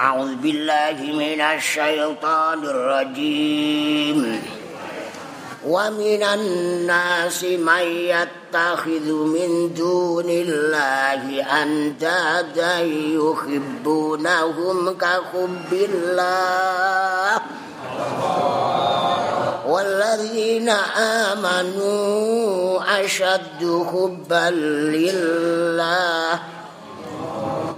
أعوذ 0.00 0.34
بالله 0.34 0.96
من 1.12 1.40
الشيطان 1.40 2.64
الرجيم. 2.64 4.42
ومن 5.66 6.22
الناس 6.22 7.44
من 7.44 7.82
يتخذ 8.08 9.12
من 9.12 9.74
دون 9.74 10.24
الله 10.28 11.44
أندادا 11.62 12.78
يحبونهم 13.20 14.98
كحب 14.98 15.72
الله. 15.72 17.40
والذين 19.66 20.68
آمنوا 21.28 22.80
أشد 23.04 23.60
حبا 23.92 24.50
لله. 24.96 26.40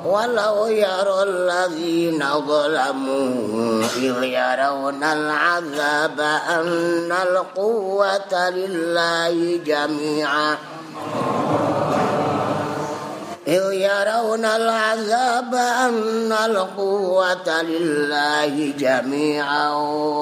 ولو 0.05 0.67
يرى 0.67 1.23
الذين 1.23 2.25
ظلموا 2.49 3.83
إذ 3.97 4.23
يرون 4.23 5.03
العذاب 5.05 6.21
أن 6.49 7.13
القوة 7.13 8.51
لله 8.51 9.61
جميعا. 9.67 10.57
إذ 13.49 13.73
يرون 13.73 14.45
العذاب 14.45 15.55
أن 15.55 16.33
القوة 16.33 17.63
لله 17.63 18.73
جميعا 18.79 19.71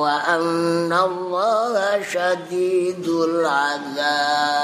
وأن 0.03 0.93
الله 0.93 2.03
شديد 2.13 3.09
العذاب. 3.09 4.63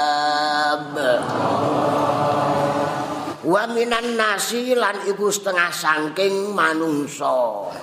Wa 3.49 3.65
minan 3.65 4.13
nasi 4.13 4.77
lan 4.77 5.09
iku 5.09 5.33
setengah 5.33 5.73
saking 5.73 6.53
manungsa. 6.53 7.73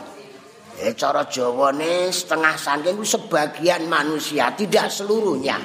Eh 0.79 0.95
cara 0.95 1.27
jawane 1.27 2.07
setengah 2.15 2.55
saking 2.55 3.03
sebagian 3.03 3.91
manusia 3.91 4.55
tidak 4.55 4.87
seluruhnya. 4.87 5.59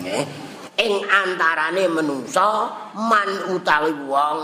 Eh 0.00 0.24
ing 0.80 1.04
antarane 1.04 1.84
manungsa 1.92 2.72
man 2.96 3.52
utawi 3.52 3.92
wong 4.08 4.40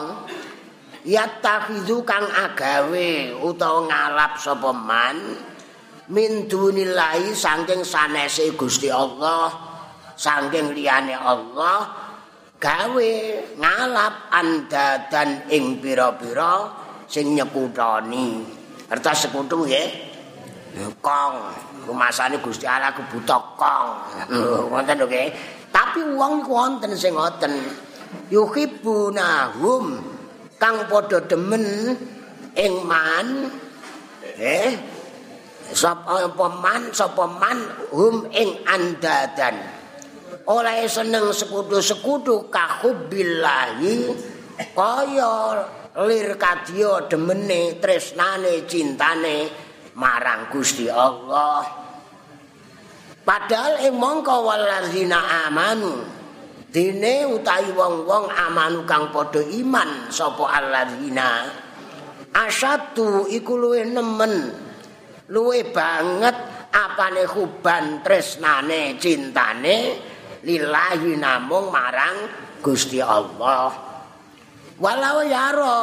yattakhidhu 1.09 2.05
kang 2.05 2.29
agawe 2.29 3.37
utawa 3.41 3.89
ngalap 3.89 4.33
sapa 4.37 4.71
man 4.77 5.17
min 6.13 6.51
dunillahi 6.51 7.33
saking 7.33 7.81
sanese 7.81 8.53
Gusti 8.59 8.93
Allah 8.93 9.49
saking 10.19 10.77
liyane 10.77 11.17
Allah 11.17 12.02
gawe 12.63 13.13
ngalap 13.59 14.15
andadan 14.31 15.51
ing 15.51 15.83
pira-pira 15.83 16.71
sing 17.11 17.35
nyekutoni. 17.35 18.47
Kertas 18.87 19.27
sekutu 19.27 19.67
nggih. 19.67 20.15
Kong, 21.03 21.35
rumasane 21.85 22.39
Gusti 22.39 22.65
Allah 22.65 22.95
kebuta 22.95 23.59
kong. 23.59 23.89
Wonten 24.73 24.95
lho 25.03 25.07
nggih. 25.11 25.29
Tapi 25.75 26.01
wong 26.15 26.47
iku 26.47 26.53
wonten 26.55 26.95
sing 26.95 27.19
ngoten. 27.19 27.51
Yuhibbunahum 28.31 29.99
kang 30.61 30.87
padha 30.87 31.19
demen 31.27 31.97
ing 32.55 32.73
man. 32.87 33.51
Eh, 34.39 34.77
sapa 35.73 36.29
man 36.61 36.93
sapa 36.95 37.25
man 37.27 37.59
hum 37.91 38.29
ing 38.31 38.61
andadan. 38.69 39.72
Oleh 40.49 40.89
seneng 40.91 41.31
sekutu-sekutu 41.31 42.51
kahubbillahi 42.51 43.97
kaya 44.75 45.37
lir 46.03 46.35
kadya 46.41 47.07
demene 47.07 47.79
tresnane 47.79 48.65
cintane 48.67 49.53
marang 49.95 50.49
Gusti 50.49 50.89
Allah. 50.89 51.63
Padahal 53.23 53.87
ing 53.87 53.95
mongko 53.95 54.35
walazina 54.43 55.47
amanu 55.47 56.23
dene 56.73 57.29
utawi 57.29 57.71
wong-wong 57.71 58.27
amanu 58.33 58.83
kang 58.89 59.15
padha 59.15 59.45
iman 59.45 60.11
sapa 60.11 60.49
alladzina 60.49 61.47
asatu 62.33 63.29
iku 63.29 63.61
luwih 63.61 63.85
nemen 63.93 64.51
luwih 65.29 65.69
banget 65.71 66.35
apane 66.73 67.29
huban 67.29 68.01
tresnane 68.01 68.97
cintane 68.97 69.77
lillahi 70.43 71.19
namung 71.19 71.71
marang 71.71 72.31
Gusti 72.63 73.03
Allah. 73.03 73.75
Walau 74.79 75.23
yaro 75.27 75.83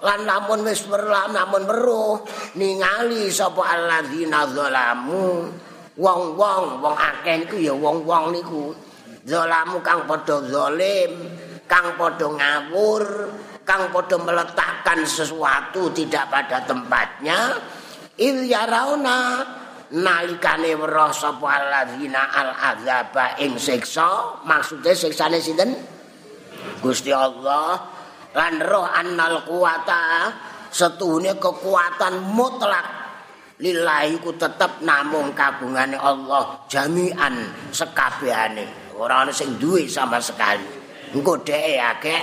lan 0.00 0.24
lamun 0.24 0.64
wis 0.64 0.84
weruh 0.88 1.28
namun 1.32 1.64
weruh 1.68 2.24
ningali 2.56 3.28
sapa 3.28 3.64
alladzina 3.64 4.48
zalamu. 4.48 5.48
Wong-wong 6.00 6.80
wong 6.80 6.96
akeh 6.96 7.44
niku 7.44 7.56
ya 7.60 7.76
wong-wong 7.76 8.32
niku. 8.32 8.72
Zalamu 9.28 9.84
kang 9.84 10.08
padha 10.08 10.40
zalim 10.48 11.12
kang 11.68 11.92
padha 12.00 12.24
ngawur 12.24 13.04
kang 13.68 13.92
padha 13.92 14.16
meletakkan 14.16 15.04
sesuatu 15.04 15.92
tidak 15.92 16.32
pada 16.32 16.64
tempatnya. 16.64 17.60
Il 18.16 18.48
yarauna 18.48 19.44
nalikane 19.90 20.78
weruh 20.78 21.10
sapa 21.10 21.46
alladzina 21.58 22.30
al 22.30 22.50
azaba 22.54 23.34
ing 23.42 23.58
siksa? 23.58 24.42
Maksude 24.46 24.94
siksane 24.94 25.42
sinten? 25.42 25.74
Gusti 26.78 27.10
Allah. 27.10 27.98
Lan 28.30 28.62
roh 28.62 28.86
annal 28.86 29.42
kuwata 29.42 30.30
setuhune 30.70 31.34
kekuatan 31.36 32.22
mutlak. 32.30 32.86
Lillahi 33.60 34.16
ku 34.24 34.32
tetep 34.40 34.80
namung 34.80 35.36
kagungane 35.36 35.92
Allah 36.00 36.64
jami'an 36.64 37.68
sekabehane 37.68 38.96
ora 38.96 39.20
ana 39.26 39.32
sing 39.34 39.60
duwe 39.60 39.84
sama 39.84 40.16
sekali. 40.16 40.64
Engko 41.12 41.44
dheke 41.44 41.76
akeh. 41.76 42.22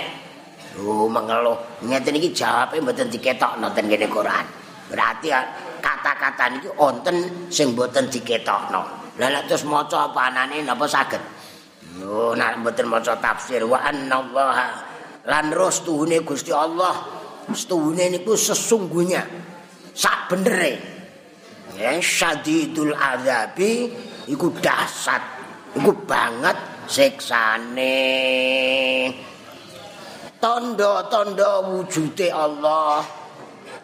Oh 0.82 1.06
mengeluh. 1.06 1.58
Ngeten 1.86 2.18
iki 2.18 2.34
jawabe 2.34 2.82
mboten 2.82 3.06
diketokno 3.06 3.70
ten 3.70 3.86
kene 3.86 4.10
Quran. 4.10 4.46
Berarti 4.90 5.28
kata-kata 5.80 6.44
niki 6.54 6.68
wonten 6.76 7.48
sing 7.50 7.74
mboten 7.74 8.06
diketokno. 8.10 8.82
Lah 9.18 9.28
lek 9.34 9.50
terus 9.50 9.66
maca 9.66 10.06
apa 10.10 10.30
anane 10.30 10.62
napa 10.62 10.86
saged? 10.86 11.18
Yo 11.98 12.38
nek 12.38 12.62
mboten 12.62 12.86
maca 12.86 13.18
tafsir 13.18 13.66
wa 13.66 13.82
annallaha 13.82 14.66
lan 15.26 15.50
rustuhune 15.50 16.22
Gusti 16.22 16.54
Allah. 16.54 16.94
Stuhune 17.48 18.12
niku 18.12 18.36
sesungguhnya 18.36 19.24
sak 19.96 20.30
benere. 20.30 20.78
Ya 21.74 21.96
syadidul 21.98 22.94
azabi 22.94 23.90
iku 24.30 24.54
dahsyat. 24.60 25.22
Iku 25.74 25.92
banget 26.06 26.56
siksane. 26.86 27.96
Tondo-tondo 30.38 31.74
wujude 31.74 32.30
Allah. 32.30 33.17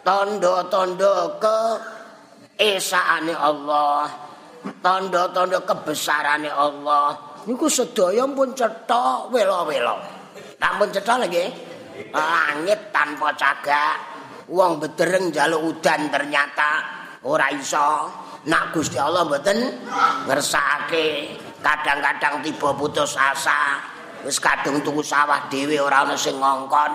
Tanda-tanda 0.05 1.41
ke 1.41 1.59
esaane 2.61 3.33
Allah. 3.33 4.05
Tanda-tanda 4.79 5.59
kebesarane 5.65 6.49
Allah. 6.53 7.17
Niku 7.49 7.65
sedaya 7.69 8.25
pun 8.29 8.53
cetok 8.53 9.33
welo-welo. 9.33 9.97
Namun 10.61 10.87
cetok 10.93 11.17
lagi 11.25 11.45
langit 12.13 12.93
tanpa 12.93 13.33
cagak. 13.33 13.97
Wong 14.45 14.77
bedereng 14.77 15.33
njaluk 15.33 15.73
udan 15.73 16.13
ternyata 16.13 16.85
ora 17.25 17.49
iso. 17.49 18.09
Nak 18.45 18.77
Gusti 18.77 19.01
Allah 19.01 19.25
mboten 19.25 19.57
ngersake 20.29 21.33
kadang-kadang 21.65 22.45
tiba 22.45 22.77
putus 22.77 23.17
asa 23.17 23.81
wis 24.21 24.37
kadung 24.37 24.85
tuku 24.85 25.01
sawah 25.01 25.49
dhewe 25.49 25.81
ora 25.81 26.05
ana 26.05 26.13
sing 26.13 26.37
ngongkon 26.37 26.93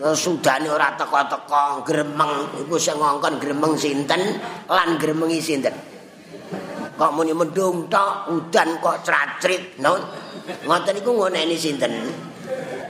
sudane 0.00 0.68
ora 0.72 0.96
teko-teko 0.96 1.84
gremeng. 1.84 2.64
Iku 2.64 2.80
sing 2.80 2.96
ngongkon 2.96 3.36
gremeng 3.36 3.76
sinten 3.76 4.40
lan 4.68 4.96
gremengi 4.96 5.40
sinten? 5.40 5.76
Kok 6.96 7.12
muni 7.16 7.32
mendung 7.32 7.88
tok 7.88 8.28
udan 8.28 8.76
kok 8.80 9.00
cracrit 9.04 9.80
non 9.80 10.00
ngoten 10.68 11.00
iku 11.00 11.10
ngoneni 11.16 11.56
sinten? 11.56 11.92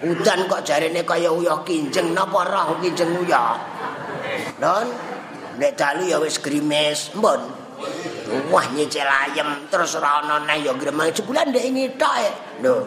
Udan 0.01 0.49
kok 0.51 0.63
jarene 0.67 1.03
kaya 1.05 1.31
uyah 1.31 1.63
kinjeng 1.67 2.15
napa 2.15 2.47
roh 2.47 2.79
kinjeng 2.79 3.11
uyah 3.23 3.59
non 4.63 4.87
nek 5.59 5.75
dalu 5.75 6.11
ya 6.11 6.19
wis 6.23 6.39
grimes 6.39 7.11
mbon. 7.15 7.59
Wah 8.55 8.67
nyecel 8.71 9.09
ayem 9.09 9.67
terus 9.67 9.99
ora 9.99 10.23
ana 10.23 10.43
neh 10.47 10.63
ya 10.63 10.73
gremeng. 10.79 11.11
Sebulan 11.11 11.51
ndek 11.51 11.67
ngitok 11.75 12.15
lho 12.63 12.87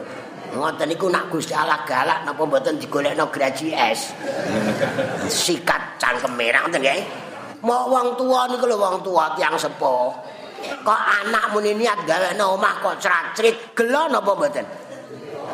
ngoten 0.54 0.86
niku 0.90 1.10
nak 1.10 1.34
Gusti 1.34 1.54
Allah 1.58 1.82
galak 1.84 2.26
napa 2.26 2.46
mboten 2.46 2.78
digolekno 2.78 3.28
graji 3.34 3.74
es 3.74 4.14
sikat 5.30 5.98
cangkem 5.98 6.34
merah 6.38 6.66
ngoten 6.66 6.82
nggih? 6.82 7.02
Mau 7.64 7.90
wong 7.90 8.20
tua 8.20 8.46
niku 8.52 8.66
lho 8.70 8.78
wong 8.78 9.02
tua 9.02 9.34
tiyang 9.34 9.56
sepo. 9.58 10.14
Kok 10.64 11.02
anak 11.24 11.52
muni 11.52 11.76
niat 11.76 12.08
gawekno 12.08 12.56
omah 12.56 12.80
kok 12.80 12.96
cracrit 13.02 13.76
gelo 13.76 14.08
napa 14.12 14.32
mboten? 14.36 14.66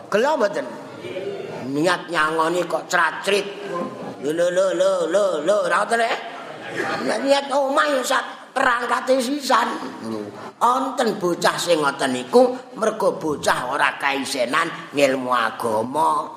Gelo 0.10 0.32
mboten? 0.38 0.66
Niat 1.70 2.02
nyangoni 2.10 2.62
kok 2.66 2.90
cracrit. 2.92 3.48
Lho 4.20 4.32
lho 4.36 4.68
lho 4.76 4.92
lho 5.08 5.24
lho 5.46 5.56
ora 5.66 5.86
ngoten 5.86 6.04
Niat 7.26 7.50
omah 7.50 7.88
ya 7.90 8.02
sak 8.06 8.39
perangkate 8.54 9.22
sisan. 9.22 9.68
Onten 10.60 11.16
bocah 11.16 11.56
sing 11.56 11.80
ngoten 11.80 12.12
niku 12.12 12.52
mergo 12.76 13.16
bocah 13.16 13.72
ora 13.72 13.96
kaisenan 13.96 14.92
ngilmu 14.92 15.32
agama. 15.32 16.28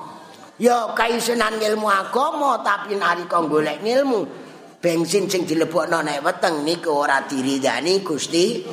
Ya 0.61 0.95
kaisenan 0.95 1.59
ngilmu 1.59 1.89
agama 1.89 2.63
tapi 2.63 2.95
nalika 2.95 3.43
golek 3.43 3.83
ngilmu 3.83 4.43
bensin 4.79 5.27
sing 5.27 5.43
dilebokno 5.43 6.03
nek 6.03 6.23
weteng 6.23 6.63
niku 6.63 6.91
ora 7.03 7.23
diridani 7.27 7.99
Gusti. 7.99 8.63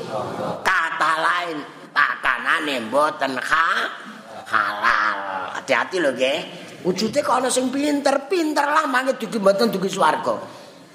Kata 0.62 1.12
lain 1.18 1.58
pakanane 1.90 2.86
mboten 2.86 3.34
halal. 3.42 5.18
Hati-hati 5.58 5.96
lho 5.98 6.14
nggih. 6.14 6.38
Wujude 6.80 7.20
kok 7.20 7.36
ana 7.36 7.52
sing 7.52 7.68
pinter, 7.68 8.24
pinter 8.24 8.64
lah 8.64 8.88
mangke 8.88 9.20
dugi 9.20 9.36
mboten 9.36 9.68
dugi 9.68 9.92
swarga. 9.92 10.32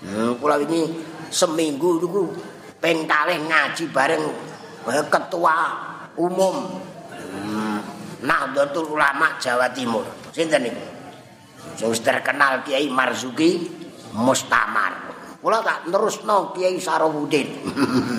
Hmm, 0.02 0.38
kula 0.42 0.58
ini 0.62 0.82
seminggu 1.30 2.02
niku 2.02 2.24
ping 2.82 3.08
ngaji 3.08 3.84
bareng 3.90 4.24
eh, 4.92 5.06
ketua 5.10 5.58
umum 6.20 6.56
hmm, 7.20 7.78
Nahdlatul 8.26 8.98
Ulama 8.98 9.38
Jawa 9.38 9.70
Timur. 9.72 10.06
Sinten 10.34 10.66
niku? 10.66 10.84
Sing 11.76 11.92
terkenal 12.02 12.64
Kiai 12.64 12.88
Marzuki 12.88 13.68
Mustamar. 14.16 15.14
Kula 15.46 15.62
tak 15.62 15.86
terusno 15.92 16.56
Kiai 16.56 16.82
Sarowudin. 16.82 17.48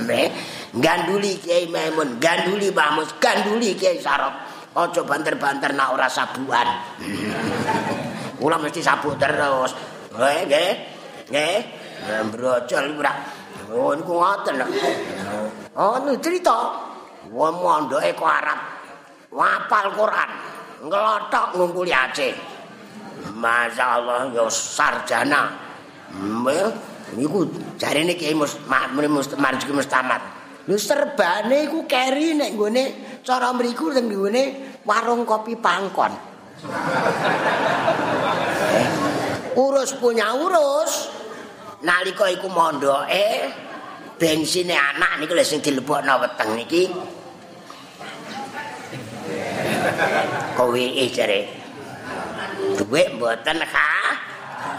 Eh, 0.06 0.30
ganduli 0.70 1.42
Kiai 1.42 1.66
Maimun, 1.66 2.22
ganduli 2.22 2.70
Mbah 2.70 2.94
Mus, 2.94 3.10
ganduli 3.18 3.74
Kiai 3.74 3.98
Sarok. 3.98 4.30
Aja 4.76 5.02
banter-banter 5.02 5.74
nak 5.74 5.98
ora 5.98 6.06
sabuan. 6.06 6.68
Kula 8.38 8.60
mesti 8.60 8.84
sabuk 8.84 9.18
terus. 9.18 9.74
Nggih, 10.14 10.40
nggih. 10.46 10.72
Nggih. 11.32 11.58
Brojol 12.04 12.84
ora. 13.00 13.12
Oh 13.72 13.92
niku 13.96 14.14
ngoten. 14.14 14.62
Oh 15.74 15.96
nu 16.04 16.12
cerita. 16.22 16.86
Wong 17.32 17.54
mondoke 17.58 18.14
kok 18.14 18.30
Arab. 18.30 18.60
Wapal 19.34 19.86
Quran. 19.96 20.30
Nglothok 20.86 21.46
ngungkuli 21.58 21.90
Aceh. 21.90 22.32
Masyaallah 23.34 24.30
ya 24.30 24.46
sarjana. 24.46 25.50
Mbah 26.14 26.70
niku 27.18 27.44
jarene 27.76 28.14
Kiai 28.14 28.36
Mus 28.36 28.56
Marjuki 29.36 29.74
Mustamat. 29.74 30.22
Lho 30.66 30.74
serbane 30.78 31.70
iku 31.70 31.86
keri 31.86 32.34
nek 32.34 32.50
nggone 32.54 32.84
cara 33.22 33.54
mriku 33.54 33.94
teng 33.94 34.10
nggone 34.10 34.42
warung 34.82 35.22
kopi 35.22 35.54
pangkon. 35.54 36.10
eh, 38.74 38.86
urus 39.54 39.94
punya 39.98 40.34
urus. 40.34 40.92
Nalika 41.86 42.26
iku 42.26 42.50
mondoke 42.50 43.46
bensine 44.18 44.74
anak 44.74 45.22
niku 45.22 45.38
lho 45.38 45.46
sing 45.46 45.62
dilebokno 45.62 46.18
weteng 46.18 46.58
niki. 46.58 46.90
Kowe 50.58 50.84
jare. 51.14 51.40
Duwe 52.74 53.02
mboten 53.14 53.62
ha? 53.62 53.90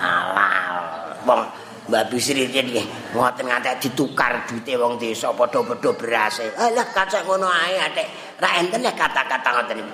Halal. 0.03 0.75
Wong 1.23 1.41
Mbak 1.87 2.11
Bisri 2.11 2.51
iki 2.51 2.83
ngoten 3.15 3.47
ngantek 3.47 3.79
ditukar 3.79 4.43
duite 4.43 4.75
wong 4.75 4.99
desa 4.99 5.31
padha-padha 5.31 5.95
berase. 5.95 6.51
Alah 6.59 6.91
kacak 6.91 7.23
ngono 7.23 7.47
ae 7.47 7.79
atik. 7.79 8.03
Ra 8.43 8.59
enten 8.59 8.83
kata-kata 8.83 9.49
ngoten 9.55 9.79
iki. 9.79 9.93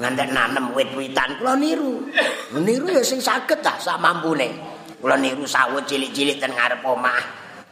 Ngantek 0.00 0.28
nanem 0.32 0.72
wit-witan 0.72 1.36
kula 1.36 1.60
niru. 1.60 2.08
Niru 2.56 2.88
ya 2.88 3.04
sing 3.04 3.20
saged 3.20 3.60
ta 3.60 3.76
sak 3.76 4.00
mampune. 4.00 4.79
Kula 5.00 5.16
niru 5.16 5.48
sawet 5.48 5.88
cilik-cilik 5.88 6.36
ten 6.36 6.52
ngarep 6.52 6.84
omah. 6.84 7.20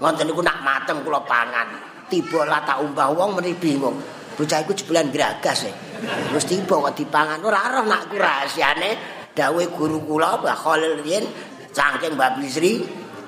Ngoten 0.00 0.24
niku 0.32 0.40
nak 0.40 0.64
mateng 0.64 1.04
kula 1.04 1.20
pangan. 1.28 1.68
Tiba 2.08 2.48
lah 2.48 2.64
tak 2.64 2.80
umbah 2.80 3.12
wong 3.12 3.36
meni 3.36 3.52
bingung. 3.52 4.00
Bocah 4.34 4.64
iku 4.64 4.72
jebulan 4.72 5.12
gragas 5.12 5.68
e. 5.68 5.72
Terus 6.00 6.44
tiba 6.48 6.78
kok 6.78 6.94
dipangan 6.96 7.42
ora 7.42 7.58
arah 7.68 7.84
nak 7.84 8.08
ku 8.08 8.16
rahasiane 8.16 9.18
dawuh 9.34 9.70
guru 9.74 10.02
kula 10.02 10.42
Mbah 10.42 10.56
Khalil 10.56 11.02
riyen 11.02 11.26
saking 11.70 12.18
Mbak 12.18 12.42
Bisri 12.42 12.82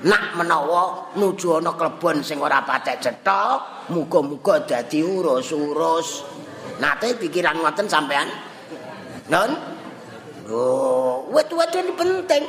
nak 0.06 0.34
menawa 0.34 1.12
nuju 1.14 1.60
ana 1.60 1.76
klebon 1.76 2.24
sing 2.24 2.40
ora 2.40 2.64
patek 2.64 2.98
cetha 3.04 3.60
muga-muga 3.92 4.64
dadi 4.64 5.04
urus-urus 5.04 6.24
nate 6.80 7.20
pikiran 7.20 7.60
ngoten 7.60 7.84
sampean 7.84 8.26
non 9.28 9.50
oh 10.48 11.28
wet-wet 11.28 11.68
ini 11.76 11.92
penting 11.92 12.42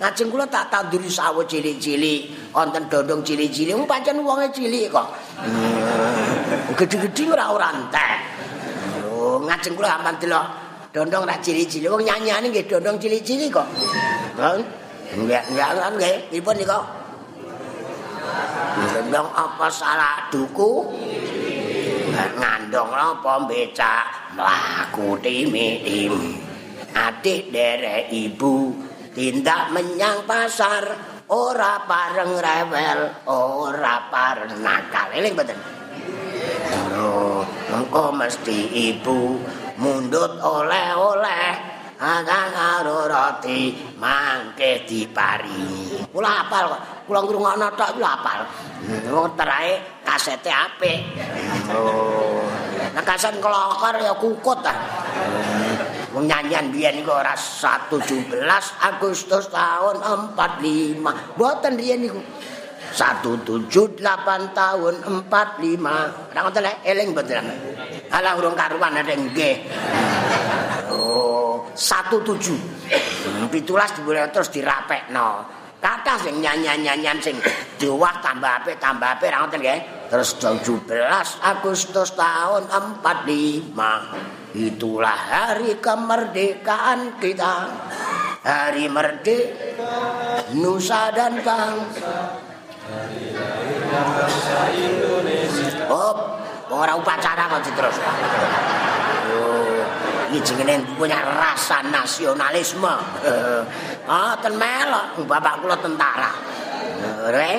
ngajeng 0.00 0.28
kula 0.30 0.46
tak 0.50 0.70
tanduri 0.70 1.06
sawo 1.06 1.46
cilik-cilik 1.46 2.50
wonten 2.50 2.84
dondong 2.90 3.22
cilik-cilik. 3.22 3.74
Wong 3.78 3.86
pancen 3.86 4.20
wonge 4.22 4.50
cilik 4.50 4.90
kok. 4.90 5.08
Gedhe-gedhe 6.74 7.24
ora 7.30 7.44
ora 7.54 7.68
entek. 7.70 8.10
Oh 9.06 9.38
ngajeng 9.42 9.74
kula 9.78 10.00
aman 10.00 10.14
delok 10.18 10.46
dondong 10.90 11.24
ra 11.26 11.36
cilik-cilik. 11.38 11.88
Wong 11.90 12.02
nyanyane 12.02 12.50
nggih 12.50 12.66
dondong 12.66 12.98
cilik-cilik 12.98 13.50
kok. 13.54 13.68
Non 14.38 14.84
Enggak, 15.14 15.46
enggak 15.52 15.68
kan 15.78 15.92
nggih. 15.94 16.16
Pripun 16.32 16.54
nika? 16.58 16.78
Ndang 19.06 19.28
apa 19.30 19.66
salah 19.70 20.26
duku? 20.34 20.90
Ngandong 22.14 22.90
apa 22.90 23.46
becak 23.46 24.34
mlaku 24.34 25.14
timi-tim. 25.22 26.42
Adik 26.94 27.50
derek 27.54 28.10
ibu 28.10 28.74
tindak 29.14 29.70
menyang 29.70 30.26
pasar 30.26 30.82
ora 31.30 31.80
pareng 31.86 32.36
rewel, 32.36 33.00
ora 33.30 34.10
pareng 34.10 34.58
nakal. 34.60 35.08
Eling 35.14 35.32
mboten? 35.32 35.58
Oh, 36.98 37.46
engko 37.70 38.10
mesti 38.10 38.90
ibu 38.90 39.38
mundut 39.78 40.42
oleh-oleh. 40.42 41.74
Akang 41.94 42.50
karo 42.50 43.06
roti 43.06 43.70
mangke 43.96 44.82
diparingi. 44.82 46.04
Kula 46.10 46.42
apal 46.44 46.74
kok. 46.74 46.82
Kula 47.06 47.20
ngrungokno 47.22 47.66
tok 47.78 47.90
kula 47.96 48.10
apal. 48.18 48.38
Oh, 49.14 49.30
terae 49.38 50.02
kasete 50.02 50.50
apik. 50.50 51.00
Oh. 51.70 52.42
Nah 52.92 53.02
kaset 53.06 53.38
kelokor 53.38 53.94
ya 54.02 54.12
kukut 54.18 54.58
ta. 54.60 54.74
Wong 56.14 56.30
nyanyian 56.30 56.70
biyen 56.70 57.02
iku 57.02 57.10
ora 57.10 57.34
17 57.34 58.30
Agustus 58.86 59.50
tahun 59.50 59.98
45. 60.38 61.02
Mboten 61.34 61.74
riyen 61.74 62.06
niku. 62.06 62.22
178 62.94 63.98
tahun 64.54 64.94
45. 65.02 65.26
Ora 66.30 66.40
ngoten 66.46 66.70
eling 66.86 67.10
mboten. 67.10 67.44
Alah 68.14 68.38
urung 68.38 68.54
karuan 68.54 68.94
ada 68.94 69.10
nggih. 69.10 69.66
Oh, 70.94 71.66
satu 71.74 72.22
tujuh. 72.22 72.62
Pitulas 73.50 73.90
diboleh 73.98 74.30
terus 74.30 74.54
dirapekno. 74.54 75.42
Kata 75.82 76.14
sing 76.22 76.38
nyanyian-nyanyian 76.38 77.18
sing 77.18 77.34
diwah 77.74 78.22
tambah 78.22 78.62
apik 78.62 78.78
tambah 78.78 79.18
apik 79.18 79.34
ra 79.34 79.42
ngoten 79.42 79.58
nggih. 79.66 80.08
Terus 80.14 80.38
17 80.38 80.86
Agustus 81.42 82.14
tahun 82.14 82.70
45. 82.70 84.43
Itulah 84.54 85.18
hari 85.18 85.82
kemerdekaan 85.82 87.18
kita. 87.18 87.66
Hari 88.46 88.86
merdeka 88.86 90.46
Nusa 90.54 91.10
dan 91.10 91.42
bangsa. 91.42 92.38
Indonesia. 94.70 95.90
Oh, 95.90 96.38
ora 96.70 96.94
upacara 96.94 97.50
kok 97.50 97.66
terus. 97.74 97.98
iki 100.34 100.40
jenenge 100.42 100.86
punya 100.98 101.18
rasa 101.18 101.82
nasionalisme. 101.90 102.94
Ah, 104.04 104.36
ten 104.36 104.52
melok 104.60 105.16
bapak 105.24 105.64
kula 105.64 105.80
tentara. 105.80 106.28
Re. 107.32 107.52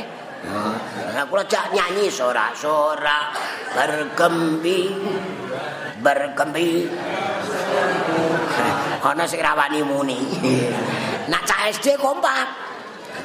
Nah, 0.46 1.25
kula 1.25 1.42
jak 1.50 1.74
nyanyi 1.74 2.06
sorak-sorak 2.06 3.34
bergembi 3.74 4.94
bergembi. 6.06 6.86
Ana 9.02 9.26
sing 9.26 9.42
rawani 9.42 9.82
muni. 9.82 10.22
Nak 11.26 11.42
cah 11.50 11.66
SD 11.74 11.98
kompak. 11.98 12.46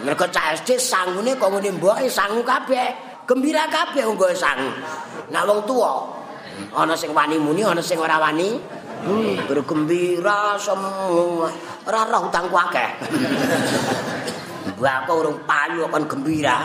Mergo 0.01 0.25
cah 0.33 0.57
SD 0.57 0.81
sangune 0.81 1.37
kok 1.37 1.53
ngene 1.53 1.77
mboke 1.77 2.09
sangu 2.09 2.41
kabeh. 2.41 3.21
Gembira 3.29 3.69
kabeh 3.69 4.09
wong 4.09 4.17
sangu. 4.33 4.73
Nak 5.29 5.45
wong 5.45 5.61
tuwa 5.69 6.21
ana 6.77 6.93
sing 6.97 7.17
wani 7.17 7.37
muni, 7.41 7.65
ana 7.65 7.81
sing 7.85 8.01
ora 8.01 8.17
wani. 8.17 8.57
Hmm, 9.01 9.49
bergembira 9.49 10.61
semua. 10.61 11.49
Ora 11.89 12.01
roh 12.05 12.29
utangku 12.29 12.53
akeh. 12.53 12.91
Mbak 14.77 15.09
urung 15.09 15.41
payu 15.49 15.89
kon 15.89 16.05
gembira. 16.05 16.57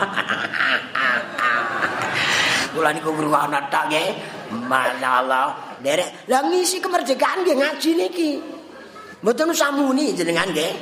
Kula 2.76 2.92
niku 2.92 3.08
ngrungokno 3.08 3.60
tok 3.72 3.84
nggih. 3.88 4.08
Masyaallah. 4.52 5.65
Derek, 5.86 6.26
lah 6.26 6.42
ngisi 6.50 6.82
kemerdekaan 6.82 7.46
nggih 7.46 7.62
ngaji 7.62 7.90
niki. 7.94 8.30
Mboten 9.22 9.54
usah 9.54 9.70
muni 9.70 10.10
jenengan 10.18 10.50
nggih. 10.50 10.74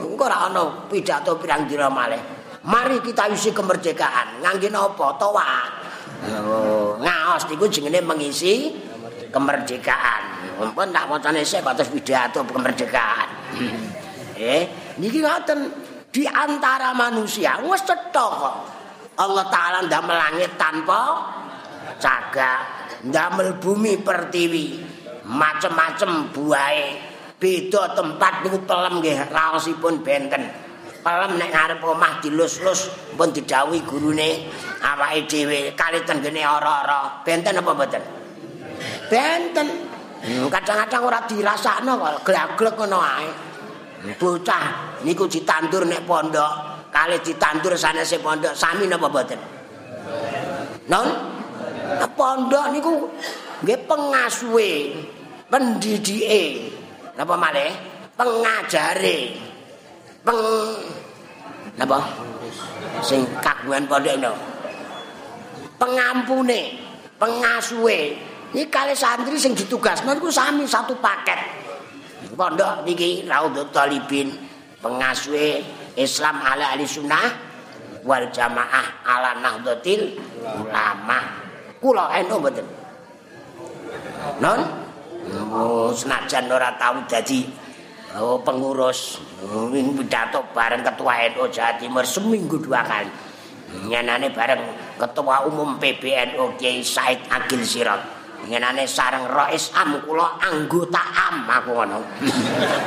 Engko 0.00 0.24
ora 0.24 0.48
ana 0.48 0.88
pidato 0.88 1.36
pirang 1.36 1.68
dina 1.68 1.92
malih. 1.92 2.16
Mari 2.64 3.04
kita 3.04 3.28
isi 3.36 3.52
kemerdekaan. 3.52 4.40
Ngangge 4.40 4.72
napa? 4.72 5.12
Toa. 5.20 5.60
Oh, 6.48 6.96
ngaos 6.96 7.44
niku 7.52 7.68
jenenge 7.68 8.00
mengisi 8.00 8.72
kemerdekaan. 9.28 10.56
Mumpun 10.56 10.88
tak 10.88 11.04
wacane 11.04 11.44
sik 11.44 11.60
terus 11.60 11.92
pidato 11.92 12.40
kemerdekaan. 12.48 13.28
eh, 14.40 14.96
niki 14.96 15.20
ngoten 15.20 15.68
di 16.08 16.24
antara 16.24 16.96
manusia 16.96 17.60
wis 17.60 17.84
cetha. 17.84 18.28
Allah 19.20 19.44
taala 19.52 19.84
ndamel 19.84 20.16
langit 20.16 20.56
tanpa 20.56 21.20
cagak, 22.00 22.75
ndamel 23.04 23.60
bumi 23.60 24.00
pertiwi, 24.00 24.80
macem-macem 25.28 26.32
buahe. 26.32 27.14
Beda 27.36 27.92
tempat 27.92 28.48
niku 28.48 28.64
pelem 28.64 29.04
nggih 29.04 29.28
raosipun 29.28 30.00
benten. 30.00 30.64
pelem 31.06 31.38
nek 31.38 31.54
ngarep 31.54 31.80
omah 31.86 32.18
dilus-lus 32.18 32.90
pun 33.14 33.30
didhawuhi 33.30 33.86
gurune 33.86 34.50
awake 34.82 35.30
dhewe. 35.30 35.60
Kali 35.78 36.02
tenggene 36.02 36.42
ora-ora. 36.42 37.22
Benten 37.22 37.62
apa 37.62 37.70
mboten? 37.70 38.02
Benten. 39.06 39.68
Hmm, 40.26 40.50
kadang-kadang 40.50 41.02
ora 41.06 41.20
dirasakno 41.30 41.92
kok 41.94 42.14
glaglek 42.26 42.74
ngono 42.74 42.98
ae. 42.98 43.28
Bocah 44.18 44.64
niku 45.06 45.30
ditandur 45.30 45.86
nek 45.86 46.02
pondok. 46.02 46.90
Kali 46.90 47.22
ditandur 47.22 47.78
sanese 47.78 48.18
pondok. 48.18 48.58
Sami 48.58 48.90
napa 48.90 49.06
mboten? 49.06 49.38
Non 50.90 51.35
pondok 52.16 52.64
niku 52.74 52.92
nggih 53.62 53.78
pengasuhe 53.86 54.72
pendidike. 55.48 56.72
Napa 57.16 57.34
malih? 57.38 57.72
Pengajare. 58.16 59.36
Peng 60.24 60.40
napa? 61.76 61.98
Sing 63.04 63.24
kagungan 63.40 63.84
pondok 63.86 64.14
no 64.20 64.32
pengampune 65.76 66.76
pengasuhe. 67.20 68.16
Iki 68.56 68.72
kali 68.72 68.94
santri 68.96 69.36
sing 69.36 69.52
ditugasno 69.52 70.16
niku 70.16 70.32
sami 70.32 70.64
satu 70.64 70.96
paket. 70.98 71.38
Pondok 72.36 72.84
niki 72.84 73.24
Raudhut 73.24 73.72
Talibin 73.72 74.32
pengasuhe 74.80 75.64
Islam 75.96 76.44
ala 76.44 76.76
ahli 76.76 76.84
sunnah 76.84 77.26
wal 78.04 78.28
jamaah 78.28 79.02
ala 79.08 79.40
nahdlatil 79.40 80.20
ulama 80.62 81.45
kula 81.86 82.10
eno 82.18 82.42
mboten 82.42 82.66
non 84.42 84.60
oh, 85.54 85.94
senajan 85.94 86.50
ora 86.50 86.74
tau 86.74 86.98
dadi 87.06 87.66
Oh, 88.16 88.40
pengurus 88.40 89.20
Wing 89.44 89.92
pidato 89.92 90.40
bareng 90.56 90.80
ketua 90.80 91.28
NU 91.36 91.52
Jawa 91.52 91.76
Timur 91.76 92.00
seminggu 92.00 92.56
dua 92.56 92.80
kali. 92.80 93.12
Nyenane 93.92 94.32
bareng 94.32 94.96
ketua 94.96 95.44
umum 95.44 95.76
PBNU 95.76 96.56
Kiai 96.56 96.80
Said 96.80 97.28
Agil 97.28 97.60
Sirot. 97.60 98.00
Nyenane 98.48 98.88
sareng 98.88 99.28
Rais 99.28 99.68
Am 99.76 100.00
kula 100.00 100.40
anggota 100.40 101.02
Am 101.12 101.44
aku 101.44 101.76
ngono. 101.76 101.98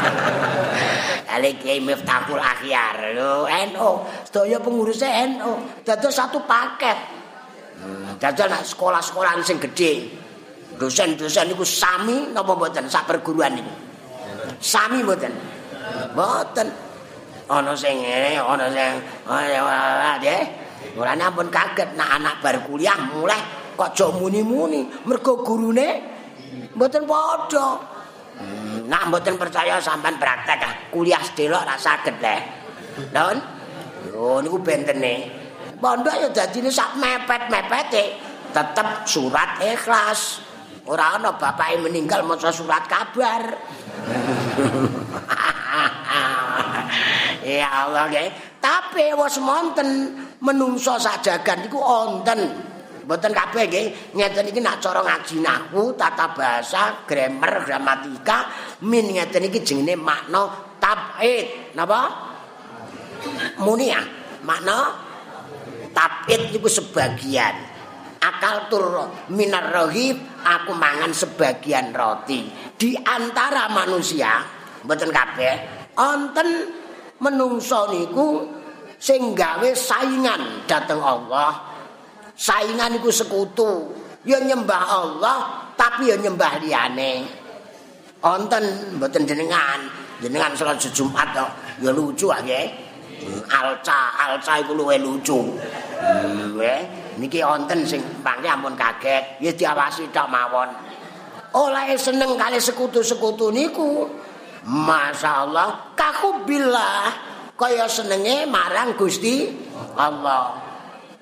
Kali 1.30 1.62
Kiai 1.62 1.78
Miftahul 1.78 2.42
Akhyar 2.42 3.14
NU, 3.70 3.90
sedaya 4.26 4.58
pengurus 4.58 5.06
NU 5.06 5.52
dados 5.86 6.18
satu 6.18 6.42
paket. 6.50 7.19
Hmm, 7.80 8.20
dados 8.20 8.76
sekolah-sekolah 8.76 9.40
sing 9.44 9.56
gedhe. 9.60 10.12
Dosen-dosen 10.80 11.52
niku 11.52 11.64
sami 11.68 12.32
napa 12.32 12.56
mboten 12.56 12.88
sak 12.88 13.08
perguruan 13.08 13.56
niku. 13.56 13.72
Sami 14.60 15.04
mboten. 15.04 15.32
Mboten. 16.16 16.68
Ana 17.50 17.74
sing 17.74 18.00
ngene, 18.00 18.40
ana 18.40 18.68
sing 18.72 19.00
nggih. 19.28 20.44
Ora 20.96 21.16
ampun 21.16 21.48
kaget 21.52 21.96
nak 21.96 22.20
anak 22.20 22.36
bar 22.40 22.56
kuliah 22.64 22.96
mulai 23.12 23.40
kok 23.76 23.96
aja 23.96 24.12
muni-muni 24.16 24.88
mergo 25.08 25.44
gurune 25.44 25.88
mboten 26.76 27.04
padha. 27.04 27.68
Hmm, 28.40 28.88
nak 28.88 29.12
mboten 29.12 29.36
percaya 29.36 29.80
sampean 29.84 30.16
praktek 30.16 30.60
ah. 30.64 30.74
kuliah 30.92 31.20
sedelok 31.20 31.64
ra 31.68 31.76
saged 31.76 32.16
le. 32.24 32.36
Yo 34.12 34.40
niku 34.40 34.60
bentene. 34.64 35.39
Pondok 35.80 36.12
ya 36.12 36.28
dadine 36.28 36.68
sak 36.68 37.00
mepet-mepete 37.00 38.20
tetep 38.52 39.08
surat 39.08 39.64
ikhlas. 39.64 40.44
Ora 40.92 41.16
ana 41.16 41.40
bapake 41.40 41.80
meninggal 41.80 42.28
maca 42.28 42.52
surat 42.52 42.84
kabar. 42.84 43.56
ya 47.48 47.88
Allah 47.88 48.12
nggih. 48.12 48.60
Tapi 48.60 49.16
wis 49.16 49.40
monten 49.40 50.20
menungso 50.44 51.00
sak 51.00 51.24
jagan 51.24 51.64
niku 51.64 51.80
wonten. 51.80 52.52
Mboten 53.08 53.32
kabeh 53.32 53.72
nggih. 53.72 54.20
Ngeten 54.20 54.52
iki 54.52 54.60
nak 54.60 54.84
cara 54.84 55.00
ngaji 55.00 55.40
nahwu, 55.40 55.96
tata 55.96 56.36
bahasa, 56.36 57.08
grammar, 57.08 57.64
gramatika, 57.64 58.52
min 58.84 59.16
ngeten 59.16 59.48
iki 59.48 59.64
jenenge 59.64 59.96
makna 59.96 60.76
tabid. 60.76 61.72
Napa? 61.72 62.28
Muni 63.64 63.96
ya. 63.96 64.04
Makna 64.44 65.08
tabid 65.92 66.54
niku 66.54 66.70
sebagian. 66.70 67.56
Akal 68.20 68.68
tur 68.68 69.08
minar 69.32 69.72
rohib 69.72 70.20
aku 70.44 70.76
mangan 70.76 71.16
sebagian 71.16 71.96
roti 71.96 72.52
di 72.76 72.92
antara 73.00 73.72
manusia 73.72 74.44
mboten 74.84 75.08
kabeh 75.08 75.56
wonten 75.96 76.48
menungso 77.24 77.88
niku 77.92 78.44
sing 79.00 79.32
gawe 79.36 79.70
saingan 79.72 80.68
dhateng 80.68 81.00
Allah. 81.00 81.68
Saingan 82.36 83.00
iku 83.00 83.12
sekutu. 83.12 83.96
Ya 84.28 84.36
nyembah 84.44 84.84
Allah 84.84 85.38
tapi 85.80 86.12
ya 86.12 86.20
nyembah 86.20 86.60
liyane. 86.60 87.24
Wonten 88.20 89.00
mboten 89.00 89.24
jenengan, 89.24 89.80
jenengan 90.20 90.52
salat 90.52 90.76
Jumat 90.92 91.32
to, 91.32 91.48
ya 91.80 91.96
lucu 91.96 92.28
ae. 92.28 92.89
Alca, 93.50 94.16
alca 94.16 94.62
iku 94.62 94.74
luwe 94.78 94.96
lucu. 95.02 95.58
Nggih, 96.00 96.80
niki 97.20 97.40
wonten 97.44 97.84
sing 97.84 98.00
pangke 98.24 98.48
ampun 98.48 98.78
kaget, 98.78 99.42
ya 99.44 99.52
diawasi 99.52 100.12
tok 100.14 100.28
mawon. 100.32 100.70
Oleh 101.58 101.98
seneng 101.98 102.38
kali 102.38 102.62
sekutu-sekutu 102.62 103.50
niku, 103.50 104.06
Masya 104.70 105.32
Allah, 105.50 105.70
kaku 105.98 106.46
bila 106.46 107.10
kaya 107.60 107.90
senenge 107.90 108.48
marang 108.48 108.96
Gusti 108.96 109.50
Allah. 109.98 110.56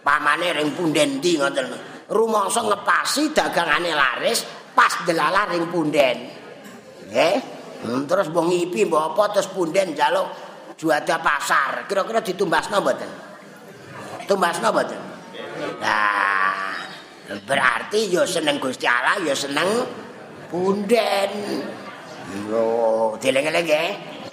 Pamane 0.05 0.55
ring 0.55 0.71
punden 0.71 1.19
di 1.19 1.35
ngoten. 1.35 1.67
Rumangsa 2.07 2.63
ngepasi 2.63 3.35
dagangane 3.35 3.91
laris 3.91 4.45
pas 4.71 5.03
delala 5.03 5.49
ring 5.51 5.67
punden. 5.67 6.17
Nggih. 7.11 7.37
Hmm, 7.77 8.09
terus 8.09 8.33
mbok 8.33 8.49
ngipi 8.49 8.89
mbok 8.89 9.13
apa 9.13 9.37
terus 9.37 9.53
punden 9.53 9.93
njaluk 9.93 10.46
juada 10.77 11.17
pasar. 11.19 11.89
Kira-kira 11.89 12.21
ditumbasno 12.21 12.77
mboten? 12.79 13.11
Tumbasno 14.29 14.69
mboten? 14.69 15.01
Nah, 15.81 16.85
berarti 17.43 18.13
yo 18.13 18.23
seneng 18.23 18.61
Gusti 18.61 18.85
Allah, 18.85 19.17
yo 19.25 19.33
seneng 19.33 19.67
punden. 20.47 21.31
Yo, 22.47 23.15
dileng-eleng 23.17 23.67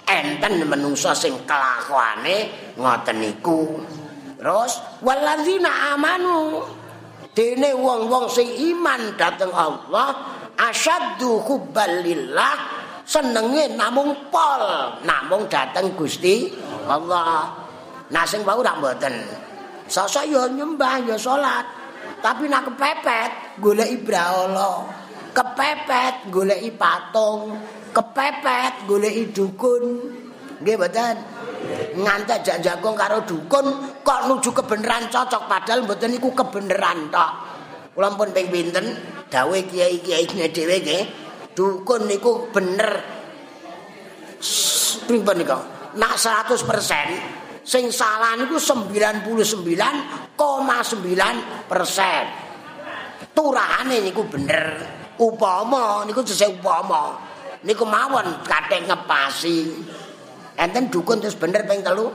enten 0.05 0.61
menungso 0.69 1.11
sing 1.17 1.33
kelakuane 1.49 2.71
ngoten 2.77 3.17
niku. 3.17 3.81
Terus 4.37 5.01
waladzina 5.01 5.97
amanu 5.97 6.61
dene 7.33 7.73
wong-wong 7.73 8.29
sing 8.29 8.45
iman 8.75 9.17
dhateng 9.17 9.49
Allah 9.49 10.37
asyaddu 10.53 11.41
hubbalillah 11.41 12.74
senenge 13.05 13.77
namung 13.77 14.11
pol 14.33 14.61
namung 15.05 15.45
dhateng 15.45 15.93
Gusti 15.93 16.49
Allah. 16.89 17.53
Nah 18.09 18.25
sing 18.25 18.41
wau 18.41 18.59
ora 18.59 18.75
mboten. 18.77 19.13
Sosok 19.85 20.25
yo 20.27 20.49
nyembah 20.49 21.05
yo 21.05 21.15
salat. 21.15 21.65
Tapi 22.19 22.49
nak 22.49 22.73
kepepet 22.73 23.61
golek 23.61 23.89
ibrahala. 24.01 24.89
Kepepet 25.31 26.33
golek 26.33 26.61
patung. 26.75 27.53
kepepet 27.95 28.73
goleki 28.91 29.31
dukun 29.31 29.83
nggih 30.59 30.75
mboten 30.75 31.15
ngantek 31.95 32.43
jak 32.43 32.59
jagung 32.59 32.95
karo 32.99 33.23
dukun 33.23 33.65
kok 34.03 34.27
nuju 34.27 34.51
kebenaran 34.51 35.07
cocok 35.07 35.47
padahal 35.47 35.87
mboten 35.87 36.11
niku 36.11 36.35
kebenaran 36.35 37.07
tok 37.07 37.31
kula 37.95 38.11
pun 38.19 38.35
ping 38.35 38.51
pinten 38.51 38.99
dawuh 39.31 39.63
kiai-kiai 39.71 40.27
dhewe 40.27 40.75
nggih 40.83 41.03
dukun 41.55 42.05
niku 42.05 42.51
bener. 42.51 43.01
Pripun 45.07 45.35
niku? 45.39 45.57
Nak 45.95 46.13
100% 46.19 47.65
sing 47.65 47.89
salah 47.89 48.37
niku 48.37 48.59
99,9 48.59 50.37
persen. 51.65 52.23
Turahane 53.31 54.03
niku 54.03 54.27
bener. 54.27 54.85
Upama 55.15 56.03
niku 56.03 56.21
jese 56.21 56.51
upama. 56.51 57.17
Niku 57.65 57.87
mawon 57.87 58.45
kathek 58.45 58.85
ngepasi. 58.85 59.81
Enten 60.55 60.91
dukun 60.91 61.19
terus 61.23 61.35
bener 61.35 61.65
ping 61.65 61.81
telu 61.81 62.11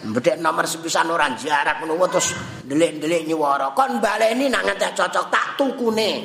Mbedek 0.00 0.40
nomor 0.40 0.64
sepisan 0.64 1.12
ora 1.12 1.28
jarak 1.36 1.84
ngono 1.84 2.08
terus 2.08 2.32
ndelik-ndelik 2.64 3.28
nyuwara. 3.28 3.76
Kon 3.76 4.00
baleni 4.00 4.48
nak 4.48 4.64
ngentek 4.64 4.96
cocok 4.96 5.28
tak 5.28 5.46
tukune. 5.60 6.24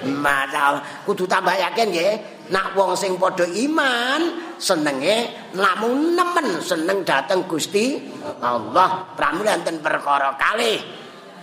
Masalah 0.24 1.04
kudu 1.04 1.28
tambah 1.28 1.52
yakin 1.52 1.92
nggih. 1.92 2.14
Nak 2.48 2.72
wong 2.72 2.96
sing 2.96 3.20
padha 3.20 3.44
iman 3.44 4.56
senenge 4.56 5.52
namung 5.52 6.16
nemen 6.16 6.64
seneng 6.64 7.04
dateng 7.04 7.44
Gusti 7.44 8.00
Allah. 8.40 9.04
Pramila 9.12 9.60
enten 9.60 9.84
perkara 9.84 10.32
kalih. 10.40 10.80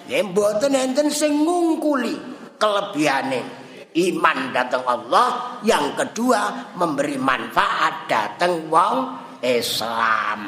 Nggih 0.10 0.34
mboten 0.34 0.74
enten 0.74 1.13
sing 1.13 1.46
ngungkuli 1.46 2.17
kelebihane 2.58 3.67
iman 3.98 4.53
datang 4.53 4.82
Allah 4.86 5.58
yang 5.62 5.94
kedua 5.98 6.74
memberi 6.77 7.17
manfaat 7.17 8.06
datang 8.06 8.70
wong 8.70 9.26
Islam. 9.41 10.41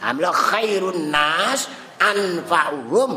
Amla 0.00 0.30
khairun 0.32 1.12
nas 1.12 1.68
anfa'uhum 2.00 3.10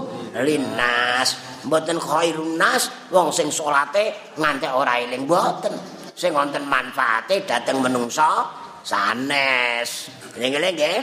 linnas. 0.43 1.39
Mboten 1.63 1.98
khairun 2.00 2.60
nas 2.60 2.91
wong 3.07 3.31
sing 3.31 3.48
salate 3.48 4.36
ngantek 4.36 4.72
ora 4.72 5.00
eling 5.00 5.24
mboten. 5.24 5.74
Sing 6.13 6.36
wonten 6.36 6.67
manfaate 6.67 7.48
dateng 7.48 7.79
menungsa 7.79 8.45
sanes. 8.83 10.12
Nggih 10.36 10.60
nggih. 10.60 10.98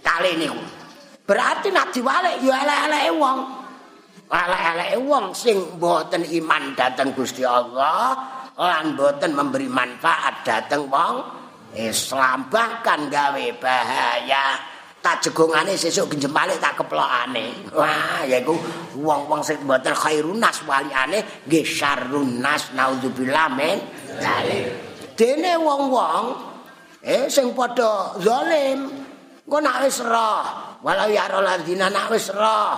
Kali 0.00 0.38
niku. 0.38 0.56
Berarti 1.24 1.72
nak 1.72 1.88
diwalek 1.90 2.44
ya 2.44 2.54
elek-eleke 2.62 3.10
wong. 3.16 3.38
Elek-eleke 4.28 4.96
wong 5.00 5.24
sing 5.32 5.56
mboten 5.80 6.22
iman 6.24 6.76
dateng 6.76 7.16
Gusti 7.16 7.42
Allah 7.42 8.12
lan 8.54 8.94
mboten 8.94 9.34
memberi 9.34 9.66
manfaat 9.66 10.46
dateng 10.46 10.86
wong 10.86 11.43
Islam 11.74 12.46
bahkan 12.48 13.10
gawe 13.10 13.46
bahaya. 13.58 14.72
Tak 15.04 15.20
jegongane 15.20 15.76
sesuk 15.76 16.16
genjemale 16.16 16.56
tak 16.56 16.80
keplokane. 16.80 17.68
Wah 17.76 18.24
yaiku 18.24 18.56
wong-wong 18.96 19.44
sing 19.44 19.60
mboten 19.60 19.92
khairun 19.92 20.40
nas 20.40 20.64
waliane 20.64 21.44
nggih 21.44 21.60
syarrun 21.60 22.40
nas 22.40 22.72
naudzubillah 22.72 23.52
men. 23.52 23.84
Dene 25.12 25.60
wong-wong 25.60 26.24
eh 27.04 27.28
sing 27.28 27.52
padha 27.52 28.16
zalim 28.16 28.88
engko 29.44 29.58
nak 29.60 29.84
wis 29.84 30.00
roh. 30.00 30.44
Walau 30.80 31.12
ya 31.12 31.28
roladina 31.28 31.92
nak 31.92 32.08
wis 32.08 32.32
roh. 32.32 32.72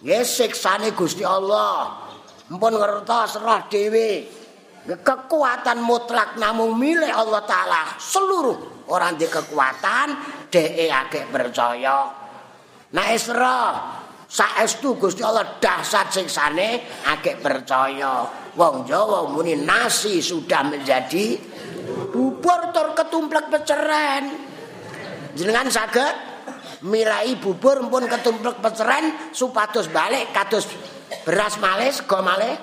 Nggih 0.00 0.24
siksane 0.24 0.96
Gusti 0.96 1.20
Allah. 1.20 2.00
Mpun 2.48 2.80
ngertos 2.80 3.44
roh 3.44 3.60
dhewe 3.68 4.24
kekuatan 4.96 5.84
mutlak 5.84 6.40
namung 6.40 6.80
milik 6.80 7.12
Allah 7.12 7.44
taala. 7.44 7.82
Seluruh 8.00 8.88
orang 8.88 9.20
di 9.20 9.28
kekuatan 9.28 10.16
de 10.48 10.88
agek 10.88 11.28
percaya. 11.28 12.08
Nah 12.96 13.06
isra 13.12 13.60
saestu 14.24 14.96
Gusti 14.96 15.20
Allah 15.20 15.60
dahsyat 15.60 16.08
siksane 16.08 17.04
agek 17.04 17.44
percaya. 17.44 18.24
Wong 18.56 18.88
Jawa 18.88 19.28
muni 19.28 19.54
nasi 19.60 20.24
sudah 20.24 20.64
menjadi 20.66 21.36
bubur 22.10 22.72
tur 22.72 22.96
ketumplek 22.96 23.52
peceren. 23.52 24.24
Jenengan 25.36 25.68
saged 25.68 26.14
milai 26.82 27.36
bubur 27.38 27.86
pun 27.86 28.08
ketumplek 28.08 28.58
peceren 28.58 29.34
supados 29.36 29.86
balik 29.92 30.32
kados 30.34 30.66
beras 31.22 31.60
malih 31.60 31.90
sego 31.90 32.18
malih 32.22 32.54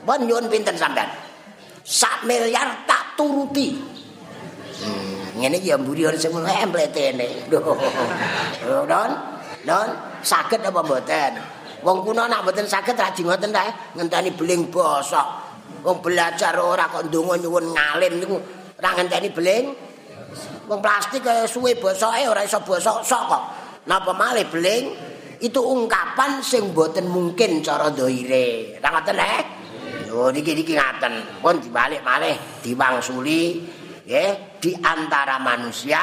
Pun 0.00 0.24
nyuwun 0.24 0.48
pinten 0.48 0.76
sampean? 0.80 1.08
Sak 1.84 2.24
miliar 2.24 2.88
tak 2.88 3.20
turuti. 3.20 3.76
Hmm, 4.80 5.36
ngene 5.36 5.60
iki 5.60 5.72
ya 5.72 5.76
mburi 5.76 6.08
sing 6.16 6.32
empletene. 6.32 7.50
Don, 7.50 9.10
don, 9.64 9.88
saged 10.24 10.64
apa 10.64 10.80
mboten? 10.80 11.32
Wong 11.84 12.04
kuno 12.04 12.24
nak 12.28 12.44
mboten 12.44 12.64
saged 12.64 12.96
rajin 12.96 13.28
ngoten 13.28 13.52
ta, 13.52 13.68
ngenteni 13.96 14.32
beling 14.32 14.72
bosok. 14.72 15.28
Wong 15.84 16.00
belajar 16.04 16.56
ora 16.60 16.88
kok 16.88 17.08
ndonga 17.08 17.40
nyuwun 17.40 17.72
ngalim 17.72 18.12
niku 18.20 18.36
ora 18.80 18.90
ngenteni 18.96 19.28
beling. 19.32 19.64
Wong 20.68 20.80
plastik 20.80 21.24
kaya 21.24 21.44
suwe 21.44 21.76
bosoke 21.76 22.24
ora 22.24 22.40
iso 22.44 22.60
bosok 22.64 23.04
sok 23.04 23.22
kok. 23.28 23.42
Napa 23.88 24.12
malih 24.16 24.48
beling? 24.48 24.84
Itu 25.40 25.64
ungkapan 25.64 26.44
sing 26.44 26.72
mboten 26.72 27.08
mungkin 27.08 27.64
cara 27.64 27.88
doire. 27.92 28.76
Ora 28.80 28.88
ngoten 28.96 29.16
eh? 29.20 29.59
Oh 30.10 30.28
niki 30.34 30.52
niki 30.58 30.74
ngaten. 30.74 31.38
Pun 31.38 31.62
dibalik 31.62 32.02
malih 32.02 32.34
diwangsuli 32.62 33.62
nggih 34.10 34.58
di 34.58 34.74
antara 34.82 35.38
manusia 35.38 36.02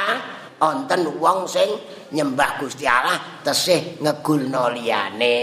wonten 0.55 1.11
wong 1.19 1.43
sing 1.43 1.67
nyembah 2.15 2.55
Gusti 2.55 2.87
Allah 2.87 3.43
tesih 3.43 3.99
ngegulno 3.99 4.71
liyane. 4.71 5.35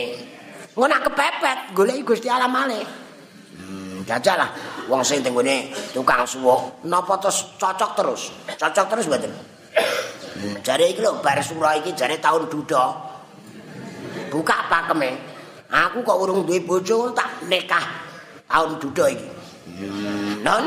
Ngono 0.73 0.97
kepepet 1.05 1.77
goleki 1.77 2.03
Gusti 2.03 2.29
Allah 2.33 2.49
malih. 2.49 2.85
Hmm, 3.61 4.01
jajalah 4.09 4.49
wong 4.89 5.05
sing 5.05 5.21
tenggone 5.21 5.71
tukang 5.93 6.25
suwuk 6.25 6.81
napa 6.89 7.21
terus 7.21 7.53
cocok 7.61 7.91
terus. 7.93 8.23
Cocok 8.49 8.87
terus 8.97 9.05
mboten. 9.13 9.33
Hmm, 10.35 10.55
jare 10.65 10.89
iki 10.89 11.05
lho 11.05 11.21
bar 11.21 11.39
sura 11.45 11.77
iki 11.77 11.93
jare 11.93 12.17
taun 12.17 12.49
duda. 12.49 13.13
Buka 14.33 14.57
pakeme. 14.73 15.37
Aku 15.75 16.07
kok 16.07 16.17
urung 16.23 16.47
duwe 16.47 16.63
bojo 16.63 17.11
tak 17.11 17.51
nikah 17.51 18.14
taun 18.49 18.79
duda 18.79 19.05
iki. 19.11 19.29
Non? 20.45 20.65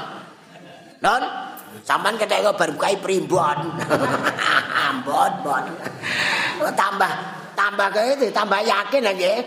Non? 1.02 1.24
Sampan 1.88 2.20
ketek 2.20 2.44
kok 2.44 2.58
bar 2.60 2.70
bukai 2.76 3.00
primbon. 3.00 3.80
Ambon, 4.88 5.32
bon. 5.46 5.66
Tambah 6.74 7.12
tambah 7.56 7.88
kae 7.94 8.30
tambah 8.34 8.60
yakin 8.60 9.08
nggih. 9.08 9.40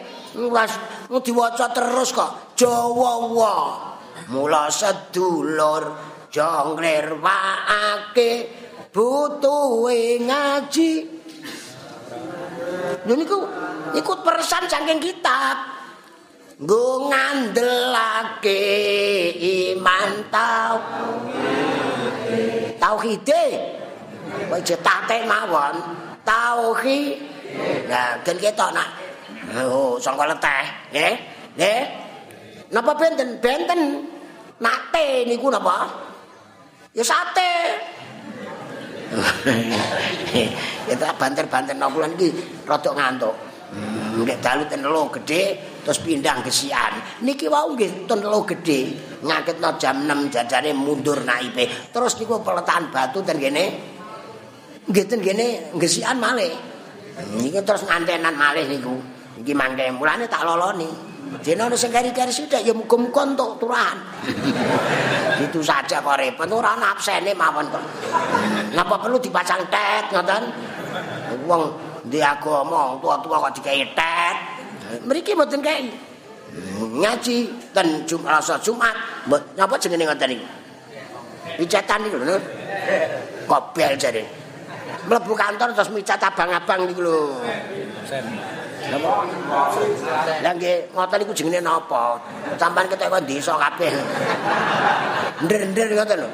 Wes 0.48 0.72
diwaca 1.10 1.66
terus 1.74 2.14
kok. 2.14 2.56
Jawa 2.56 3.12
wa. 3.28 3.56
Mula 4.30 4.70
sedulur 4.70 5.96
jongler 6.30 7.18
waake 7.18 8.30
butuhe 8.94 10.22
ngaji. 10.22 10.92
Lha 13.00 13.14
niku 13.16 13.38
ikut 13.96 14.18
peresan 14.22 14.70
saking 14.70 15.02
kitab. 15.02 15.79
Nggo 16.60 17.08
ngandelake 17.08 18.62
iman 19.72 20.10
tau. 20.28 20.76
Tauhide. 22.76 23.44
Wae 24.52 24.60
cetate 24.60 25.24
mawon. 25.24 25.74
Tauhid 26.22 27.16
nah 27.88 28.14
gen 28.22 28.36
ketok 28.36 28.70
nak. 28.76 28.88
Oh 29.64 29.96
sangka 29.96 30.28
leteh. 30.28 30.64
Nggih 30.92 31.14
nggih. 31.56 31.80
Napa 32.76 32.92
benten? 32.94 33.40
Benten. 33.40 33.80
Nate 34.60 35.24
niku 35.24 35.48
napa? 35.48 35.88
Ya 36.92 37.04
sate. 37.04 37.52
Ya 40.86 40.94
banter-banter 41.18 41.74
napa 41.74 42.06
iki 42.14 42.30
rada 42.66 42.90
ngantuk 42.94 43.49
nek 43.70 44.38
dalu 44.42 44.62
ten 44.66 44.82
lo 44.82 45.06
gedhe 45.14 45.42
terus 45.80 45.98
pindah 46.02 46.42
ke 46.42 46.50
sian. 46.50 47.22
Niki 47.22 47.46
wau 47.46 47.72
nggih 47.74 48.04
telo 48.10 48.42
gedhe, 48.42 48.94
ngaketno 49.22 49.78
jam 49.78 50.04
6 50.04 50.34
jajane 50.34 50.70
mundur 50.74 51.22
naipe. 51.22 51.90
Terus 51.94 52.18
niku 52.18 52.42
peletakan 52.42 52.90
batu 52.90 53.22
ten 53.22 53.38
kene. 53.38 53.64
Nggih 54.90 55.04
ten 55.06 55.20
kene 55.22 55.46
ngesian 55.78 56.18
malih. 56.18 56.52
Niki 57.38 57.60
terus 57.62 57.86
ngantenan 57.86 58.34
malih 58.34 58.66
niku. 58.66 58.96
Iki 59.40 59.52
mangke 59.56 59.88
mulane 59.94 60.26
tak 60.26 60.44
loloni. 60.44 61.08
Dene 61.30 61.62
ana 61.62 61.78
sing 61.78 61.94
kari-kari 61.94 62.34
sithik 62.34 62.66
ya 62.66 62.74
muga-muga 62.74 63.22
entuk 63.22 63.62
turahan. 63.62 64.02
Itu 65.38 65.62
saja 65.62 66.02
kok 66.02 66.18
repot 66.18 66.50
ora 66.50 66.74
ana 66.74 66.90
absene 66.90 67.30
mawon 67.38 67.70
kok. 67.70 67.84
Napa 68.74 68.98
perlu 68.98 69.22
dipasang 69.22 69.62
tet 69.70 70.10
ngoten? 70.10 70.42
Wong 71.46 71.62
di 72.08 72.18
agama 72.22 72.96
tua-tua 73.02 73.36
kok 73.48 73.52
dikai 73.60 73.84
tet. 73.92 74.36
mriki 75.06 75.32
mboten 75.36 75.62
kae 75.62 75.86
ngaji 76.80 77.36
ten 77.70 77.88
Jumat 78.10 78.42
rasa 78.42 78.58
Jumat. 78.58 78.96
Napa 79.54 79.78
jenenge 79.78 80.04
ngoten 80.10 80.34
iki? 80.34 80.46
Picetan 81.62 82.02
niku 82.02 82.18
lho 82.18 82.36
kok 83.46 83.62
bel 83.70 83.94
jare. 83.94 84.26
Mlebu 85.06 85.32
kantor 85.32 85.72
terus 85.72 85.90
micat 85.94 86.18
abang-abang 86.18 86.90
niku 86.90 87.06
lho. 87.06 87.38
Lha 90.42 90.50
nggih 90.50 90.90
ngoten 90.90 91.16
niku 91.22 91.32
jenenge 91.38 91.60
napa? 91.62 92.18
Sampean 92.58 92.90
ketek 92.90 93.14
kok 93.14 93.22
desa 93.22 93.54
kabeh. 93.54 93.92
Ndir-ndir 95.46 95.86
ngoten 95.94 96.16
lho. 96.26 96.30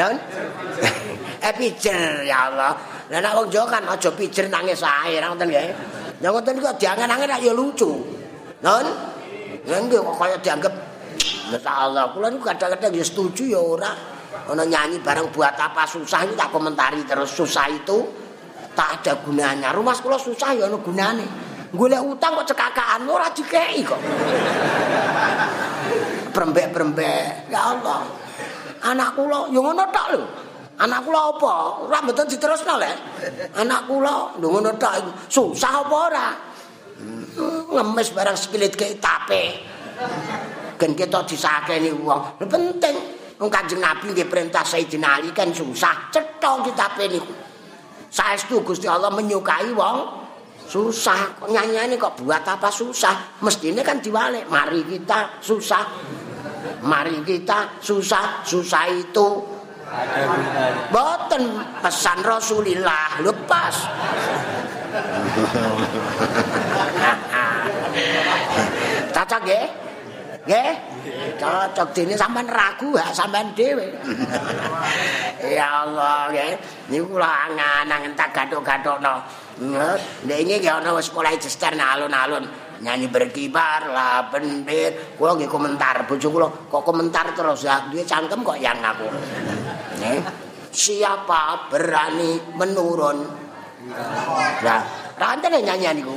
Non 0.00 0.16
eh 1.40 1.52
pijer 1.56 2.28
ya 2.28 2.52
Allah 2.52 2.72
lah 3.08 3.18
nek 3.18 3.32
wong 3.32 3.48
Jawa 3.48 3.66
kan 3.66 3.82
aja 3.88 4.08
pijer 4.12 4.46
nangis 4.52 4.84
ae 4.84 5.18
ngoten 5.18 5.48
nggih 5.48 5.72
Ya 6.20 6.28
ngoten 6.28 6.60
kok 6.60 6.76
diangen-angen 6.76 7.32
ya 7.40 7.52
lucu. 7.56 7.96
Non? 8.60 8.86
Ya 9.64 9.76
nggih 9.80 10.04
kok 10.04 10.16
kaya 10.20 10.36
dianggap 10.40 10.74
Masyaallah, 11.50 12.14
kula 12.14 12.30
niku 12.30 12.46
kadang-kadang 12.46 12.94
ya 12.94 13.02
setuju 13.02 13.42
ya 13.50 13.58
ora. 13.58 13.90
Ono 14.54 14.62
nyanyi 14.62 15.02
bareng 15.02 15.34
buat 15.34 15.58
apa 15.58 15.82
susah 15.82 16.22
itu 16.22 16.38
tak 16.38 16.54
komentari 16.54 17.02
terus 17.02 17.34
susah 17.34 17.66
itu 17.66 18.06
tak 18.78 19.02
ada 19.02 19.18
gunanya. 19.18 19.74
Rumah 19.74 19.98
kula 19.98 20.14
susah 20.14 20.54
ya 20.54 20.70
ono 20.70 20.78
gunane. 20.78 21.26
Golek 21.74 22.06
utang 22.06 22.38
kok 22.38 22.54
cekakaan 22.54 23.02
ora 23.10 23.26
dikeki 23.34 23.82
kok. 23.82 24.00
Brembek-brembek. 26.30 27.50
Ya 27.50 27.74
Allah. 27.74 28.06
Anak 28.86 29.18
kula 29.18 29.50
yo 29.50 29.60
ngono 29.66 29.82
tok 29.90 30.06
lho. 30.14 30.22
Anak 30.80 31.04
kula 31.04 31.36
apa? 31.36 31.54
Ora 31.84 32.00
mboten 32.00 32.24
diterusno 32.24 32.80
lek. 32.80 32.96
Anak 33.60 33.84
kula 33.84 34.40
lho 34.40 34.46
ngono 34.48 34.72
tok 34.80 35.28
susah 35.28 35.84
apa 35.84 35.96
ora? 36.08 36.28
Ngemis 37.68 38.08
barang 38.16 38.36
sekilit 38.36 38.72
ke 38.72 38.96
tape. 38.96 39.60
Gen 40.80 40.92
kita 40.96 41.20
disakeni 41.28 41.92
wong. 41.92 42.40
Penting. 42.40 42.96
Wong 43.40 43.48
Kanjeng 43.48 43.80
Nabi 43.80 44.12
nggih 44.12 44.28
perintah 44.28 44.60
Sayyidina 44.60 45.16
Ali 45.16 45.32
kan 45.32 45.48
susah 45.52 46.12
cetha 46.12 46.60
kitabe 46.60 47.08
niku. 47.08 47.32
Saestu 48.12 48.60
Gusti 48.60 48.84
Allah 48.84 49.08
menyukai 49.08 49.72
wong 49.72 50.20
susah 50.70 51.40
kok 51.40 51.48
nyanyiane 51.50 51.98
kok 51.98 52.20
buat 52.20 52.46
apa 52.46 52.70
susah 52.70 53.42
mestine 53.42 53.82
kan 53.82 53.98
diwalik 53.98 54.46
mari 54.46 54.86
kita 54.86 55.42
susah 55.42 55.82
mari 56.86 57.26
kita 57.26 57.82
susah 57.82 58.46
susah 58.46 58.86
itu 58.86 59.59
boten 60.90 61.44
pesan 61.82 62.18
Rasulillah 62.22 63.22
lepas. 63.22 63.74
Cocok 69.10 69.42
ya 69.46 69.62
nggih? 70.46 70.72
Cocok 71.36 71.88
dene 71.94 72.14
sampean 72.16 72.48
ragu 72.48 72.90
gak 72.94 73.14
sampean 73.14 73.52
dhewe. 73.54 73.86
Ya 75.42 75.86
Allah 75.86 76.30
nggih. 76.30 76.54
Niku 76.90 77.18
kula 77.18 77.50
angan-angan 77.50 78.12
tak 78.18 78.30
gathuk-gathukno 78.34 79.22
Nek 79.60 80.38
iki 80.40 80.64
ya 80.64 80.80
ana 80.80 80.96
wis 80.96 81.12
mulai 81.12 81.36
jester 81.36 81.76
alun-alun 81.76 82.48
nyanyi 82.80 83.12
berkibar 83.12 83.92
lah 83.92 84.32
bendir 84.32 85.16
kula 85.20 85.36
nggih 85.36 85.48
komentar 85.52 86.08
bojo 86.08 86.28
kula 86.32 86.48
kok 86.48 86.82
komentar 86.84 87.36
terus? 87.36 87.68
Ya 87.68 87.88
duwe 87.92 88.04
cangkem 88.08 88.40
kok 88.40 88.56
yang 88.56 88.80
aku. 88.80 89.08
Nih 90.00 90.20
siapa 90.72 91.68
berani 91.68 92.40
menurun? 92.56 93.18
Nah 94.64 94.80
rantene 95.20 95.60
nyanyian 95.60 96.00
niku 96.00 96.16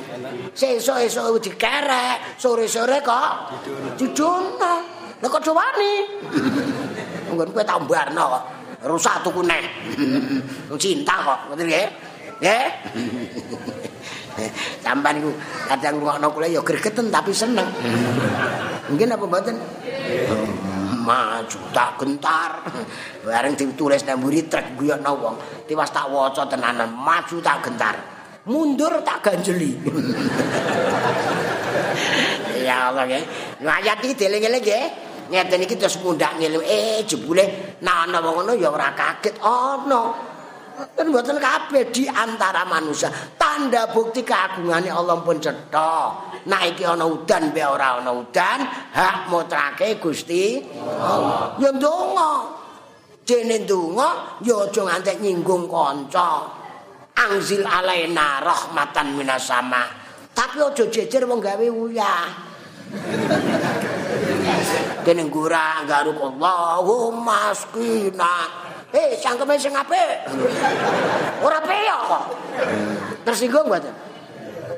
sesuk-esuk 0.55 1.43
dikerek 1.43 2.39
sore-sore 2.39 3.03
kok 3.03 3.51
didono 3.99 4.75
lha 5.19 5.27
kok 5.27 5.43
wani 5.51 5.93
nggon 7.31 7.49
kowe 7.51 7.63
tambarno 7.63 8.23
kok 8.39 8.43
rusak 8.87 9.23
tuku 9.23 9.43
neh. 9.43 9.63
Cinta 10.81 11.15
kok 11.23 11.39
ngerti 11.51 11.63
nggih? 11.67 11.87
Nggih 12.39 12.67
Sampan 14.81 15.19
iku 15.19 15.31
kadang 15.67 15.99
ngrungokno 15.99 16.27
kula 16.33 16.47
ya 16.49 16.61
gregeten 16.63 17.13
tapi 17.13 17.31
seneng. 17.31 17.67
Mungkin 18.89 19.13
apa 19.13 19.23
mboten? 19.23 19.55
Maju 21.03 21.59
tak 21.75 21.99
gentar. 21.99 22.51
Bareng 23.27 23.55
ditulis 23.55 24.03
nang 24.07 24.23
mburi 24.23 24.47
trek 24.47 24.75
guyokno 24.79 25.11
wong. 25.19 25.35
Tiwas 25.67 25.91
tak 25.91 26.07
waca 26.11 26.47
tenanan, 26.47 26.91
maju 26.91 27.37
tak 27.43 27.59
gentar. 27.63 27.95
Mundur 28.43 28.99
tak 29.07 29.23
ganjeli. 29.23 29.79
ya 32.67 32.91
Allah 32.91 33.07
nggih. 33.07 33.23
Ayat 33.63 34.03
iki 34.03 34.19
dieling-eling 34.19 34.63
nggih. 34.63 34.85
Ngeten 35.31 35.63
iki 35.63 35.79
terus 35.79 35.95
mundak 36.03 36.35
ngeling. 36.35 36.59
Eh 36.67 37.07
jebule 37.07 37.79
nek 37.79 37.95
ana 38.07 38.19
wong 38.19 38.43
ngono 38.43 38.51
ya 38.59 38.67
ora 38.67 38.91
kaget 38.91 39.39
ana. 39.39 39.95
Oh, 39.95 40.11
Dan 40.91 41.15
buatan 41.15 41.39
kabeh 41.39 41.87
di 41.95 42.03
antara 42.11 42.67
manusia. 42.67 43.07
Tanda 43.39 43.87
bukti 43.87 44.27
keagungane 44.27 44.91
Allah 44.91 45.15
pun 45.23 45.39
cetha. 45.39 46.11
Naiki 46.43 46.83
ana 46.83 47.07
udan 47.07 47.55
be 47.55 47.63
ora 47.63 48.03
ana 48.03 48.11
udan, 48.11 48.59
hak 48.91 49.31
mutrake 49.31 49.95
Gusti 50.03 50.59
Allah. 50.99 51.55
Ya 51.55 51.71
ndonga. 51.71 52.59
Dene 53.23 53.63
ndonga 53.63 54.43
ya 54.43 54.67
aja 54.67 54.81
ngantek 54.83 55.23
nyinggung 55.23 55.71
kanca. 55.71 56.43
Angzil 57.15 57.63
alaina 57.63 58.43
rahmatan 58.43 59.15
minas 59.15 59.47
sama. 59.47 59.87
Tapi 60.35 60.59
aja 60.59 60.83
jejer 60.91 61.23
wong 61.23 61.39
gawe 61.39 61.67
uyah. 61.71 62.27
Dene 65.07 65.23
ngura 65.31 65.87
garuk 65.87 66.19
Allahumma 66.19 67.55
skina. 67.55 68.35
Eh, 68.93 69.17
cangkeme 69.17 69.57
sing 69.57 69.73
apik. 69.73 70.29
Ora 71.41 71.57
peyo 71.65 71.97
kok. 72.05 72.23
Tersinggung 73.25 73.65
mboten? 73.65 73.89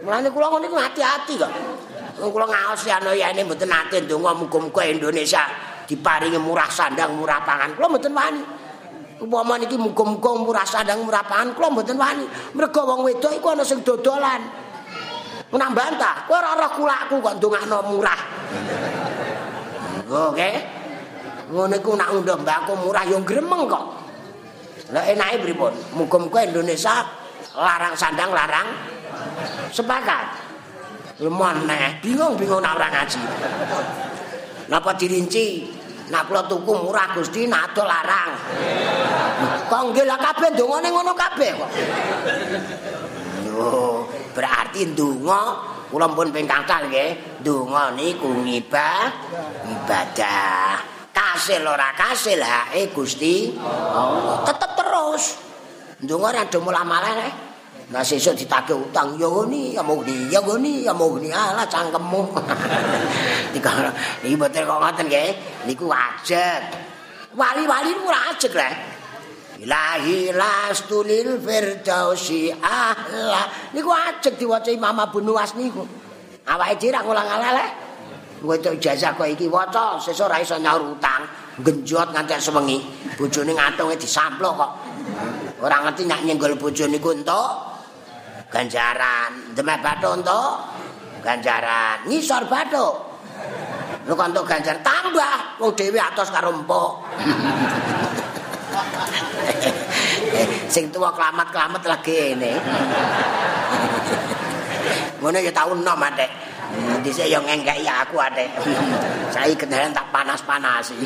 Mulane 0.07 0.31
kula 0.31 0.47
ngono 0.55 0.63
iki 0.71 0.77
hati-hati 0.79 1.35
kok. 1.35 1.51
Wong 2.23 2.31
kula 2.31 2.47
ngaos 2.47 2.87
ya 2.87 2.95
ana 3.03 3.11
yene 3.11 3.43
mboten 3.43 3.67
nate 3.67 4.07
ndonga 4.07 4.31
muga-muga 4.31 4.87
Indonesia 4.87 5.43
diparingi 5.83 6.39
murah 6.39 6.71
sandang, 6.71 7.11
murah 7.11 7.43
pangan. 7.43 7.75
Kula 7.75 7.91
mboten 7.91 8.15
wani. 8.15 8.41
Upama 9.19 9.59
niki 9.59 9.75
muga-muga 9.75 10.31
murah 10.39 10.63
sandang, 10.63 11.03
murah 11.03 11.27
pangan, 11.27 11.51
kula 11.51 11.75
mboten 11.75 11.99
wani. 11.99 12.23
Mergo 12.55 12.87
wong 12.87 13.03
wedok 13.03 13.35
iku 13.35 13.51
ana 13.51 13.67
sing 13.67 13.83
dodolan. 13.83 14.47
Ora 15.51 15.67
bantah, 15.75 16.23
kowe 16.23 16.39
ora 16.39 16.55
roh 16.55 16.71
kulaku 16.71 17.19
kok 17.19 17.35
ndongakno 17.35 17.77
murah. 17.91 18.21
Oke. 20.07 20.49
Ngono 21.51 21.75
iku 21.75 21.91
nak 21.99 22.09
undang 22.15 22.47
mbako 22.47 22.79
murah 22.79 23.03
yo 23.03 23.19
gremeng 23.19 23.67
kok. 23.67 24.04
Lah 24.93 25.01
enake 25.09 25.41
pripun? 25.41 25.73
Muga-muga 25.97 26.45
Indonesia 26.45 27.01
larang 27.57 27.97
sandang 27.97 28.29
larang 28.35 28.67
sepakat. 29.73 30.45
Lemane, 31.23 32.03
bingung-bingung 32.03 32.59
nak 32.59 32.75
ora 32.75 32.91
ngaji. 32.91 33.23
Napa 34.67 34.91
dirinci? 34.99 35.63
Nak 36.05 36.29
kula 36.29 36.45
tuku 36.45 36.69
murah 36.85 37.17
Gusti, 37.17 37.49
nak 37.49 37.71
adol 37.71 37.87
larang. 37.89 38.35
Kok 39.65 39.81
nggih 39.89 40.05
lah 40.05 40.19
kabeh 40.21 40.53
ndongane 40.53 40.93
ngono 40.93 41.17
kabeh 41.17 41.51
kok. 41.55 41.71
Berarti 44.35 44.91
ndonga 44.91 45.41
kula 45.89 46.11
pun 46.13 46.29
ping 46.29 46.45
kakal 46.45 46.85
nggih. 46.91 47.41
Ndonga 47.41 47.97
niku 47.97 48.37
ibadah. 48.45 49.09
Kasil 51.15 51.63
ora 51.63 51.95
kasil 51.95 52.43
hae 52.43 52.91
Gusti. 52.91 53.55
Allah 53.55 54.43
tetep 54.43 54.71
terus. 54.75 55.23
Ndonga 56.03 56.27
ora 56.35 56.43
do 56.51 56.59
mulah-malah 56.59 57.15
eh. 57.23 57.33
Nah 57.85 58.01
sesuk 58.01 58.35
ditagih 58.35 58.75
utang 58.75 59.15
ya 59.15 59.29
ngene 59.29 59.77
ya 59.77 59.83
muni 59.85 60.27
ya 60.27 60.43
ngene 60.43 60.83
ya 60.83 60.91
muni. 60.91 61.31
Ala 61.31 61.63
cangkemmu. 61.63 62.23
Dikala 63.55 63.91
iki 64.27 64.35
boten 64.35 64.67
kok 64.67 64.79
ngoten 64.83 65.05
nggih. 65.07 65.31
Niku 65.71 65.87
ajeg. 65.87 66.61
Wali-wali 67.39 67.91
ora 68.03 68.35
ajeg 68.35 68.51
lah. 68.51 68.73
Ilahi 69.55 70.35
lastulil 70.35 71.39
firdausi 71.39 72.51
ahla 72.51 73.71
niku 73.71 73.87
ajeg 73.87 74.35
diwaca 74.35 74.67
Imam 74.67 74.99
Abu 74.99 75.23
Nuwas 75.23 75.55
niku 75.55 75.79
awake 76.43 76.75
dhewe 76.75 76.91
ra 76.91 76.99
ngulang-alang 77.07 77.84
kowe 78.45 78.57
tok 78.61 78.77
ijazah 78.77 79.17
kok 79.17 79.27
iki? 79.27 79.49
Waca 79.49 79.97
sesuk 79.97 80.29
ora 80.29 80.37
iso 80.39 80.55
nyaur 80.61 80.95
utang. 80.95 81.25
Genjot 81.59 82.13
nganti 82.13 82.37
sewengi. 82.37 82.77
Bojone 83.17 83.51
ngatunge 83.57 83.97
disamplok 83.97 84.53
kok. 84.55 84.71
Ora 85.65 85.81
ngerti 85.83 86.05
nyak 86.05 86.21
nyenggol 86.23 86.53
bojone 86.55 87.01
iku 87.01 87.11
entuk. 87.11 87.51
Ganjaran. 88.53 89.57
Demek 89.57 89.81
bathuk 89.81 90.21
entuk. 90.21 90.53
Ganjaran. 91.25 92.05
Ngisor 92.05 92.45
bathuk. 92.45 92.93
Lu 94.05 94.13
kok 94.13 94.27
entuk 94.29 94.45
ganjaran 94.45 94.85
tambah. 94.85 95.59
Wong 95.59 95.73
dhewe 95.73 95.97
atos 95.97 96.29
karo 96.29 96.53
empuk. 96.53 97.01
Sing 100.73 100.91
tuwa 100.91 101.15
kelamat-kelamat 101.15 101.81
lagi 101.87 102.35
ini. 102.35 102.53
Ngono 105.23 105.39
ya 105.39 105.49
tau 105.49 105.73
enom 105.73 106.01
adek 106.75 107.01
Dhisik 107.05 107.27
ya 107.29 107.39
ngengkeki 107.39 107.87
aku 107.87 108.15
ate. 108.19 108.45
Saiki 109.31 109.55
kendaraan 109.55 109.93
tak 109.93 110.07
panas-panasi. 110.09 110.97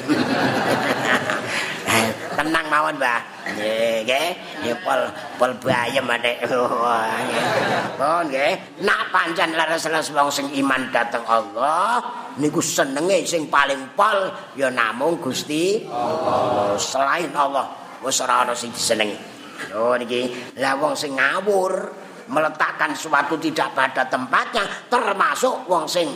Tenang 2.40 2.66
mawon, 2.72 2.96
Mbah. 2.96 3.20
Nggih, 3.52 4.08
nggih. 4.08 4.28
Ya 4.64 4.76
pol 4.80 5.12
pol 5.36 5.52
bayem 5.60 6.08
ate. 6.08 6.40
Pun 8.00 8.24
nggih. 8.32 8.80
Nak 8.86 9.02
pancen 9.12 9.52
leres-leres 9.60 10.10
wong 10.16 10.30
sing 10.32 10.48
iman 10.56 10.88
dhateng 10.94 11.26
Allah, 11.28 12.00
niku 12.40 12.64
senenge 12.64 13.28
sing 13.28 13.52
paling 13.52 13.92
pol 13.92 14.32
ya 14.56 14.72
namung 14.72 15.20
Gusti 15.20 15.84
Allah. 15.92 16.80
Selain 16.80 17.28
Allah, 17.36 17.68
wis 18.00 18.24
ora 18.24 18.48
ana 18.48 18.56
sing 18.56 18.72
disenengi. 18.72 19.20
Oh 19.76 19.92
niki, 20.00 20.56
lah 20.56 20.80
wong 20.80 20.96
sing 20.96 21.20
ngawur, 21.20 21.92
meletakkan 22.30 22.94
suatu 22.94 23.36
tidak 23.42 23.74
pada 23.74 24.06
tempatnya 24.06 24.64
termasuk 24.88 25.66
wong 25.66 25.90
sing 25.90 26.08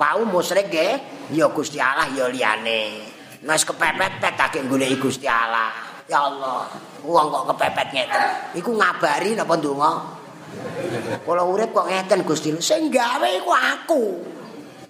wau 0.00 0.24
musyrik 0.24 0.72
nggih 0.72 0.92
ya 1.36 1.46
Gusti 1.52 1.76
Allah 1.76 2.08
ya 2.10 2.26
liyane 2.26 3.10
Wis 3.40 3.64
kepepet 3.64 4.20
pet 4.20 4.36
tak 4.36 4.52
goleki 4.68 5.00
Gusti 5.00 5.24
Allah. 5.24 5.72
Ya 6.04 6.20
Allah, 6.20 6.68
wong 7.00 7.26
kok 7.32 7.44
kepepet 7.54 7.88
ngeten. 7.96 8.22
Iku 8.52 8.76
ngabari 8.76 9.32
napa 9.32 9.56
ndonga? 9.56 9.92
Kula 11.24 11.40
urip 11.48 11.72
kok 11.72 11.88
ngeten 11.88 12.20
Gusti. 12.28 12.52
Sing 12.60 12.92
gawe 12.92 13.28
iku 13.40 13.48
aku. 13.48 14.04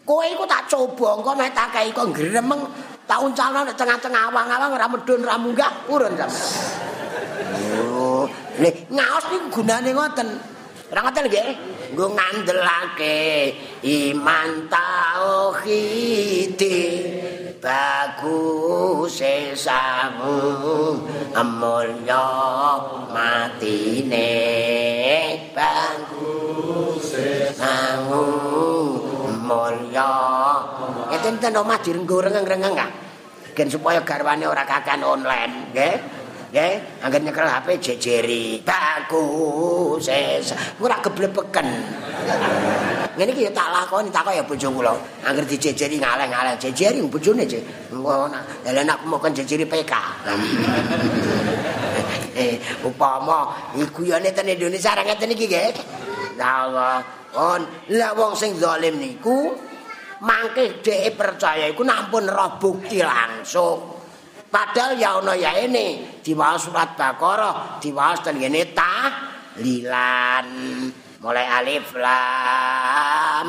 Kowe 0.02 0.24
iku 0.26 0.42
tak 0.50 0.66
coba 0.66 1.22
engko 1.22 1.30
nek 1.38 1.54
tak 1.54 1.70
kei 1.70 1.94
kok 1.94 2.10
gremeng 2.10 2.66
tak 3.06 3.22
uncalno 3.22 3.62
tengah-tengah 3.70 4.34
awang-awang 4.34 4.74
ora 4.74 4.86
medun 4.90 5.22
ra 5.22 5.38
munggah 5.38 5.70
urun 5.86 6.18
sampe. 6.18 6.42
Nek 8.60 8.92
ngaos 8.92 9.24
niku 9.32 9.46
gunane 9.60 9.90
ngoten. 9.96 10.28
Ora 10.92 11.00
ngoten 11.06 11.24
nggih? 11.32 11.48
Nggo 11.96 12.06
ngandelake 12.12 13.18
iman 13.82 14.68
tauhid 14.68 16.60
bagus 17.60 19.20
sesamu 19.20 20.36
amulya 21.36 22.28
matine 23.12 24.32
bagus 25.52 27.04
sesamu 27.04 28.24
mulya 29.44 30.12
enten-enten 31.12 31.60
omah 31.60 31.78
direnggo 31.84 32.24
rengeng-rengeng 32.24 32.80
ah 32.80 32.90
gen 33.52 33.68
supaya 33.68 34.00
garwane 34.00 34.48
ora 34.48 34.64
kakan 34.64 35.04
online 35.04 35.68
nggih 35.76 36.19
Nggih, 36.50 37.06
angger 37.06 37.22
nyekel 37.22 37.46
HP 37.46 37.68
jejeri. 37.78 38.58
Bagus. 38.66 40.10
Ora 40.82 40.98
geblepeken. 40.98 41.66
Ngene 43.14 43.30
iki 43.30 43.46
ya 43.46 43.54
tak 43.54 43.70
lakoni 43.70 44.10
tak 44.10 44.26
kaya 44.26 44.42
bojo 44.42 44.66
kula. 44.74 44.90
Angger 45.22 45.46
dijejeri 45.46 46.02
ngaleng-ngaleng 46.02 46.58
jejeri 46.58 46.98
bojone 47.06 47.46
je. 47.46 47.62
Engko 47.94 48.26
lha 48.66 48.82
nek 48.82 48.98
mau 49.06 49.22
kan 49.22 49.30
jejeri 49.30 49.62
PK. 49.62 49.94
eh, 52.42 52.58
upama 52.82 53.54
iku 53.78 54.02
ya 54.02 54.18
neten 54.18 54.50
Indonesia 54.50 54.98
ra 54.98 55.06
ngeten 55.06 55.30
iki 55.30 55.46
nggih. 55.46 55.70
Ya 56.34 56.66
Allah. 56.66 56.98
On, 57.30 57.62
lah 57.94 58.10
wong 58.18 58.34
sing 58.34 58.58
zalim 58.58 58.98
niku 58.98 59.54
mangke 60.26 60.82
dhek 60.82 61.14
percaya 61.14 61.70
iku 61.70 61.86
nampun 61.86 62.26
roh 62.26 62.58
bukti 62.58 62.98
langsung. 62.98 63.99
Padahal 64.50 64.98
ya 64.98 65.22
ana 65.22 65.38
ya 65.38 65.54
ini 65.62 66.18
diwaos 66.26 66.66
surat 66.66 66.98
Baqarah, 66.98 67.78
diwaos 67.78 68.18
ten 68.26 68.34
ngene 68.42 68.74
tahlilan. 68.74 70.46
Mulai 71.20 71.46
alif 71.46 71.94
lam 71.94 73.48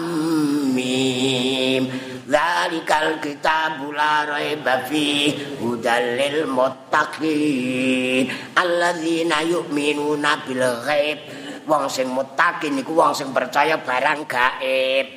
mim. 0.78 1.90
Zalikal 2.30 3.18
kitabul 3.18 3.98
la 3.98 4.28
raiba 4.30 4.86
fi 4.86 5.34
hudal 5.58 6.22
lil 6.22 6.46
muttaqin 6.52 8.30
alladzina 8.54 9.42
yu'minuna 9.42 10.46
bil 10.46 10.62
ghaib. 10.86 11.20
Wong 11.66 11.90
sing 11.90 12.14
muttaqin 12.14 12.78
iku 12.78 12.94
wong 12.94 13.18
sing 13.18 13.34
percaya 13.34 13.82
barang 13.82 14.30
gaib. 14.30 15.08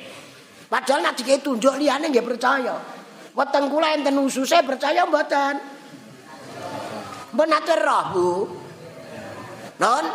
Padahal 0.65 1.05
nek 1.05 1.19
ditunjuk 1.21 1.77
liyane 1.77 2.09
nggih 2.09 2.25
percaya. 2.25 2.73
Weteng 3.35 3.67
kula 3.67 3.99
enten 3.99 4.15
ususe 4.15 4.63
percaya 4.63 5.03
mboten? 5.03 5.74
Mbok 7.35 7.47
nate 7.51 7.75
roh, 7.83 8.03
Bu. 8.15 8.27
Non? 9.83 10.05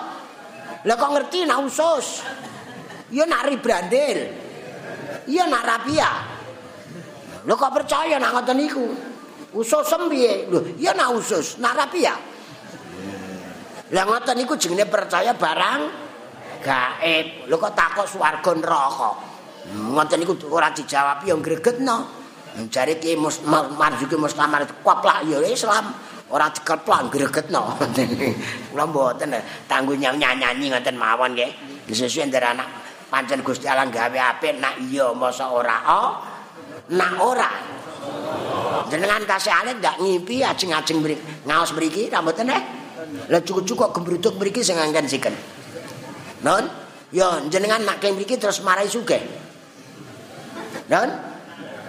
Lah 0.89 0.97
kok 0.97 1.13
ngerti 1.13 1.45
nak 1.45 1.61
usus? 1.69 2.25
Ya 3.13 3.29
nari 3.29 3.61
brandil. 3.61 4.19
Ya 5.29 5.45
nak 5.45 5.69
rapia. 5.69 6.09
Lho 7.45 7.55
kok 7.61 7.77
percaya 7.77 8.17
nak 8.17 8.41
ngoten 8.41 8.57
niku? 8.57 8.87
Usus 9.53 9.85
sembiye? 9.85 10.49
Lho, 10.49 10.81
ya 10.81 10.97
nak 10.97 11.13
usus, 11.13 11.61
nak 11.61 11.77
rapia. 11.77 12.17
Lah 13.93 14.05
ngoten 14.09 14.41
niku 14.41 14.57
jenenge 14.57 14.89
percaya 14.89 15.37
barang 15.37 15.81
gaib. 16.65 17.53
Lho 17.53 17.57
kok 17.61 17.77
takok 17.77 18.09
swarga 18.09 18.53
neraka? 18.57 19.11
Ngoten 19.77 20.25
niku 20.25 20.41
ora 20.49 20.73
dijawab 20.73 21.29
ya 21.29 21.37
gregetno. 21.37 22.17
Jare 22.73 22.97
ki 22.97 23.15
marjuke 23.77 24.17
mustamar 24.17 24.65
koplak 24.81 25.29
ya 25.29 25.45
Islam. 25.45 25.93
Ora 26.31 26.47
dikeplak 26.51 27.11
gregetno. 27.11 27.75
Kula 28.71 28.85
mboten 28.87 29.35
tangguh 29.67 29.99
nyanyi 29.99 30.71
ngoten 30.71 30.97
mawon 30.97 31.35
nggih. 31.35 31.51
Sesuai 31.91 32.31
ndara 32.31 32.55
anak 32.55 32.69
pancen 33.11 33.43
Gusti 33.43 33.67
Allah 33.67 33.91
gawe 33.91 34.19
apik 34.39 34.63
nak 34.63 34.79
iya 34.87 35.11
masa 35.11 35.51
ora 35.51 35.77
oh 35.91 36.11
nak 36.95 37.15
ora. 37.19 37.51
Jenengan 38.91 39.23
kasih 39.27 39.55
alit 39.55 39.77
ndak 39.79 39.99
ngimpi 39.99 40.43
ajeng-ajeng 40.43 40.99
mriki. 41.03 41.23
Ngaos 41.47 41.71
mriki 41.75 42.11
ra 42.11 42.23
mboten 42.23 42.51
eh. 42.51 42.63
Lah 43.31 43.43
cukup-cukup 43.43 43.91
gembruduk 43.95 44.35
mriki 44.39 44.63
sing 44.63 44.79
anggen 44.79 45.07
siken. 45.11 45.35
Non? 46.47 46.65
Ya 47.11 47.43
jenengan 47.51 47.83
nak 47.83 47.99
kene 47.99 48.19
mriki 48.19 48.39
terus 48.39 48.63
marai 48.63 48.87
sugih. 48.87 49.21
Non? 50.91 51.11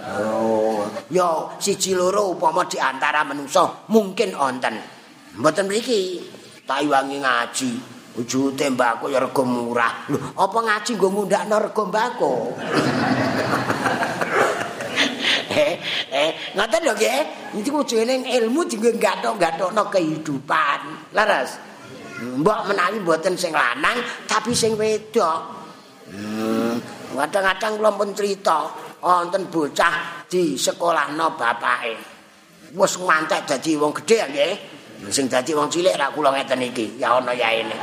Oh, 0.02 0.71
ya 1.12 1.52
siji 1.60 1.92
loro 1.92 2.32
upama 2.32 2.64
di 2.64 2.80
antara 2.80 3.20
manusa 3.22 3.84
mungkin 3.92 4.32
wonten. 4.32 4.80
Mboten 5.36 5.68
mriki 5.68 6.24
tak 6.64 6.88
iwangi 6.88 7.20
ngaji. 7.20 7.72
Uju 8.12 8.52
tembako 8.52 9.08
ya 9.08 9.20
rega 9.20 9.44
murah. 9.44 10.04
Lho, 10.12 10.36
apa 10.36 10.58
ngaji 10.60 10.92
nggo 10.96 11.08
ngundakno 11.08 11.56
rega 11.64 11.82
mbako? 11.88 12.32
eh, 15.56 15.72
eh, 16.12 16.30
ngoten 16.52 16.80
lho 16.84 16.92
nggih. 16.92 17.20
Iki 17.60 17.70
ujune 17.72 18.14
ilmu 18.36 18.68
dienggo 18.68 18.92
gathok-gathokno 19.00 19.88
kehidupan. 19.88 20.80
Leres. 21.16 21.56
Mbok 22.20 22.68
menawi 22.68 23.00
mboten 23.00 23.36
sing 23.36 23.56
lanang 23.56 23.96
tapi 24.28 24.52
sing 24.52 24.76
wedok. 24.76 25.64
Hmm, 26.12 26.76
kadang-kadang 27.16 27.80
kula 27.80 27.90
pun 27.96 28.12
cerita, 28.12 28.68
wonten 29.00 29.48
bocah 29.48 30.21
di 30.32 30.56
sekolahno 30.56 31.36
bapake. 31.36 31.92
Wes 32.72 32.96
mantek 33.04 33.44
dadi 33.44 33.76
wong 33.76 33.92
gedhe 34.00 34.18
nggih. 34.32 34.54
Sing 35.12 35.28
dadi 35.28 35.52
wong 35.52 35.68
cilik 35.68 35.92
ra 35.92 36.08
kula 36.08 36.32
ngeten 36.32 36.64
iki, 36.64 36.96
ya 36.96 37.20
ana 37.20 37.36
ya 37.36 37.52
ini. 37.52 37.76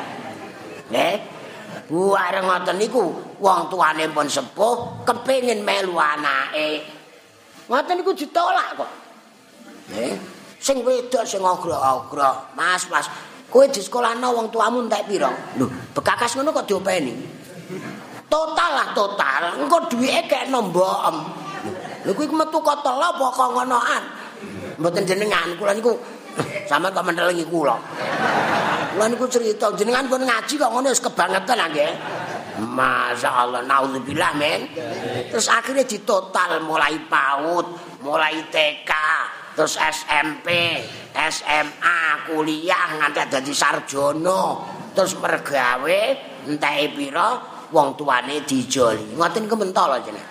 Nggih. 0.89 1.15
Bu 1.85 2.17
areng 2.17 2.49
ngoten 2.49 2.81
niku 2.81 3.37
wong 3.37 3.69
tuane 3.69 4.09
pun 4.09 4.25
sepuh 4.25 5.05
kepengin 5.05 5.61
melu 5.61 5.93
anake. 5.93 6.81
Ngoten 7.69 8.01
niku 8.01 8.17
ditolak 8.17 8.81
kok. 8.81 8.91
Nggih. 9.93 10.13
Sing 10.57 10.81
wedok 10.81 11.29
sing 11.29 11.45
ogro-ogro. 11.45 12.57
Mas, 12.57 12.89
Mas, 12.89 13.05
kowe 13.53 13.69
di 13.69 13.79
sekolahno 13.79 14.33
wong 14.33 14.49
tuamu 14.49 14.89
entek 14.89 15.05
pira? 15.05 15.29
Lho, 15.55 15.69
bekakas 15.93 16.33
ngono 16.33 16.49
kok 16.49 16.65
diopeni? 16.65 17.37
total 18.29 18.71
lah 18.77 18.87
total 18.93 19.41
engko 19.57 19.89
duwike 19.89 20.29
kek 20.29 20.53
nombok 20.53 20.97
lho 22.09 22.17
kuwi 22.17 22.25
metu 22.33 22.57
kok 22.57 22.81
telo 22.81 23.05
apa 23.13 23.25
kok 23.29 23.49
ngonoan 23.53 24.03
mboten 24.81 25.05
jenengan 25.05 25.53
kula 25.61 25.77
niku 25.77 25.93
sampean 26.65 26.89
kok 26.89 27.05
mendelengi 27.05 27.45
kula 27.45 27.77
kula 28.97 29.05
niku 29.13 29.29
cerita 29.29 29.69
jenengan 29.77 30.09
pun 30.09 30.25
ngaji 30.25 30.53
kok 30.57 30.71
ngono 30.73 30.89
wis 30.89 31.05
kebangetan 31.05 31.61
nggih 31.69 31.93
Masya 32.59 33.31
Allah, 33.31 33.63
naudzubillah 33.63 34.35
men 34.35 34.67
Terus 35.31 35.47
akhirnya 35.47 35.87
ditotal 35.87 36.59
mulai 36.59 36.99
PAUD, 37.07 37.65
mulai 38.03 38.35
TK, 38.51 38.91
terus 39.55 39.79
SMP, 39.79 40.83
SMA, 41.15 42.27
kuliah, 42.27 42.99
nganti 42.99 43.31
jadi 43.31 43.53
sarjono 43.55 44.67
Terus 44.91 45.15
mergawe, 45.23 45.99
entah 46.51 46.75
piro 46.91 47.29
wong 47.71 47.95
tuane 47.95 48.43
dijoli. 48.43 49.15
Ngoten 49.15 49.47
ku 49.47 49.55
mentolo 49.55 49.95
jeneng. 50.03 50.27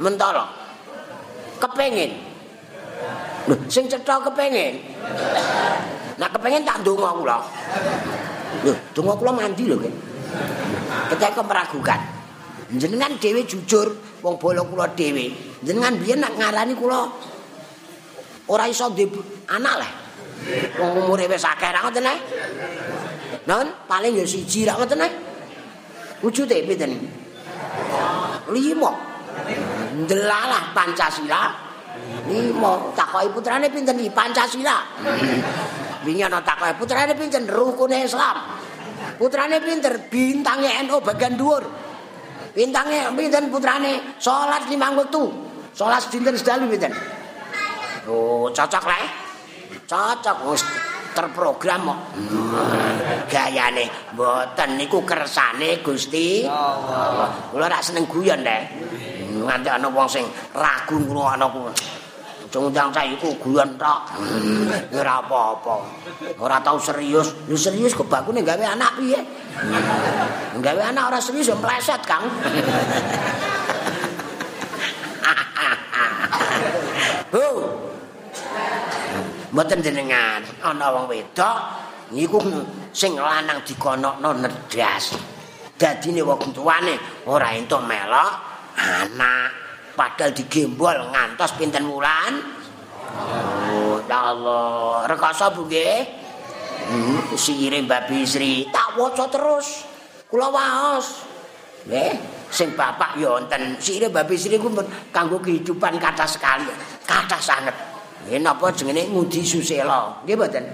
Mentolo. 0.00 0.65
Kepengin. 1.56 2.10
Lho, 3.46 3.54
sing 3.70 3.86
cetha 3.86 4.18
kepengin. 4.22 4.82
Nah, 6.16 6.28
kepengin 6.32 6.66
tak 6.66 6.82
ndonga 6.82 7.10
kula. 7.16 7.38
Lho, 8.64 8.72
ndonga 8.92 9.14
kula 9.16 9.30
mandi 9.32 9.64
lho, 9.68 9.76
Kek. 9.80 9.94
Ketika 11.14 11.42
meragukan. 11.42 12.00
Jenengan 12.66 13.14
dhewe 13.22 13.46
jujur 13.46 13.94
wong 14.26 14.34
bola 14.42 14.66
kula 14.66 14.86
dhewe. 14.98 15.30
Jenengan 15.62 15.94
biyen 16.02 16.18
nak 16.18 16.34
ngarani 16.34 16.74
kula 16.74 17.06
ora 18.50 18.66
iso 18.66 18.90
ndek 18.90 19.14
anak 19.46 19.74
lah. 19.78 19.92
Wong 20.82 21.06
umure 21.06 21.30
wis 21.30 21.46
akeh 21.46 21.70
ra 21.70 21.86
ngoten 21.86 22.10
ae. 22.10 22.18
Non, 23.46 23.86
paling 23.86 24.18
ya 24.18 24.26
siji 24.26 24.66
ra 24.66 24.74
ngoten 24.74 24.98
ae. 24.98 25.10
wujude 26.22 26.62
pinten 26.64 26.92
lima 28.52 28.90
ndelalah 30.04 30.76
pancasila. 30.76 31.64
Lima 32.28 32.92
takoki 32.92 33.28
putrane 33.32 33.72
pinten? 33.72 33.96
Iki 33.96 34.12
pancasila. 34.12 34.76
Wingi 36.04 36.22
ana 36.22 36.44
takoki 36.44 36.76
putrane 36.76 37.16
pinten? 37.16 37.48
Rukun 37.48 37.96
islam. 37.96 38.36
Putrane 39.16 39.56
pinter 39.64 39.96
bintange 40.12 40.70
NU 40.84 41.00
bagian 41.00 41.40
dhuwur. 41.40 41.64
Bintange 42.52 43.08
pinten 43.16 43.48
putrane? 43.48 44.20
Salat 44.20 44.68
limang 44.68 45.00
wektu. 45.00 45.32
Salat 45.72 46.04
dinten 46.12 46.36
sedalu 46.36 46.76
pinten? 46.76 46.92
Oh, 48.06 48.52
cocok 48.52 48.84
le. 48.86 49.00
Cocok. 49.88 50.36
Wis 50.52 50.62
terprogram 51.16 51.88
kok. 51.88 51.98
Gayane 53.32 54.12
mboten 54.12 54.76
niku 54.76 55.00
kersane 55.00 55.80
Gusti. 55.80 56.44
Allah. 56.44 57.32
Kula 57.48 57.72
ra 57.72 57.80
seneng 57.80 58.04
guyon, 58.04 58.44
Nek. 58.44 58.62
Nganti 59.44 59.68
ana 59.68 59.88
wong 59.92 60.08
sing 60.08 60.24
ragu 60.56 60.96
ngrungokno 60.96 61.46
kuwi. 61.52 61.72
Cungdang 62.46 62.94
cah 62.94 63.04
guyon 63.20 63.76
tok. 63.76 64.00
Ora 64.94 65.20
apa-apa. 65.20 65.76
Ora 66.40 66.56
tau 66.62 66.78
serius. 66.80 67.34
Lu 67.50 67.56
serius 67.58 67.92
kok 67.92 68.08
bakune 68.08 68.40
gawe 68.40 68.64
anak 68.72 68.96
piye? 68.96 69.20
Gawe 70.62 70.82
anak 70.88 71.04
ora 71.12 71.20
serius 71.20 71.52
yo 71.52 71.56
meleset, 71.58 72.00
Kang. 72.06 72.24
Bu. 77.34 77.44
Mboten 79.50 79.80
jenengan 79.82 80.40
ana 80.62 80.92
wong 80.92 81.08
wedok 81.10 81.56
niku 82.14 82.38
sing 82.94 83.18
lanang 83.18 83.60
dikonokno 83.66 84.32
nedas. 84.38 85.18
Dadine 85.76 86.22
wong 86.24 86.54
tuane 86.54 86.96
ora 87.28 87.52
entuk 87.52 87.84
melok 87.84 88.45
anak 88.76 89.50
padahal 89.96 90.36
digembol 90.36 91.08
ngantos 91.10 91.56
pinten 91.56 91.88
wulan. 91.88 92.36
Oh, 93.72 93.96
Allah. 94.04 95.08
Rekoso 95.08 95.48
Bu 95.56 95.64
nggih. 95.66 96.04
Hmm, 96.86 97.34
sire 97.34 97.82
Mbak 97.82 98.12
Bisri 98.12 98.68
tak 98.70 98.94
waca 98.94 99.26
terus. 99.26 99.88
Kula 100.28 100.52
waos. 100.52 101.24
Nggih, 101.88 102.12
sing 102.52 102.76
bapak 102.76 103.16
ya 103.18 103.40
wonten. 103.40 103.80
Sire 103.80 104.12
Mbak 104.12 104.24
Bisri 104.28 104.60
ku 104.60 104.70
kanggo 105.10 105.40
kehidupan 105.40 105.96
kata 105.96 106.28
sekali. 106.28 106.68
Kata 107.08 107.40
sanget. 107.40 107.74
Nggih 108.28 108.44
napa 108.44 108.70
jenenge 108.70 109.10
ngudi 109.10 109.42
susela. 109.42 110.22
Nggih 110.22 110.36
mboten? 110.36 110.64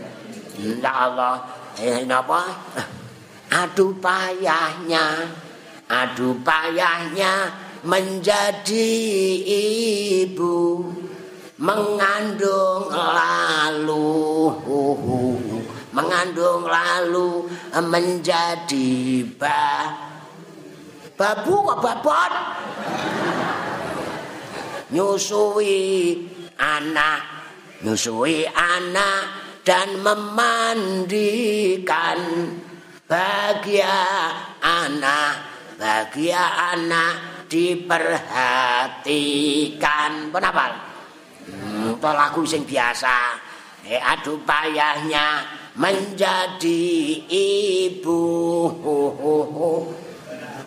Ya 0.83 0.93
Allah. 0.93 1.41
Eh 1.79 2.05
napa? 2.05 2.45
Aduh 3.53 3.95
payahnya. 4.01 5.29
Aduh 5.88 6.37
payahnya 6.41 7.62
menjadi 7.83 8.95
ibu 10.23 10.87
mengandung 11.59 12.95
lalu 12.95 14.55
mengandung 15.90 16.62
lalu 16.66 17.51
menjadi 17.75 19.27
ba 19.35 19.90
babu 21.18 21.66
kok 21.66 21.83
babon 21.83 22.33
nyusui 24.95 26.23
anak 26.59 27.23
nyusui 27.83 28.47
anak 28.47 29.27
dan 29.66 29.99
memandikan 30.07 32.18
bahagia 33.11 33.99
anak 34.62 35.35
bahagia 35.79 36.42
anak 36.75 37.32
diperhatikan. 37.53 40.33
Kenapa? 40.33 40.73
Hmm, 41.45 42.01
lagu 42.01 42.49
sing 42.49 42.65
biasa. 42.65 43.37
Eh, 43.85 44.01
aduh 44.01 44.41
payahnya 44.49 45.45
menjadi 45.77 46.81
ibu. 47.29 48.25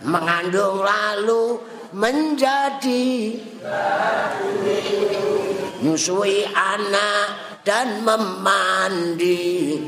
Mengandung 0.06 0.86
lalu 0.86 1.58
menjadi 1.98 3.34
nyusui 5.82 6.46
anak 6.54 7.58
dan 7.66 8.06
memandi 8.06 9.82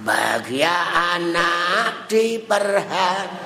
bahagia 0.00 0.72
anak 1.20 2.08
diperhatikan 2.08 3.44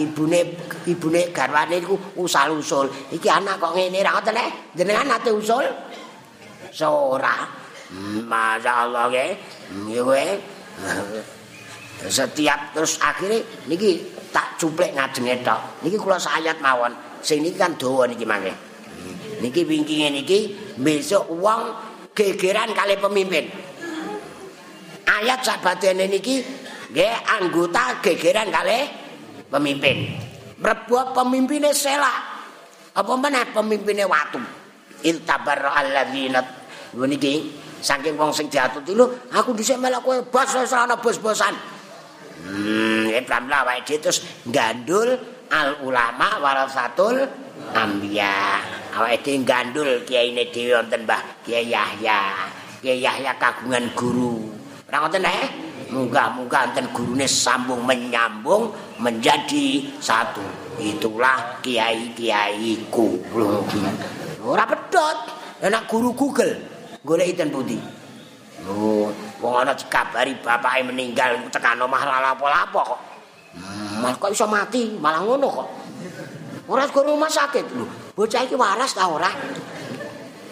ibune 0.00 0.56
ibune 0.88 1.28
garwane 1.30 1.76
iku 1.78 1.96
usal-usul. 2.16 2.88
Iki 3.12 3.28
anak 3.28 3.60
kok 3.60 3.76
ngene 3.76 4.00
ra 4.00 4.16
ngoten 4.16 4.36
eh? 4.40 4.50
Jenengan 4.72 5.12
nate 5.12 5.30
usul? 5.30 5.64
Ora. 6.80 7.36
Masyaallah 8.24 9.04
nggih. 9.10 9.30
Nggih 9.76 10.38
Setiap 12.00 12.72
terus 12.72 12.96
akhirnya 12.96 13.44
niki 13.68 14.00
tak 14.32 14.56
cuplek 14.56 14.96
ngajenge 14.96 15.44
tok. 15.44 15.84
Niki 15.84 16.00
kula 16.00 16.16
sayat 16.16 16.56
mawon. 16.64 16.96
Sing 17.20 17.44
niki 17.44 17.60
kan 17.60 17.76
dawa 17.76 18.08
niki 18.08 18.24
mangke. 18.24 18.56
Niki 19.44 19.68
wingkinge 19.68 20.08
niki 20.08 20.38
besok 20.80 21.28
wong 21.28 21.76
gegeran 22.16 22.72
kali 22.72 22.96
pemimpin. 22.96 23.52
Ayat 25.04 25.44
sabatene 25.44 26.08
niki 26.08 26.40
nggih 26.88 27.12
anggota 27.36 28.00
gegeran 28.00 28.48
kali 28.48 28.99
pemimpin. 29.50 30.16
Berbuat 30.56 31.12
pemimpinnya 31.12 31.74
sela. 31.74 32.10
Apa 32.94 33.12
mana 33.18 33.44
pemimpinnya 33.50 34.06
watu? 34.06 34.38
Iltabar 35.04 35.74
alladzina 35.74 36.40
niki 36.94 37.54
saking 37.80 38.18
wong 38.18 38.34
sing 38.34 38.50
diatut 38.52 38.84
lho 38.92 39.30
aku 39.32 39.56
dhisik 39.56 39.80
melok 39.80 40.04
kowe 40.04 40.18
bos 40.28 40.52
ora 40.52 40.84
ana 40.84 40.96
bos-bosan. 41.00 41.54
Hmm, 42.40 43.08
Ibrahim 43.08 43.46
lah 43.52 43.68
wae 43.68 43.84
terus 43.84 44.24
gandul 44.48 45.16
al 45.48 45.80
ulama 45.84 46.40
warasatul 46.40 47.24
anbiya. 47.72 48.60
Awake 48.90 49.22
dhewe 49.22 49.46
gandul 49.46 49.90
kiyaine 50.02 50.50
dhewe 50.50 50.82
wonten 50.82 51.06
Mbah 51.06 51.46
Kiai 51.46 51.70
Yahya. 51.70 52.50
Kiai 52.82 53.00
Yahya 53.00 53.38
kagungan 53.38 53.92
guru. 53.94 54.50
Ora 54.90 55.06
ngoten 55.06 55.24
eh? 55.24 55.46
Muga-muga 55.90 56.70
enten 56.70 56.86
gurune 56.94 57.26
sambung 57.26 57.82
menyambung 57.82 58.70
menjadi 59.00 59.88
satu. 59.98 60.44
Itulah 60.76 61.60
kiai-kiaiku. 61.64 63.08
Ora 64.44 64.64
pedot. 64.68 65.18
Enak 65.60 65.88
guru 65.88 66.12
Google. 66.16 66.56
Golek 67.04 67.36
iten 67.36 67.48
putih. 67.52 67.80
Oh, 68.68 69.08
wong 69.40 69.54
ana 69.64 69.72
kabari 69.72 70.36
bapake 70.36 70.84
meninggal 70.84 71.48
tekan 71.48 71.80
omah 71.80 72.04
lapo-lapo 72.04 72.80
kok. 72.92 73.00
Hmm, 73.56 74.04
kok 74.20 74.30
iso 74.30 74.44
mati, 74.44 75.00
malah 75.00 75.24
ngono 75.24 75.48
kok. 75.48 75.68
Ora 76.68 76.84
ke 76.84 77.00
rumah 77.00 77.32
sakit 77.32 77.66
lho. 77.72 77.88
Bocah 78.12 78.44
iki 78.44 78.54
waras 78.54 78.92
ta 78.92 79.08
ora? 79.08 79.32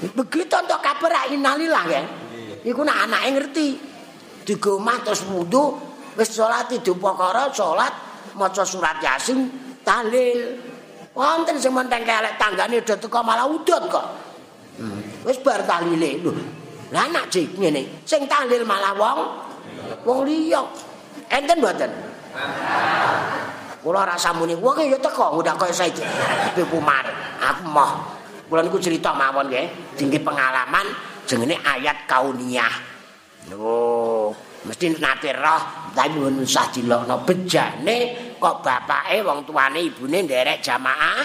Begitu 0.01 0.57
untuk 0.57 0.81
kabar 0.81 1.29
innalillah 1.29 1.85
ya. 1.85 2.03
Iku 2.65 2.81
nak 2.81 3.07
anake 3.07 3.29
ngerti. 3.37 3.69
digomah 4.49 5.05
terus 5.05 5.29
wudu 5.29 5.77
wis 6.17 6.33
salat 6.33 6.73
dipokara 6.73 7.53
salat 7.53 8.08
maca 8.39 8.63
surat 8.63 9.03
yasin 9.03 9.51
tahlil 9.83 10.55
wonten 11.19 11.59
sing 11.59 11.75
menteng 11.75 12.07
kelek 12.07 12.39
tanggane 12.39 12.79
do 12.87 12.95
teko 12.95 13.19
malah 13.27 13.51
udut 13.51 13.83
kok. 13.91 14.07
Wis 15.27 15.43
bar 15.43 15.67
tahlile. 15.67 16.23
Lho 16.23 16.33
lah 16.95 17.11
anak 17.11 17.27
cik 17.29 17.59
ngene. 17.59 18.07
Sing 18.07 18.31
tahlil 18.31 18.63
malah 18.63 18.95
wong 18.95 19.19
wong 20.07 20.19
liya. 20.23 20.63
Enten 21.29 21.59
mboten? 21.59 21.91
Kula 23.83 24.07
rasa 24.07 24.31
muni 24.33 24.55
wong 24.55 24.79
ya 24.87 24.99
teko 25.03 25.43
udah 25.43 25.59
kaya 25.59 25.75
saiki. 25.75 26.07
Pumar 26.71 27.05
aku 27.43 27.67
moh. 27.67 27.91
Kula 28.49 28.65
niku 28.65 28.79
cerita 28.81 29.13
mawon 29.13 29.53
nggih 29.53 29.99
dingge 29.99 30.23
pengalaman 30.23 30.87
jenenge 31.29 31.59
ayat 31.61 32.09
kauniyah. 32.09 32.75
Oh, 33.57 34.33
mesti 34.65 34.93
nate 35.01 35.33
roh 35.33 35.63
tapi 35.95 36.17
mun 36.19 36.43
usah 36.43 36.69
dilokno 36.73 37.25
bejane 37.25 37.99
kok 38.39 38.63
bapake 38.63 39.23
wong 39.25 39.45
tuane 39.45 39.81
ibune 39.83 40.25
nderek 40.25 40.63
jamaah? 40.63 41.21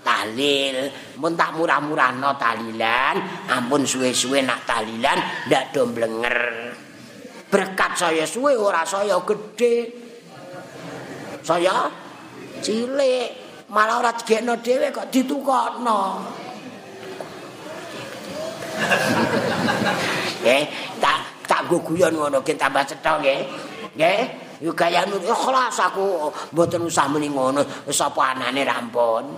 Tahlil 0.00 0.76
mun 1.20 1.36
tak 1.36 1.60
murah-murahno 1.60 2.32
tahlilan 2.40 3.46
ampun 3.52 3.84
suwe-suwe 3.84 4.40
nak 4.40 4.64
tahlilan 4.64 5.46
ndak 5.46 5.76
do 5.76 5.84
blenger 5.92 6.38
berkat 7.50 7.92
saya 7.98 8.24
suwe 8.24 8.56
ora 8.56 8.86
saya 8.86 9.20
gedhe 9.20 9.92
saya 11.44 11.88
cilik. 12.60 13.28
Malah 13.70 14.02
ora 14.02 14.10
digekno 14.10 14.58
dhewe 14.58 14.90
kok 14.90 15.14
ditukokno. 15.14 16.02
Eh 20.42 20.62
tak 20.98 21.46
tak 21.46 21.70
guyon 21.70 22.18
ngono 22.18 22.42
ki 22.42 22.58
tambah 22.58 22.82
cetha 22.82 23.22
nggih. 23.22 23.69
Nggih, 24.00 24.20
yo 24.64 24.72
gayane 24.72 25.12
ikhlas 25.20 25.76
aku 25.76 26.32
mboten 26.56 26.88
usah 26.88 27.04
muni 27.12 27.28
ngono, 27.28 27.60
sapa 27.92 28.32
anane 28.32 28.64
rampun. 28.64 29.28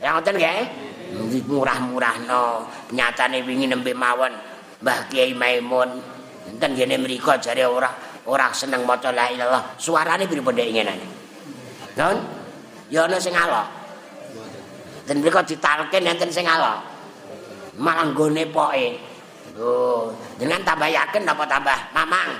Ya 0.00 0.16
ngoten 0.16 0.40
nggih. 0.40 0.64
Murah-murahno. 1.44 2.64
Nyatane 2.96 3.44
wingi 3.44 3.68
nembe 3.68 3.92
mawon 3.92 4.32
Mbah 4.80 5.12
Kiai 5.12 5.36
Maimun 5.36 6.00
enten 6.48 6.72
ngene 6.72 6.96
mriku 7.04 7.36
jare 7.36 7.68
ora 7.68 7.92
ora 8.24 8.48
seneng 8.56 8.88
maca 8.88 9.12
la 9.12 9.28
ilallah. 9.28 9.76
Suarane 9.76 10.24
pripun 10.24 10.56
dek 10.56 10.72
ngenane? 10.72 11.06
Non? 12.00 12.16
Ya 12.88 13.04
ana 13.04 13.20
sing 13.20 13.36
alok. 13.36 13.68
Den 15.04 15.20
mriko 15.20 15.44
ditalken 15.44 16.08
enten 16.08 16.32
sing 16.32 16.48
ala. 16.48 16.80
Malah 17.76 18.08
nggone 18.08 18.48
poke. 18.48 18.88
Oh, 19.58 20.14
dengan 20.38 20.64
tambah 20.64 20.86
yakin 20.88 21.28
apa 21.28 21.44
tambah 21.44 21.78
mamang? 21.92 22.30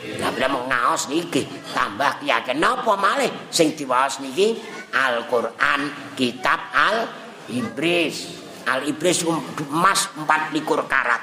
Lah 0.00 0.32
ngaos 0.32 1.12
niki 1.12 1.44
tambah 1.76 2.24
yakin 2.24 2.56
napa 2.56 2.96
malih 2.96 3.28
sing 3.52 3.76
diwaos 3.76 4.24
niki 4.24 4.56
Al-Qur'an 4.96 6.14
kitab 6.16 6.72
Al-Ibris. 6.72 8.16
Al-Ibris 8.64 9.28
emas 9.68 10.08
24 10.16 10.88
karat. 10.88 11.22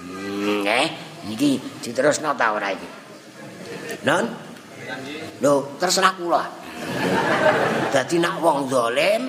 Hmm, 0.00 0.64
eh, 0.64 0.86
niki 1.28 1.60
diterusno 1.84 2.32
ta 2.32 2.56
ora 2.56 2.72
iki? 2.72 2.88
Non? 4.08 4.24
Lho, 5.44 5.76
terserah 5.76 6.16
kula. 6.16 6.44
Dadi 7.92 8.16
nak 8.18 8.40
wong 8.40 8.72
zalim 8.72 9.22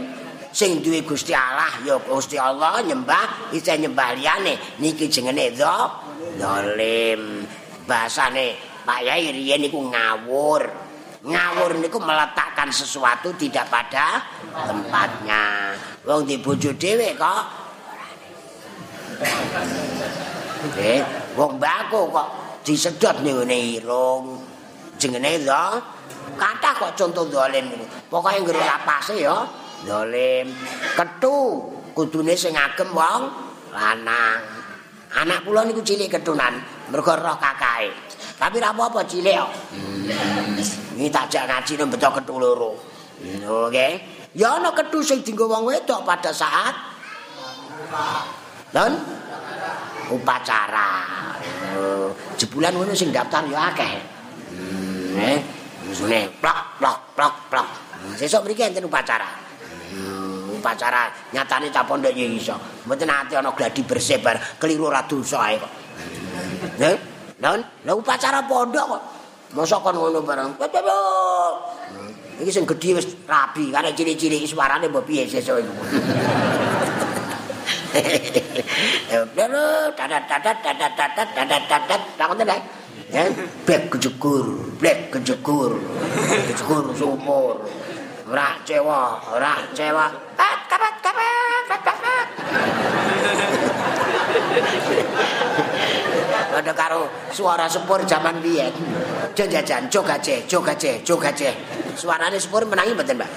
sing 0.55 0.79
duwe 0.79 1.03
Gusti 1.03 1.35
Allah 1.35 1.83
ya 1.83 1.99
Gusti 1.99 2.39
Allah 2.39 2.79
nyembah 2.79 3.51
isa 3.51 3.75
nyembah 3.75 4.15
liyane 4.15 4.79
niki 4.79 5.11
jenenge 5.11 5.51
zalim. 6.39 7.43
Bahasane 7.85 8.74
Pak 8.85 8.99
Yai 9.01 9.33
riyen 9.33 9.65
niku 9.65 9.81
ngawur. 9.89 10.61
Ngawur 11.25 11.81
niku 11.81 11.97
meletakkan 11.97 12.69
sesuatu 12.69 13.33
tidak 13.33 13.65
pada 13.73 14.21
tempatnya. 14.53 15.73
Wong 16.05 16.29
di 16.29 16.37
bojo 16.37 16.69
dhewe 16.77 17.17
kok. 17.17 17.43
Eh, 20.77 21.01
wong 21.33 21.57
bako 21.57 21.99
kok 22.13 22.27
disedot 22.61 23.25
ning 23.25 23.41
ngene 23.41 23.57
irung. 23.81 24.37
Jenenge 25.01 25.41
lho. 25.41 25.67
Kathah 26.37 26.73
kok 26.77 26.91
contoh 26.93 27.25
dolen 27.25 27.73
niku. 27.73 27.85
Pokoke 28.05 28.45
nggere 28.45 28.61
lapase 28.61 29.17
ya 29.17 29.41
dolim. 29.81 30.53
Ketu 30.93 31.37
kudune 31.97 32.37
sing 32.37 32.53
agem 32.53 32.93
wong 32.93 33.21
lanang. 33.73 34.41
Anak 35.15 35.47
kula 35.47 35.63
niku 35.63 35.79
cilik 35.79 36.11
ketunan, 36.11 36.59
mergo 36.91 37.15
roh 37.15 37.39
kakae. 37.39 37.87
Tapi 38.35 38.55
ra 38.59 38.75
apa-apa 38.75 39.07
cilik 39.07 39.35
kok. 39.35 39.51
Iki 40.95 41.07
tak 41.11 41.25
jak 41.31 41.43
ngaji 41.47 41.73
nang 41.79 41.87
beto 41.91 42.09
kethu 42.11 42.35
loro. 42.35 42.71
Oke. 43.67 43.87
Ya 44.35 44.59
ana 44.59 44.75
kethu 44.75 44.99
sing 44.99 45.23
dienggo 45.23 45.47
wong 45.47 45.63
wedok 45.63 46.03
pada 46.03 46.35
saat 46.35 46.75
Dan 48.75 48.91
upacara. 50.11 50.91
Oh, 51.79 52.11
jebulan 52.35 52.75
ngono 52.75 52.91
sing 52.91 53.15
daftar 53.15 53.47
ya 53.47 53.71
akeh. 53.71 53.93
Hmm, 54.51 55.15
eh, 55.15 55.39
musune 55.87 56.27
plak 56.43 56.75
plak 56.79 56.97
plak 57.15 57.35
plak. 57.47 57.67
Sesuk 58.19 58.43
mriki 58.43 58.67
enten 58.67 58.83
upacara. 58.83 59.31
Hmm, 59.95 60.59
upacara 60.59 61.07
nyatane 61.31 61.71
cah 61.71 61.87
pondok 61.87 62.11
ya 62.11 62.27
iso. 62.27 62.55
Mboten 62.83 63.07
ate 63.07 63.39
ana 63.39 63.55
gladi 63.55 63.81
bersih 63.87 64.19
bar 64.19 64.59
keliru 64.59 64.91
ora 64.91 65.07
dosa 65.07 65.39
ae 65.47 65.55
kok. 65.55 65.73
Eh? 66.83 67.14
Non, 67.43 67.59
lha 67.83 67.91
upacara 67.91 68.39
pondok 68.47 68.85
kok. 68.95 69.03
Mosok 69.55 69.79
kon 69.83 69.95
ngono 69.99 70.19
bareng. 70.23 70.55
Iki 72.39 72.51
sing 72.51 72.63
gedhi 72.67 72.95
wis 72.95 73.07
rabi, 73.27 73.71
kare 73.71 73.95
cilik-cilik 73.95 74.43
suarane 74.43 74.87
mbok 74.91 75.07
piye 75.07 75.23
sesuk 75.27 75.59
iku. 75.59 75.73
Dadat 79.15 79.95
dadat 79.95 80.27
dadat 80.27 80.59
dadat 80.99 81.29
dadat 81.31 81.63
dadat 81.71 82.01
takon 82.19 82.35
tenan. 82.35 82.59
Ya, 83.07 83.23
blek 83.63 83.87
kejukur, 83.87 84.75
blek 84.75 85.15
kejukur. 85.15 85.79
Kejukur 86.51 86.91
sumur. 86.91 87.63
Ora 88.27 88.59
cewa, 88.67 89.15
ora 89.31 89.63
cewa. 89.71 90.11
Kat 90.35 90.59
kapat 90.67 90.95
kapat 90.99 91.79
kapat. 91.79 92.27
Ada 96.55 96.71
karo 96.71 97.11
suara 97.35 97.67
sepur 97.67 97.99
zaman 98.07 98.39
biyen. 98.39 98.71
Jajan, 99.35 99.91
jogaje, 99.91 100.47
jogaje, 100.47 101.03
jogaje. 101.03 101.51
Suarane 101.99 102.39
sepur 102.39 102.63
menangi 102.63 102.95
mboten, 102.95 103.19
Mbak? 103.19 103.27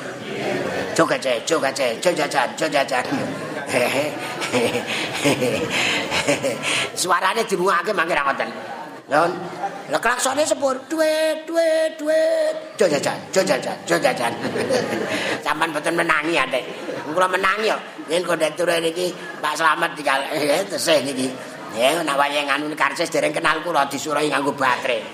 Jogaje, 0.95 1.43
jogaje, 1.43 1.99
jojajan, 1.99 2.49
jojajan. 2.55 3.03
Suarane 7.01 7.43
dimuake 7.43 7.93
mangke 7.93 8.15
ra 8.15 8.23
ngoten. 8.23 8.51
Lha 9.11 9.27
lha 9.91 9.99
klaksone 9.99 10.47
sepur, 10.47 10.79
duit, 10.87 11.43
duit, 11.49 11.99
duit. 11.99 12.55
Jojajan, 12.79 13.19
jojajan, 13.35 13.77
jojajan. 13.89 14.33
Saman 15.45 15.75
mboten 15.75 15.95
menangi 15.99 16.39
ate. 16.39 16.63
Kula 17.15 17.27
menangi 17.27 17.73
yo. 17.73 17.79
Yen 18.09 18.23
kondektur 18.23 18.71
niki 18.79 19.11
Pak 19.43 19.59
Slamet 19.59 19.91
dikal 19.99 20.23
eh 20.33 20.63
tesih 20.71 21.03
niki. 21.03 21.58
Ya 21.77 22.01
nek 22.01 22.17
wayah 22.17 22.43
nganu 22.49 22.73
karcis 22.73 23.13
dereng 23.13 23.35
kenal 23.35 23.61
kula 23.61 23.85
disuruh 23.91 24.25
nganggo 24.25 24.57
baterai. 24.57 25.05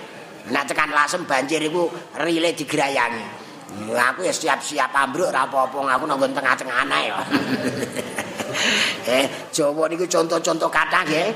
Nek 0.53 0.65
tekan 0.71 0.93
lasem 0.93 1.25
banjir 1.27 1.59
iku 1.65 1.91
rile 2.21 2.55
digrayangi. 2.55 3.43
Ya 3.91 4.15
aku 4.15 4.23
ya 4.23 4.31
siap-siap 4.31 4.95
ambruk 4.95 5.35
ora 5.35 5.51
apa-apa 5.51 5.99
aku 5.99 6.05
nang 6.07 6.21
tengah-tengah 6.21 6.77
ana 6.87 6.99
ya. 7.03 7.17
eh 9.19 9.25
Jawa 9.51 9.91
niku 9.91 10.07
contoh-contoh 10.07 10.71
kathah 10.71 11.03
nggih. 11.03 11.29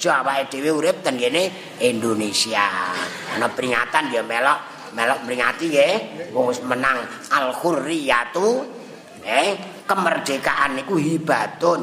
Jawa 0.00 0.48
dhewe 0.48 0.70
urip 0.72 1.04
ten 1.04 1.20
kene 1.20 1.76
Indonesia. 1.84 2.94
Ana 3.36 3.52
peringatan 3.52 4.08
ya 4.08 4.24
melok 4.24 4.58
melok 4.94 5.18
meringati 5.26 5.66
nggih 5.68 5.94
wong 6.32 6.54
wis 6.54 6.62
menang 6.64 7.04
al-hurriyatu 7.34 8.64
eh 9.26 9.82
kemerdekaan 9.84 10.78
niku 10.78 10.96
hibatun 10.96 11.80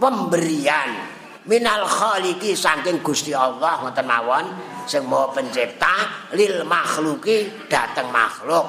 pemberian 0.00 1.09
minal 1.48 1.84
khaliqi 1.86 2.52
saking 2.52 3.00
Gusti 3.00 3.32
Allah 3.32 3.80
ngoten 3.80 4.04
mawon 4.04 4.44
sing 4.84 5.06
maha 5.06 5.32
pencipta 5.32 6.28
lil 6.36 6.64
makhluki 6.66 7.68
dateng 7.68 8.12
makhluk. 8.12 8.66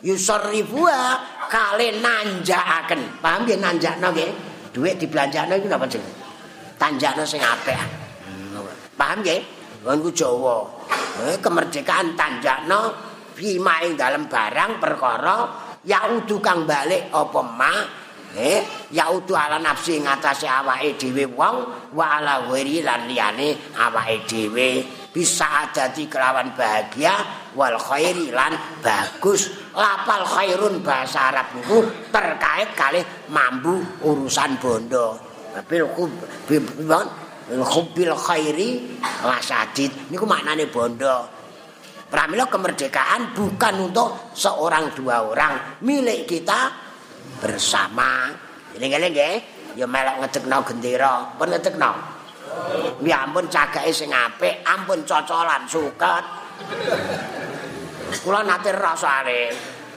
Yusarrifuha 0.00 1.04
kale 1.52 2.00
nanjakaken. 2.00 3.20
Paham 3.20 3.44
nggih 3.44 3.60
nanjakno 3.60 4.08
nggih? 4.16 4.30
Dhuwit 4.72 4.96
dibelanjakno 4.96 5.60
iku 5.60 5.66
napa 5.68 5.84
jeneng 5.90 6.14
tanjakno 6.80 7.26
sing 7.28 7.44
apik 7.44 7.76
paham 9.00 9.24
nggih? 9.24 9.40
Ngono 9.80 10.12
Jawa. 10.12 10.56
Eh, 11.24 11.36
kemerdekaan 11.40 12.12
tanjakno 12.12 12.92
bima 13.32 13.80
ing 13.80 13.96
dalem 13.96 14.28
barang 14.28 14.76
perkara 14.76 15.36
yaudu 15.88 16.36
kang 16.44 16.68
balik 16.68 17.08
apa 17.08 17.40
mak 17.40 17.84
eh 18.38 18.88
yaudu 18.94 19.34
ala 19.34 19.58
nafsi 19.58 19.98
ngatasé 19.98 20.46
awake 20.46 20.94
dhewe 20.98 21.26
wong 21.34 21.56
wa 21.94 22.06
ala 22.18 22.46
wiri 22.46 22.82
lan 22.82 23.10
liyane 23.10 23.74
awake 23.74 24.26
dhewe. 24.30 24.68
Bisa 25.10 25.66
dadi 25.74 26.06
kelawan 26.06 26.54
bahagia 26.54 27.10
wal 27.58 27.74
khairi 27.74 28.30
lan 28.30 28.54
bagus. 28.78 29.50
Lapal 29.74 30.22
khairun 30.22 30.78
bahasa 30.86 31.34
Arab 31.34 31.50
niku 31.58 31.82
terkait 32.14 32.70
kali 32.78 33.02
mambu 33.26 33.82
urusan 34.06 34.54
bondo. 34.62 35.18
Bil 35.66 35.90
khubil 37.66 38.14
khairi 38.14 38.70
lasadid 39.26 39.90
niku 40.14 40.22
maknane 40.30 40.70
bondo. 40.70 41.26
Pramila 42.06 42.46
kemerdekaan 42.46 43.34
bukan 43.34 43.90
untuk 43.90 44.34
seorang 44.34 44.94
dua 44.94 45.26
orang. 45.26 45.82
Milik 45.82 46.26
kita 46.30 46.79
bersama. 47.40 48.30
Eling-eling 48.76 49.10
nggih, 49.10 49.36
ya 49.74 49.86
melok 49.88 50.22
ngedekno 50.22 50.58
gendera, 50.62 51.14
pun 51.34 51.48
ngedekno. 51.50 51.92
Ya 53.02 53.24
ampun 53.24 53.48
cagake 53.48 53.90
sing 53.90 54.12
apik, 54.12 54.62
ampun 54.62 55.02
cocolan 55.02 55.64
suket. 55.66 56.24
Kula 58.20 58.44
nate 58.44 58.74
rasane 58.74 59.40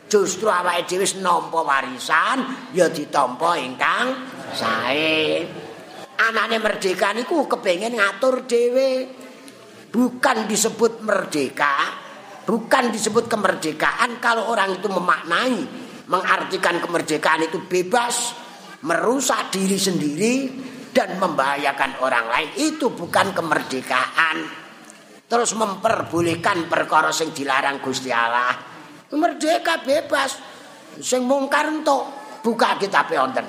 justru 0.06 0.46
awake 0.46 0.86
dhewe 0.86 1.02
wis 1.02 1.18
nampa 1.18 1.66
warisan 1.66 2.70
ya 2.78 2.88
ditampa 2.88 3.58
ingkang 3.58 4.14
sae. 4.54 5.42
Anane 6.22 6.62
merdeka 6.62 7.12
niku 7.12 7.50
kepengin 7.50 7.98
ngatur 7.98 8.46
dhewe. 8.46 9.22
Bukan 9.94 10.50
disebut 10.50 11.06
merdeka, 11.06 11.94
bukan 12.50 12.90
disebut 12.90 13.30
kemerdekaan 13.30 14.18
kalau 14.18 14.50
orang 14.50 14.82
itu 14.82 14.90
memaknai 14.90 15.83
mengartikan 16.08 16.80
kemerdekaan 16.84 17.48
itu 17.48 17.64
bebas, 17.64 18.36
merusak 18.84 19.54
diri 19.56 19.80
sendiri 19.80 20.36
dan 20.92 21.18
membahayakan 21.18 22.04
orang 22.04 22.26
lain 22.30 22.50
itu 22.60 22.92
bukan 22.92 23.32
kemerdekaan. 23.32 24.38
Terus 25.26 25.58
memperbolehkan 25.58 26.70
perkara 26.70 27.10
sing 27.10 27.34
dilarang 27.34 27.82
Gusti 27.82 28.14
Allah. 28.14 28.54
Merdeka 29.14 29.82
bebas. 29.82 30.38
Sing 31.02 31.26
mungkar 31.26 31.74
entuk 31.74 32.06
buka 32.46 32.78
kitab 32.78 33.10
wonten. 33.10 33.42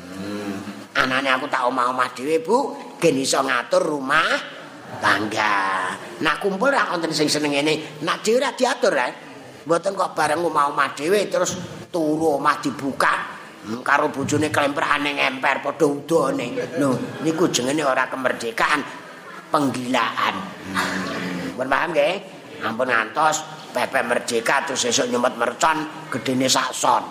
Hmm. 0.00 0.56
Anane 0.96 1.28
aku 1.28 1.44
tak 1.52 1.68
omah-omah 1.68 2.16
dhewe, 2.16 2.40
Bu, 2.40 2.58
gen 2.96 3.20
iso 3.20 3.44
ngatur 3.44 3.84
rumah 3.84 4.56
tangga. 5.04 5.92
Nak 6.24 6.36
kumpul 6.40 6.72
ra 6.72 6.88
wonten 6.96 7.12
sing 7.12 7.28
seneng 7.28 7.52
ngene, 7.52 8.00
nak 8.08 8.24
dhewe 8.24 8.40
diatur, 8.56 8.96
eh. 8.96 9.27
Mboten 9.68 9.92
kok 9.92 10.16
bareng 10.16 10.40
omah-omah 10.48 10.96
dhewe 10.96 11.28
terus 11.28 11.60
turu 11.92 12.40
omah 12.40 12.56
dibuka 12.64 13.38
Hmm, 13.68 13.84
karo 13.84 14.08
bojone 14.08 14.48
klemperane 14.48 15.18
ngemper 15.18 15.60
padha 15.60 15.84
udane. 15.84 16.56
Lho, 16.80 17.20
niku 17.20 17.52
jenenge 17.52 17.84
ora 17.84 18.08
kemerdekaan, 18.08 18.80
penggilaan. 19.52 20.34
Hmm. 20.72 21.68
paham 21.68 21.90
nggih? 21.92 22.14
Ampun 22.64 22.88
ngantos 22.88 23.44
pepe 23.74 24.00
merdeka 24.06 24.64
terus 24.64 24.88
esuk 24.88 25.12
nyumet 25.12 25.36
mercon 25.36 25.84
gedene 26.08 26.48
sakson. 26.48 27.02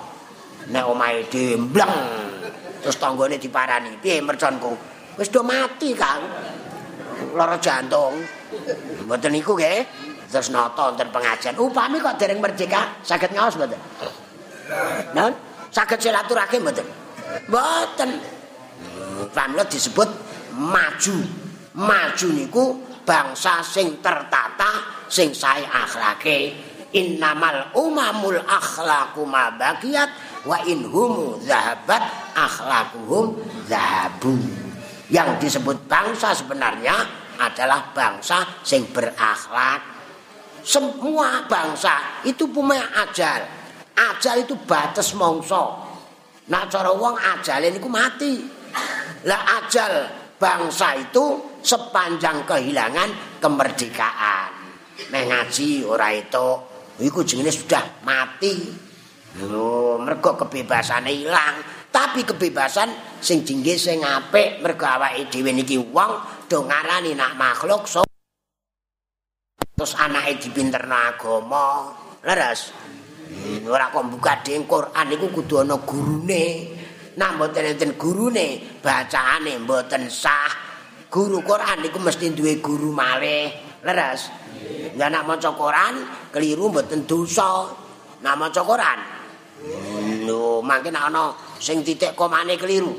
Nek 0.74 0.84
omahe 0.88 1.30
dembleng 1.30 1.94
terus 2.82 2.98
tanggane 2.98 3.38
diparani, 3.38 4.00
piye 4.02 4.18
merconku? 4.24 4.74
Wis 5.20 5.30
do 5.30 5.46
mati, 5.46 5.94
Kang. 5.94 6.26
Lara 7.38 7.62
jantung. 7.62 8.18
Mboten 9.06 9.30
niku 9.30 9.54
nggih. 9.54 10.07
Terus 10.28 10.52
nata 10.52 10.92
wonten 10.92 11.08
pengajian. 11.08 11.56
Upami 11.56 12.04
kok 12.04 12.20
dereng 12.20 12.44
merdeka, 12.44 13.00
saged 13.00 13.32
ngaos 13.32 13.56
mboten? 13.56 13.80
Nah, 15.16 15.32
saged 15.72 16.04
silaturahim 16.04 16.68
mboten? 16.68 16.88
Mboten. 17.48 18.10
Pramila 19.32 19.64
disebut 19.64 20.10
maju. 20.52 21.18
Maju 21.78 22.28
niku 22.34 22.66
bangsa 23.08 23.64
sing 23.64 24.04
tertata, 24.04 25.06
sing 25.08 25.32
sae 25.32 25.64
akhlake. 25.64 26.68
Innamal 26.96 27.72
umamul 27.76 28.40
akhlaqu 28.44 29.24
ma 29.28 29.52
baqiyat 29.52 30.44
wa 30.48 30.58
in 30.64 30.88
humu 30.88 31.40
zahabat 31.44 32.04
akhlaquhum 32.36 33.36
zahabu. 33.68 34.36
Yang 35.08 35.30
disebut 35.40 35.88
bangsa 35.88 36.36
sebenarnya 36.36 36.96
adalah 37.40 37.92
bangsa 37.96 38.44
sing 38.64 38.88
berakhlak. 38.92 39.97
Semua 40.68 41.48
bangsa 41.48 42.28
itu 42.28 42.44
punya 42.52 42.84
ajal. 43.08 43.40
Ajal 43.96 44.44
itu 44.44 44.60
batas 44.68 45.16
mongso. 45.16 45.80
Nak 46.52 46.68
cara 46.68 46.92
wong 46.92 47.16
ajal 47.16 47.64
ini 47.64 47.80
ku 47.80 47.88
mati. 47.88 48.44
Lah 49.24 49.64
ajal 49.64 50.12
bangsa 50.36 51.00
itu 51.00 51.56
sepanjang 51.64 52.44
kehilangan 52.44 53.40
kemerdekaan. 53.40 54.52
Mengaji 55.08 55.88
ora 55.88 56.12
itu, 56.12 56.48
iku 57.00 57.24
jenenge 57.24 57.56
sudah 57.56 58.04
mati. 58.04 58.68
Lho, 59.40 60.02
mergo 60.04 60.36
kebebasane 60.36 61.14
ilang, 61.14 61.64
tapi 61.94 62.28
kebebasan 62.28 63.22
sing 63.24 63.48
jingge 63.48 63.80
sing 63.80 64.04
apik 64.04 64.60
mergo 64.60 64.84
awake 64.84 65.32
dhewe 65.32 65.56
niki 65.56 65.80
wong 65.80 66.46
do 66.50 66.66
ngarani 66.66 67.14
nak 67.16 67.38
makhluk 67.38 67.86
so 67.88 68.02
terus 69.78 69.94
anake 69.94 70.42
dipinterno 70.42 70.98
agama. 70.98 71.94
Leres. 72.26 72.74
Hmm, 73.30 73.70
ora 73.70 73.94
kok 73.94 74.10
buka 74.10 74.42
dhewe 74.42 74.66
Quran 74.66 75.06
iku 75.14 75.30
kudu 75.30 75.62
ana 75.62 75.78
gurune. 75.78 76.46
Nah 77.22 77.38
mboten 77.38 77.78
enten 77.78 77.94
gurune, 77.94 78.82
bacaane 78.82 79.62
mboten 79.62 80.10
sah. 80.10 80.50
Guru 81.14 81.46
Quran 81.46 81.86
iku 81.86 82.02
mesti 82.02 82.34
duwe 82.34 82.58
guru 82.58 82.90
malih. 82.90 83.54
Leres. 83.86 84.34
Ya 84.98 85.14
nak 85.14 85.30
maca 85.30 85.54
Quran 85.54 85.94
keliru 86.34 86.74
mboten 86.74 87.06
dosa. 87.06 87.70
Nak 88.26 88.34
maca 88.34 88.62
Quran. 88.66 89.00
Lho, 90.26 90.58
mangke 90.66 90.90
nak 90.90 91.14
ana 91.14 91.38
sing 91.62 91.86
titik 91.86 92.18
komane 92.18 92.58
keliru. 92.58 92.98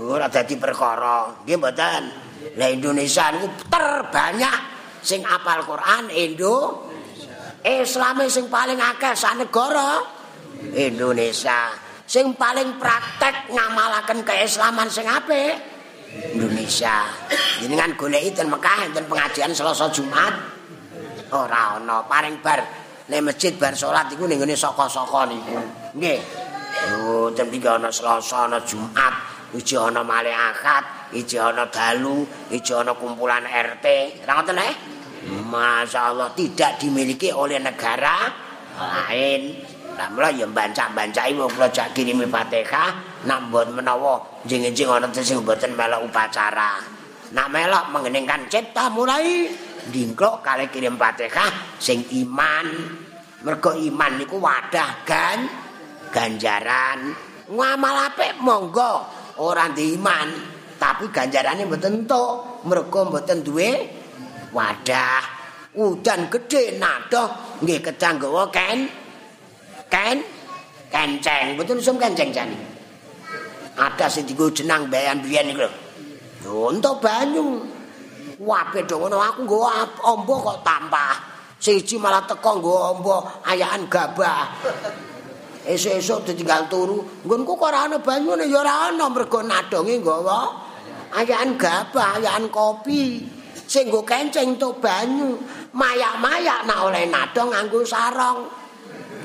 Ora 0.00 0.32
dadi 0.32 0.56
perkara. 0.56 1.44
Nggih 1.44 1.60
mboten. 1.60 2.02
Lah 2.56 2.68
Indonesia 2.72 3.28
niku 3.36 3.52
terbanyak 3.68 4.79
sing 5.02 5.24
apal 5.24 5.64
Quran 5.64 6.08
Indo. 6.12 6.88
Islam 7.60 8.24
sing 8.24 8.48
paling 8.48 8.80
akeh 8.80 9.12
sak 9.12 9.36
negara 9.36 10.00
Indonesia. 10.72 11.76
Sing 12.08 12.34
paling 12.34 12.80
praktek 12.80 13.52
ngamalaken 13.52 14.24
keislaman 14.24 14.88
sing 14.88 15.04
apik 15.04 15.54
Indonesia. 16.34 17.06
Jenengan 17.60 17.94
goleki 17.94 18.32
ten 18.32 18.48
Mekah 18.48 18.88
enten 18.88 19.04
pengajian 19.06 19.52
Selasa 19.52 19.92
Jumat. 19.92 20.34
Ora 21.30 21.78
ana 21.78 22.02
paring 22.08 22.42
bar 22.42 22.58
nek 23.06 23.20
masjid 23.22 23.54
bar 23.54 23.76
salat 23.76 24.10
iku 24.10 24.26
ning 24.26 24.42
ngene 24.42 24.56
saka-saka 24.56 25.30
niku. 25.30 25.60
Nggih. 25.94 26.20
Oh 26.96 27.28
ten 27.30 27.52
ana 27.52 27.92
Selasa 27.92 28.48
ana 28.48 28.58
Jumat 28.64 29.14
iki 29.54 29.76
ana 29.76 30.02
malih 30.02 30.34
akad 30.34 30.99
iki 31.14 31.36
ana 31.38 31.66
dalu 31.68 32.22
iki 32.50 32.72
ana 32.74 32.94
kumpulan 32.94 33.46
RT 33.46 33.86
ora 34.24 34.32
ngoten 34.38 34.58
eh 34.58 34.74
Masya 35.20 36.00
Allah 36.14 36.32
tidak 36.32 36.80
dimiliki 36.80 37.28
oleh 37.28 37.60
negara 37.60 38.32
lain. 38.80 39.60
Namun 40.00 40.32
ya 40.32 40.48
bancak-bancak 40.48 41.28
ibu 41.28 41.44
kalau 41.44 41.68
jak 41.68 41.92
kirimi 41.92 42.24
fatihah, 42.24 43.20
nak 43.28 43.52
buat 43.52 43.68
menawa 43.68 44.40
jeng-jeng 44.48 44.88
itu 44.96 45.20
sing 45.20 45.44
buatan 45.44 45.76
melok 45.76 46.08
upacara. 46.08 46.80
Nak 47.36 47.48
melok 47.52 47.92
mengeningkan 47.92 48.48
cipta 48.48 48.88
mulai 48.88 49.44
dingklok 49.92 50.40
kali 50.40 50.72
kirim 50.72 50.96
fatihah 50.96 51.76
sing 51.76 52.00
iman. 52.24 52.64
Mergo 53.44 53.76
iman 53.76 54.12
niku 54.16 54.40
wadah 54.40 55.04
gan 55.04 55.44
ganjaran. 56.08 57.12
Ngamal 57.50 57.96
apik 58.08 58.40
monggo 58.40 59.04
orang 59.36 59.74
di 59.76 59.98
iman, 60.00 60.28
tapi 60.80 61.12
ganjarannya 61.12 61.68
mboten 61.68 62.02
entuk. 62.02 62.64
Mergo 62.64 63.12
mboten 63.12 63.44
duwe 63.44 63.70
wadah. 64.56 65.22
Udan 65.76 66.32
gede 66.32 66.80
nadoh. 66.80 67.60
Nggih 67.60 67.84
kecang 67.84 68.16
gawa 68.16 68.48
ken. 68.48 68.88
Ken? 69.92 70.18
Kenceng. 70.88 71.60
Betul 71.60 71.84
sum 71.84 72.00
kenceng 72.00 72.32
jani 72.32 72.80
ada 73.80 74.06
sing 74.12 74.28
digo 74.28 74.52
jenang 74.52 74.92
bayan 74.92 75.24
biyen 75.24 75.48
niku 75.48 75.64
lho. 75.64 75.72
Entuk 76.68 77.00
banyu. 77.00 77.64
Wape 78.40 78.88
dong 78.88 79.04
ngono 79.04 79.20
aku 79.20 79.44
nggawa 79.44 79.84
ombo 80.16 80.40
kok 80.40 80.64
tampah 80.64 81.12
siji 81.60 82.00
malah 82.00 82.24
teko 82.24 82.56
nggawa 82.56 82.80
ombo 82.96 83.16
ayahan 83.44 83.84
gabah. 83.84 84.48
Esuk-esuk 85.68 86.24
ditinggal 86.24 86.72
turu. 86.72 87.04
Nggonku 87.24 87.52
kok 87.56 87.68
ora 87.68 87.84
ana 87.84 88.00
banyune 88.00 88.48
ya 88.48 88.64
ora 88.64 88.88
ana 88.88 89.12
mergo 89.12 89.44
nadonge 89.44 90.00
nggawa 90.00 90.38
ayahan 91.14 91.58
gabah 91.58 92.18
ayahan 92.18 92.46
kopi 92.50 93.24
sing 93.70 93.90
nggo 93.90 94.02
kencing 94.02 94.58
tok 94.58 94.82
banyu 94.82 95.38
mayak-mayak 95.74 96.66
nak 96.66 96.90
oleh 96.90 97.06
nado 97.06 97.42
nganggo 97.50 97.82
sarong 97.86 98.60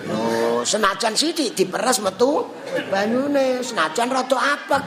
Oh, 0.06 0.62
senajan 0.62 1.18
sithik 1.18 1.58
diperes 1.58 1.98
metu 1.98 2.46
banyune 2.94 3.66
senajan 3.66 4.14
rada 4.14 4.38
apek. 4.38 4.84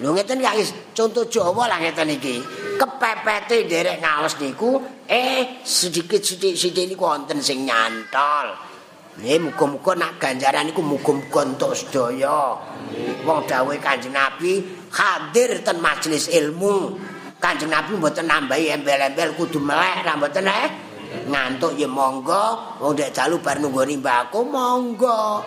Lho 0.00 0.14
ngeten 0.14 0.40
ya 0.40 0.56
contoh 0.96 1.28
Jawa 1.28 1.68
lah 1.68 1.84
ngeten 1.84 2.16
iki. 2.16 2.40
Kepepete 2.80 3.68
nderek 3.68 4.00
ngaos 4.00 4.40
niku 4.40 4.80
eh 5.04 5.60
sedikit 5.66 6.24
sithik-sithik 6.24 6.88
niku 6.88 7.04
wonten 7.04 7.44
sing 7.44 7.68
nyantol. 7.68 8.67
Nih 9.18 9.34
muga-muga 9.42 9.98
nak 9.98 10.22
ganjaran 10.22 10.70
niku 10.70 10.78
muga-muga 10.78 11.42
entuk 11.42 11.74
sedaya. 11.74 12.54
Wong 13.26 13.40
dawuh 13.50 13.74
Kanjeng 13.82 14.14
Nabi 14.14 14.62
hadir 14.94 15.58
ten 15.66 15.82
majelis 15.82 16.30
ilmu. 16.30 16.94
Kanjeng 17.42 17.66
Nabi 17.66 17.98
mboten 17.98 18.30
nambahi 18.30 18.78
embel-embel 18.78 19.34
kudu 19.34 19.58
melek 19.58 20.06
ra 20.06 20.14
mboten 20.14 20.46
eh. 20.46 20.66
Ngantuk 21.08 21.72
ya 21.80 21.88
monggo, 21.88 22.76
wong 22.78 22.92
dek 22.92 23.16
dalu 23.16 23.40
bar 23.42 23.58
nunggu 23.58 23.80
rimbako 23.80 24.44
monggo. 24.44 25.42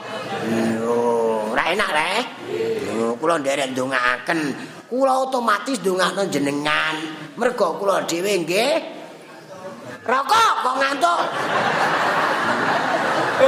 Yo, 0.51 0.97
ora 1.53 1.69
enak 1.72 1.89
le. 1.95 2.11
Yo, 2.97 3.13
kula 3.22 3.38
nderek 3.39 3.72
ndongaaken, 3.72 4.39
kula 4.89 5.22
otomatis 5.22 5.80
ndongakno 5.80 6.28
jenengan. 6.34 6.97
Mergo 7.38 7.78
kula 7.80 8.03
dhewe 8.09 8.41
nggih 8.41 8.74
rokok 10.01 10.53
kok 10.65 10.76
ngantuk. 10.82 11.22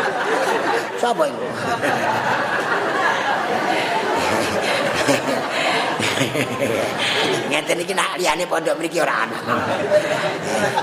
Sapa 1.02 1.24
iku? 1.28 1.48
Ngeten 7.52 7.84
iki 7.84 7.94
nak 7.94 8.18
liyane 8.18 8.48
pondok 8.48 8.80
mriki 8.80 8.98
ora 9.04 9.28
ana. 9.28 9.40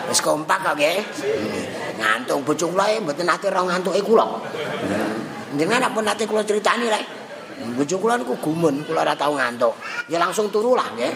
Wis 0.07 0.21
kompak 0.23 0.59
kok 0.63 0.75
nggih. 0.77 1.01
Ngantung 1.99 2.45
bojo 2.45 2.67
kula 2.71 3.01
mboten 3.01 3.27
nate 3.27 3.49
ro 3.51 3.67
ngantuke 3.67 4.01
kula. 4.05 4.27
Jenengan 5.57 5.91
pun 5.93 6.05
nate 6.07 6.25
kula 6.29 6.45
critani 6.47 6.87
rek. 6.89 7.05
Bojo 7.77 8.01
kula 8.01 8.17
niku 8.17 8.41
gumun, 8.41 8.85
kula 8.89 9.05
ora 9.05 9.15
tau 9.17 9.37
ngantuk. 9.37 9.75
Ya 10.09 10.17
langsung 10.21 10.49
turu 10.49 10.77
lah 10.77 10.89
nggih. 10.97 11.13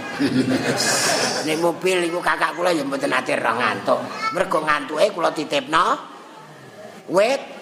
Ning 1.47 1.59
mobil 1.61 2.09
iku 2.09 2.21
kakak 2.21 2.57
kula 2.57 2.73
ya 2.73 2.83
mboten 2.85 3.13
nate 3.13 3.37
ro 3.39 3.53
ngantuk. 3.55 4.01
Mergo 4.33 4.59
ngantuke 4.65 5.07
kula 5.13 5.31
titipno 5.31 5.87
wit 7.13 7.54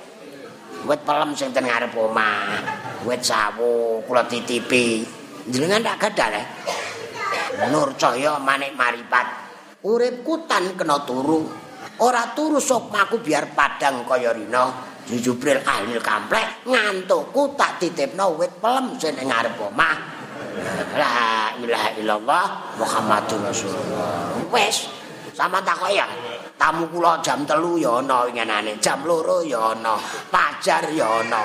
wit 0.87 1.01
pelem 1.07 1.35
sing 1.35 1.51
ten 1.55 1.67
ngarep 1.67 1.95
omah. 1.95 2.59
Wit 3.07 3.23
sawu 3.23 4.03
kula 4.07 4.27
titipi. 4.27 5.03
jenengan 5.51 5.83
tak 5.83 5.97
gadah 6.09 6.29
le. 6.31 6.43
Nur 7.75 7.95
cahya 7.99 8.39
manik 8.39 8.75
maripat. 8.79 9.27
Uripku 9.83 10.47
tan 10.47 10.79
kena 10.79 11.03
turu. 11.03 11.43
Ora 12.03 12.31
turu 12.35 12.63
sukmaku 12.63 13.19
biar 13.23 13.51
padang 13.55 14.07
kaya 14.07 14.31
rina. 14.35 14.91
Jubril 15.03 15.59
ahli 15.67 15.99
kamplek 15.99 16.63
ngantukku 16.63 17.59
tak 17.59 17.83
titipno 17.83 18.39
wit 18.39 18.55
pelem 18.63 18.95
sing 19.03 19.19
ning 19.19 19.27
ngarep 19.27 19.59
omah. 19.59 20.23
La 20.95 21.51
ilaha 21.59 21.91
illallah 21.97 22.45
Muhammadur 22.77 23.41
Rasulullah. 23.41 24.37
Wes, 24.53 24.87
sama 25.33 25.65
tak 25.65 25.81
ya. 25.91 26.07
Tamu 26.63 26.87
kula 26.95 27.19
jam 27.27 27.43
telu 27.43 27.75
ya 27.75 27.99
ana 27.99 28.23
ngenane, 28.31 28.79
jam 28.79 29.03
loro 29.03 29.43
ya 29.43 29.75
ana, 29.75 29.99
pajar 30.31 30.87
ya 30.95 31.11
ana. 31.11 31.43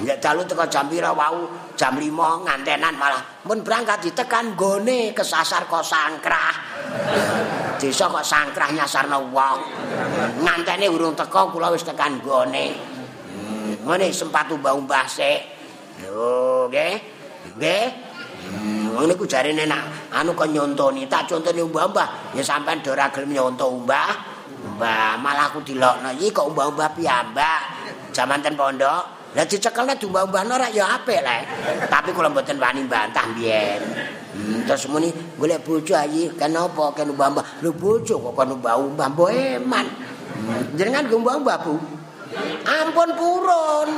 Nek 0.00 0.16
dalu 0.16 0.48
teko 0.48 0.64
jam 0.64 0.88
pira 0.88 1.12
wau, 1.12 1.44
jam 1.76 1.92
5 1.92 2.08
ngantenan 2.40 2.96
malah 2.96 3.20
mun 3.44 3.60
berangkat 3.60 4.08
ditekan 4.08 4.56
gone 4.56 5.12
kesasar 5.12 5.68
kok 5.68 5.84
sangkrah. 5.84 6.56
Desa 7.76 8.08
kok 8.08 8.24
sangkrah 8.24 8.72
nyasarno 8.72 9.28
wong. 9.28 9.58
Ngantene 10.40 10.88
urung 10.88 11.12
teko 11.12 11.52
kula 11.52 11.68
wis 11.68 11.84
tekan 11.84 12.16
gone. 12.24 12.96
ngene 13.84 14.08
sempat 14.08 14.48
umbah-umbah 14.48 15.04
sik. 15.04 15.40
Lho, 16.00 16.64
nggih. 16.72 16.96
Nggih. 17.60 17.86
Hmm, 18.48 19.04
ngene 19.04 19.12
ku 19.20 19.28
jarene 19.28 19.68
nak 19.68 20.16
anu 20.16 20.32
kok 20.32 20.48
nyontoni, 20.48 21.04
tak 21.12 21.28
contoni 21.28 21.60
umbah-umbah. 21.60 22.32
Ya 22.32 22.40
sampean 22.40 22.80
do 22.80 22.96
ora 22.96 23.12
gelem 23.12 23.36
nyonto 23.36 23.68
umbah. 23.68 24.35
Umbah, 24.66 25.14
malah 25.22 25.46
aku 25.48 25.62
dilokno 25.62 26.10
iki 26.18 26.34
kok 26.34 26.50
umbah-umbah 26.50 26.90
piyambak. 26.98 27.60
Jaman 28.10 28.42
ten 28.42 28.58
pondok. 28.58 29.30
Lah 29.38 29.44
dicekelne 29.46 29.94
umbah-umbahno 29.94 30.58
ora 30.58 30.68
ya 30.74 30.98
apik 30.98 31.22
lek. 31.22 31.42
Tapi 31.86 32.10
kula 32.10 32.28
mboten 32.32 32.58
wani 32.58 32.82
bantah 32.90 33.26
biyen. 33.38 33.80
Hmm, 34.36 34.68
terus 34.68 34.90
muni 34.90 35.08
golek 35.38 35.62
bojo 35.62 35.94
ayi 35.94 36.28
kenapa 36.34 36.92
kan 36.92 37.06
umbah-umbah. 37.08 37.62
Lho 37.62 37.70
bojo 37.72 38.18
kok 38.18 38.34
kan 38.34 38.48
umbah-umbah 38.52 39.06
mbok 39.14 39.30
eman. 39.30 39.86
Hmm, 39.86 40.60
jenengan 40.74 41.06
umbah-umbah 41.06 41.56
Bu. 41.62 41.78
Ampun 42.66 43.10
purun. 43.14 43.88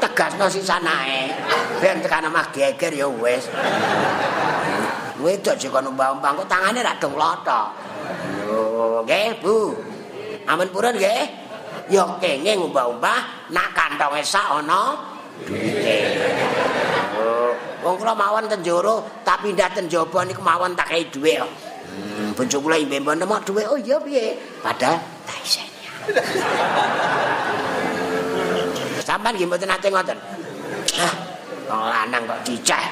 Tegasno 0.00 0.46
sisanae. 0.48 1.30
Ben 1.78 2.00
tekan 2.00 2.32
omah 2.32 2.48
geger 2.50 2.90
ya 2.96 3.06
wis. 3.06 3.44
Wedok 5.16 5.56
sik 5.56 5.72
kono 5.72 5.90
mbang-mbang 5.92 6.38
kok 6.44 6.48
tangane 6.48 6.80
ra 6.80 6.94
dong 6.96 7.14
loto. 7.16 7.72
Nggih, 9.06 9.28
Bu. 9.42 9.76
Ampun 10.46 10.68
purun 10.72 10.94
nggih. 10.96 11.22
Ya 11.86 12.02
kenging 12.18 12.58
umbah-umbah 12.66 13.50
nak 13.54 13.70
kantonge 13.70 14.22
sak 14.26 14.58
ana 14.58 14.98
duwite. 15.46 15.98
Wong 17.86 17.94
kula 18.02 18.18
mawon 18.18 18.50
ten 18.50 18.58
jero, 18.66 19.06
tak 19.22 19.46
pindah 19.46 19.70
ten 19.70 19.86
jaba 19.86 20.26
niku 20.26 20.42
mawon 20.42 20.74
tak 20.74 20.90
kei 20.90 21.06
dhuwit. 21.06 21.38
Hmm, 21.86 22.34
bojo 22.34 22.58
kula 22.58 22.74
imbe 22.82 22.98
mboten 22.98 23.22
mau 23.22 23.38
dhuwit. 23.38 23.70
Oh 23.70 23.78
iya 23.78 24.02
piye? 24.02 24.34
Padahal 24.58 24.98
tak 25.22 25.38
isen. 25.46 25.70
Sampan 29.06 29.38
nggih 29.38 29.46
mboten 29.46 29.70
nate 29.70 29.86
ngoten. 29.86 30.18
Ah, 30.98 31.14
lanang 31.70 32.26
kok 32.26 32.42
diceh. 32.42 32.84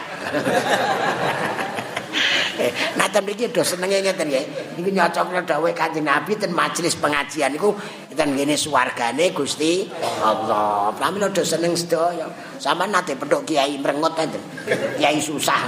Nah, 2.98 3.10
ten 3.10 3.26
mriki 3.26 3.50
do 3.50 3.62
senenge 3.66 4.00
ngeten 4.00 4.30
nggih. 4.30 4.44
Niku 4.78 4.90
nyocokno 4.94 5.42
dawuh 5.42 5.74
Kanjeng 5.74 6.06
Nabi 6.06 6.38
ten 6.38 6.54
majelis 6.54 6.94
pengajian 6.98 7.54
niku 7.54 7.74
ten 8.14 8.34
ngene 8.34 8.54
swargane 8.54 9.34
Gusti 9.34 9.90
Allah. 10.22 10.94
Pramila 10.94 11.28
do 11.30 11.42
seneng 11.42 11.74
sedaya. 11.74 12.30
Sampan 12.62 12.94
nate 12.94 13.18
petuk 13.18 13.42
kiai 13.46 13.78
mrengut 13.78 14.14
enten. 14.18 14.42
Kiai 14.98 15.18
susah. 15.18 15.66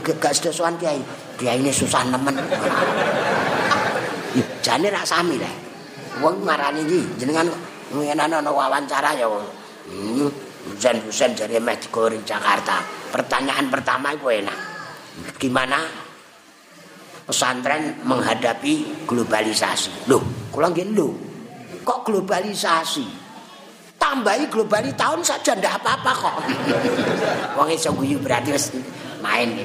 Gak 0.00 0.32
sedosoan 0.32 0.76
kiai. 0.76 1.00
Kiai 1.40 1.60
ini 1.60 1.72
susah 1.72 2.04
nemen. 2.08 2.36
Jane 4.64 4.88
rak 4.90 5.06
sami 5.06 5.38
lah. 5.38 5.64
wong 6.22 6.46
marani 6.46 6.86
iki 6.86 7.00
jenengan 7.18 7.50
ngenana 7.90 8.38
ana 8.38 8.50
wawancara 8.50 9.18
ya 9.18 9.26
hmm, 9.26 10.30
hujan-hujan 10.70 11.30
dari 11.34 11.58
digoreng 11.58 12.22
Jakarta 12.22 12.82
pertanyaan 13.10 13.66
pertama 13.70 14.14
itu 14.14 14.30
enak 14.30 14.73
gimana? 15.38 15.84
Pesantren 17.24 18.04
menghadapi 18.04 19.06
globalisasi. 19.08 20.08
Loh 20.12 20.20
kula 20.52 20.68
nggih 20.70 20.92
lho 20.92 21.08
kok 21.84 22.04
globalisasi? 22.08 23.24
Tambahi 23.96 24.52
globali 24.52 24.92
tahun 24.92 25.24
saja 25.24 25.56
ndak 25.56 25.80
apa-apa 25.80 26.12
kok. 26.12 26.36
Wong 27.56 27.68
iso 27.72 27.96
guyu 27.96 28.20
berarti 28.20 28.52
wis 28.52 28.68
main. 29.24 29.64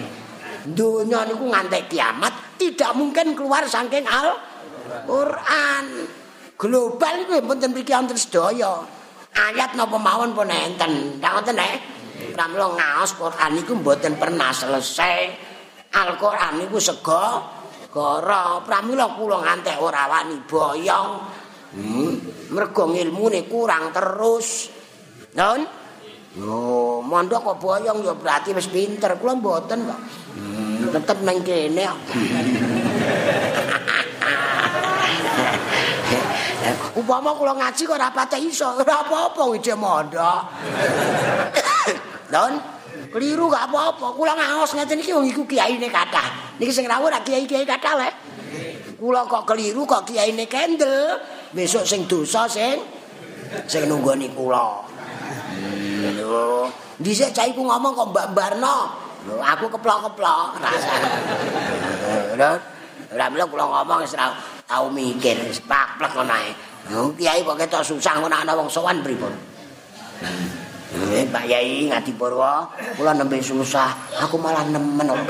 Dunia 0.63 1.27
niku 1.27 1.51
ngantek 1.51 1.91
kiamat 1.91 2.55
tidak 2.55 2.91
mungkin 2.95 3.35
keluar 3.35 3.67
saking 3.67 4.07
al 4.07 4.39
Quran 5.07 5.85
global 6.55 7.15
kuwi 7.27 7.39
mboten 7.43 7.75
mriki 7.75 7.91
wonten 7.91 8.15
sedaya. 8.15 8.83
Ayat 9.35 9.75
napa 9.75 9.99
mawon 9.99 10.31
pun 10.31 10.47
enten. 10.47 11.19
Ndak 11.19 11.31
ngoten 11.35 11.55
nek. 11.59 11.98
Pramila 12.35 12.67
ngaos 12.75 13.11
Quran 13.15 13.51
niku 13.55 13.73
mboten 13.79 14.15
pernah 14.19 14.51
selesai. 14.51 15.47
Al-Qur'an 15.89 16.61
niku 16.61 16.77
sego 16.77 17.25
gara 17.89 18.61
pramila 18.61 19.17
kula 19.17 19.41
ngantek 19.41 19.81
ora 19.81 20.05
wani 20.05 20.37
boyong. 20.45 21.11
Hmm, 21.69 22.13
mergo 22.53 22.89
ilmune 22.93 23.45
kurang 23.49 23.93
terus. 23.93 24.69
Non? 25.37 25.61
Yo, 26.37 27.01
mondok 27.01 27.41
kok 27.41 27.57
boyong 27.57 28.05
ya 28.05 28.13
berarti 28.13 28.53
wis 28.53 28.69
pinter. 28.69 29.17
Kula 29.17 29.33
mboten 29.37 29.79
kok. 29.85 29.99
Hmm, 30.37 30.93
tetep 30.93 31.17
nang 31.25 31.41
kene. 31.41 31.85
Upama 36.99 37.31
kula 37.31 37.55
ngaji 37.55 37.81
kok 37.87 37.95
ora 37.95 38.11
pate 38.11 38.37
iso, 38.41 38.75
ora 38.75 39.01
apa-apa 39.01 39.41
ide 39.55 39.73
mondok. 39.73 40.41
Don, 42.29 42.53
keliru 43.09 43.49
gak 43.49 43.73
apa-apa. 43.73 44.13
Kula 44.13 44.37
ngaos 44.37 44.77
ngeten 44.77 45.01
iki 45.01 45.11
wong 45.13 45.25
iku 45.29 45.43
kiyaine 45.49 45.89
kathah. 45.89 46.57
Niki 46.61 46.69
sing 46.69 46.85
rawuh 46.85 47.09
ra 47.09 47.19
kiai-kiai 47.25 47.65
kathah 47.65 47.93
le. 47.97 48.09
Kula 49.01 49.25
kok 49.25 49.49
keliru 49.49 49.83
kok 49.89 50.05
kiyaine 50.05 50.45
kendel. 50.45 51.17
Besok 51.49 51.89
sing 51.89 52.05
dosa 52.05 52.45
sing 52.45 52.77
sing 53.65 53.89
nunggoni 53.89 54.29
kula. 54.37 54.85
Lho, 55.99 56.69
dhisik 57.01 57.33
cah 57.33 57.49
iku 57.49 57.65
ngomong 57.65 57.97
kok 57.97 58.07
Mbak 58.13 58.27
Barno. 58.37 58.77
Aku 59.25 59.67
keplok-keplok 59.73 60.61
rasane. 60.61 61.09
Lho, 62.37 62.51
ora 63.09 63.45
kula 63.49 63.65
ngomong 63.65 64.05
wis 64.05 64.13
tau 64.69 64.85
mikir 64.93 65.49
wis 65.49 65.57
paplek 65.65 66.13
ngono 66.13 66.35
ae. 66.37 66.53
Kiai 67.17 67.41
kok 67.41 67.57
ketok 67.57 67.81
susah 67.81 68.21
ngono 68.21 68.37
ana 68.37 68.53
wong 68.53 68.69
sowan 68.69 69.01
pripun? 69.01 69.33
Eh, 70.89 71.21
Pak 71.29 71.45
Yai 71.45 71.85
ngati 71.85 72.17
kula 72.17 73.13
nembe 73.13 73.37
susah, 73.37 73.93
aku 74.25 74.41
malah 74.41 74.65
nemen 74.65 75.05
kok. 75.05 75.21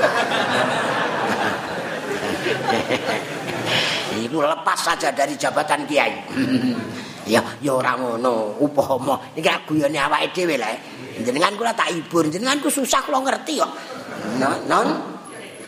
Iku 4.24 4.40
lepas 4.40 4.78
saja 4.80 5.12
dari 5.12 5.36
jabatan 5.36 5.84
kiai. 5.84 6.16
ya, 7.32 7.44
ya 7.60 7.72
ora 7.76 7.92
ngono, 8.00 8.56
upama 8.56 9.20
iki 9.36 9.52
guyone 9.68 10.00
awake 10.00 10.32
dhewe 10.32 10.56
lho. 10.56 10.72
Jenengan 11.20 11.52
kula 11.60 11.76
tak 11.76 11.92
hibur, 11.92 12.24
jenengan 12.32 12.56
ku 12.64 12.72
susah 12.72 13.04
kula 13.04 13.20
ngerti 13.20 13.60
kok. 13.60 13.72
Non, 14.40 14.88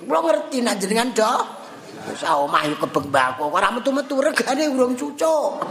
kula 0.08 0.20
ngerti 0.24 0.64
nek 0.64 0.80
jenengan 0.80 1.12
do 1.12 1.60
Wis 2.02 2.26
omah 2.26 2.66
yo 2.66 2.74
mbako, 2.82 3.46
ora 3.46 3.70
metu-metu 3.70 4.18
regane 4.18 4.66
urung 4.72 4.98
cucuk. 4.98 5.62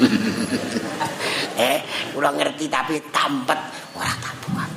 eh, 1.56 1.78
kula 2.12 2.30
ngerti 2.34 2.70
tapi 2.70 3.00
tampet 3.10 3.58
ora 3.96 4.12
tampukan. 4.20 4.70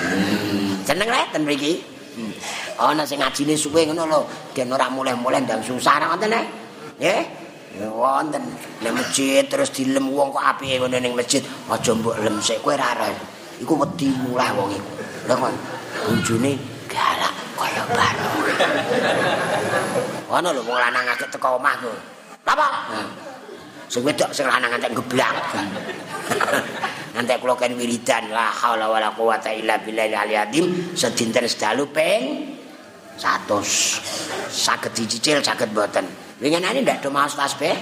Hmm. 0.00 0.72
Seneng 0.84 1.08
lek 1.08 1.34
ten 1.34 1.42
mriki. 1.46 1.74
Ana 2.80 3.04
sing 3.04 3.20
ngajine 3.20 3.54
suwe 3.56 3.84
ngono 3.88 4.08
lho, 4.08 4.20
den 4.56 4.72
ora 4.72 4.88
mulih-mulih 4.88 5.44
ndang 5.44 5.60
susah 5.60 6.00
nang 6.00 6.16
ngoten 6.16 6.32
eh. 6.32 6.44
Nggih. 7.00 7.22
Wonten 7.92 8.42
nek 8.82 8.92
masjid 8.92 9.46
terus 9.46 9.70
dilem 9.70 10.10
wong 10.10 10.34
kok 10.34 10.42
apike 10.42 10.80
ngene 10.80 10.98
ning 11.00 11.14
masjid, 11.14 11.40
aja 11.70 11.92
mbok 11.94 12.18
lem 12.18 12.36
sik 12.42 12.60
kowe 12.64 12.74
ora 12.74 13.08
Iku 13.60 13.76
wedi 13.76 14.08
mulih 14.24 14.50
wong 14.56 14.68
iku. 14.72 14.90
Lha 15.28 15.34
kok 15.36 15.52
bojone 16.08 16.52
galak 16.88 17.34
kaya 17.54 17.82
baru. 17.92 18.30
Ono 20.40 20.48
lho 20.50 20.62
wong 20.66 20.78
lanang 20.80 21.04
akeh 21.14 21.28
teko 21.30 21.60
omah 21.60 21.74
ku. 21.78 21.92
Apa? 22.50 22.66
Sing 23.90 24.06
wedok 24.06 24.30
sing 24.30 24.46
lanang 24.46 24.70
antek 24.70 24.94
geblak. 24.94 25.34
Nanti 27.18 27.34
kula 27.42 27.58
kan 27.58 27.74
wiridan 27.74 28.30
la 28.30 28.46
haula 28.54 28.86
wala 28.86 29.10
quwata 29.10 29.50
illa 29.50 29.82
billahi 29.82 30.14
aliyadzim 30.14 30.94
sedinten 30.94 31.42
sedalu 31.50 31.90
ping 31.90 32.22
100. 33.18 33.50
Saged 34.46 34.94
dicicil 34.94 35.42
saged 35.42 35.74
mboten. 35.74 36.06
Winginane 36.38 36.86
ndak 36.86 37.02
do 37.02 37.10
maos 37.10 37.34
tasbih. 37.34 37.74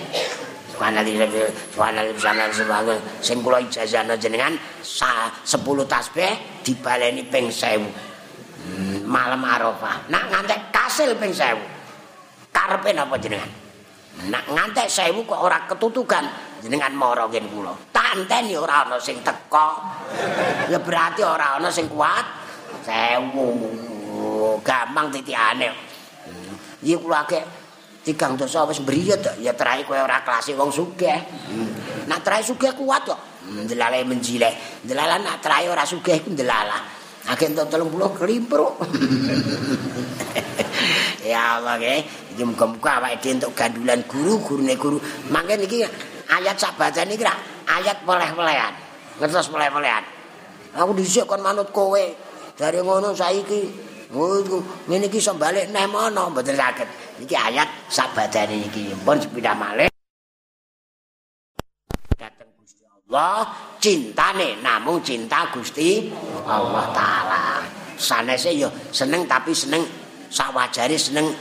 Subhanallah 0.73 1.29
subhanallah 1.77 2.57
subhanallah 2.57 2.99
sing 3.21 3.45
kula 3.45 3.61
ijazahna 3.69 4.17
jenengan 4.17 4.57
10 4.81 5.45
tasbih 5.93 6.65
dibaleni 6.65 7.29
ping 7.29 7.53
1000. 7.53 9.05
malam 9.05 9.45
Arafah. 9.45 10.09
Nak 10.09 10.25
ngantek 10.33 10.73
kasil 10.73 11.13
ping 11.21 11.37
1000. 11.37 11.61
Karepe 12.49 12.97
napa 12.97 13.21
jenengan? 13.21 13.58
Nak 14.27 14.51
ngantek 14.51 14.91
sewu 14.91 15.23
kok 15.23 15.39
ora 15.39 15.63
ketutukan 15.71 16.27
jenengan 16.59 16.91
mara 16.91 17.31
ngen 17.31 17.47
kula. 17.55 17.71
Tanteni 17.95 18.59
ora 18.59 18.83
ana 18.83 18.99
sing 18.99 19.23
teko. 19.23 19.79
Ya 20.67 20.83
berarti 20.83 21.23
ora 21.23 21.63
ana 21.63 21.71
sing 21.71 21.87
kuat. 21.87 22.27
Sewu. 22.83 23.49
Gampang 24.67 25.15
titikane. 25.15 25.71
Iki 26.83 26.99
kula 26.99 27.23
akeh 27.23 27.43
tigang 28.03 28.35
dosa 28.35 28.67
wis 28.67 28.83
mbriyet 28.83 29.39
ya 29.39 29.55
terahe 29.55 29.87
kowe 29.87 29.95
ora 29.95 30.27
kelas 30.27 30.51
wong 30.59 30.75
sugih. 30.75 31.19
Nak 32.11 32.19
terahe 32.27 32.43
sugih 32.43 32.75
kuat 32.75 33.07
kok. 33.07 33.47
Ndelalae 33.47 34.03
menjilek. 34.03 34.83
Ndelalah 34.83 35.23
nak 35.23 35.39
terahe 35.39 35.71
ora 35.71 35.87
sugih 35.87 36.19
iku 36.19 36.35
ndelalah. 36.35 36.99
Entuk 37.29 37.71
30 37.71 38.19
kelimpro. 38.19 38.67
ya 41.29 41.61
Allah 41.61 41.77
nggih. 41.77 42.01
Iki 42.33 42.43
muga-muga 42.49 43.05
awake 43.05 43.21
dhewe 43.21 43.37
entuk 43.37 43.53
gandulan 43.53 44.01
guru, 44.09 44.41
gurune 44.41 44.75
guru. 44.81 44.97
Mangke 45.29 45.61
niki 45.61 45.85
ayat 46.29 46.57
sabadan 46.57 47.13
iki 47.13 47.25
ayat 47.69 48.01
peleh-pelehan. 48.09 48.73
Ngertos 49.21 49.53
peleh-pelehan. 49.53 50.05
Aku 50.73 50.97
dhisik 50.97 51.29
kon 51.29 51.45
manut 51.45 51.69
kowe. 51.69 52.05
Dari 52.57 52.81
ngono 52.81 53.13
saiki 53.13 53.87
ngene 54.89 55.07
iki 55.13 55.21
iso 55.21 55.37
balik 55.37 55.69
neh 55.69 55.85
mono, 55.85 56.33
mboten 56.33 56.57
saged. 56.57 56.89
Iki 57.21 57.35
ayat 57.37 57.69
sabadane 57.93 58.67
iki. 58.73 58.97
Pun 59.05 59.21
sepeda 59.21 59.53
malih. 59.53 59.91
Dateng 62.17 62.51
Gusti 62.57 62.83
Allah, 62.89 63.53
cintane 63.79 64.59
namung 64.65 65.05
cinta 65.05 65.51
Gusti 65.53 66.09
Allah 66.47 66.87
taala. 66.97 67.45
Sanese 67.99 68.55
yo 68.55 68.71
seneng 68.95 69.27
tapi 69.27 69.51
seneng 69.51 69.83
sawajare 70.29 70.97
seneng 70.97 71.33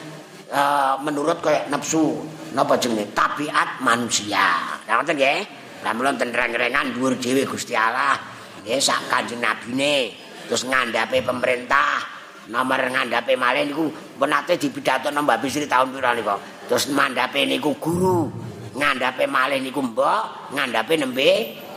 uh, 0.51 0.95
menurut 1.03 1.43
kaya 1.43 1.67
nafsu 1.67 2.23
napa 2.55 2.79
jenenge 2.79 3.11
tabiat 3.11 3.83
manusia. 3.83 4.79
Lah 4.87 4.93
ngoten 4.99 5.15
nggih. 5.15 5.39
Lah 5.85 5.93
mulon 5.93 6.17
ten 6.17 6.33
reng-rengan 6.33 6.95
dhuwur 6.95 7.19
dhewe 7.19 7.45
Gusti 7.45 7.77
Allah. 7.77 8.17
Nggih 8.63 8.79
sak 8.81 9.11
Kanjeng 9.11 9.43
Nabine 9.43 10.25
terus 10.47 10.63
ngandhape 10.63 11.27
pemerintah 11.27 11.99
nomor 12.47 12.79
ngandhape 12.79 13.35
malih 13.35 13.67
niku 13.67 13.91
menate 14.15 14.55
dipidato 14.55 15.11
Mbak 15.11 15.37
Bisri 15.43 15.67
tahun 15.67 15.91
pira 15.91 16.15
niku. 16.15 16.35
Terus 16.67 16.91
mandhape 16.91 17.47
niku 17.47 17.75
guru, 17.79 18.27
ngandhape 18.75 19.23
malih 19.27 19.59
niku 19.63 19.79
mbok, 19.79 20.51
ngandhape 20.55 20.99
nembe 20.99 21.31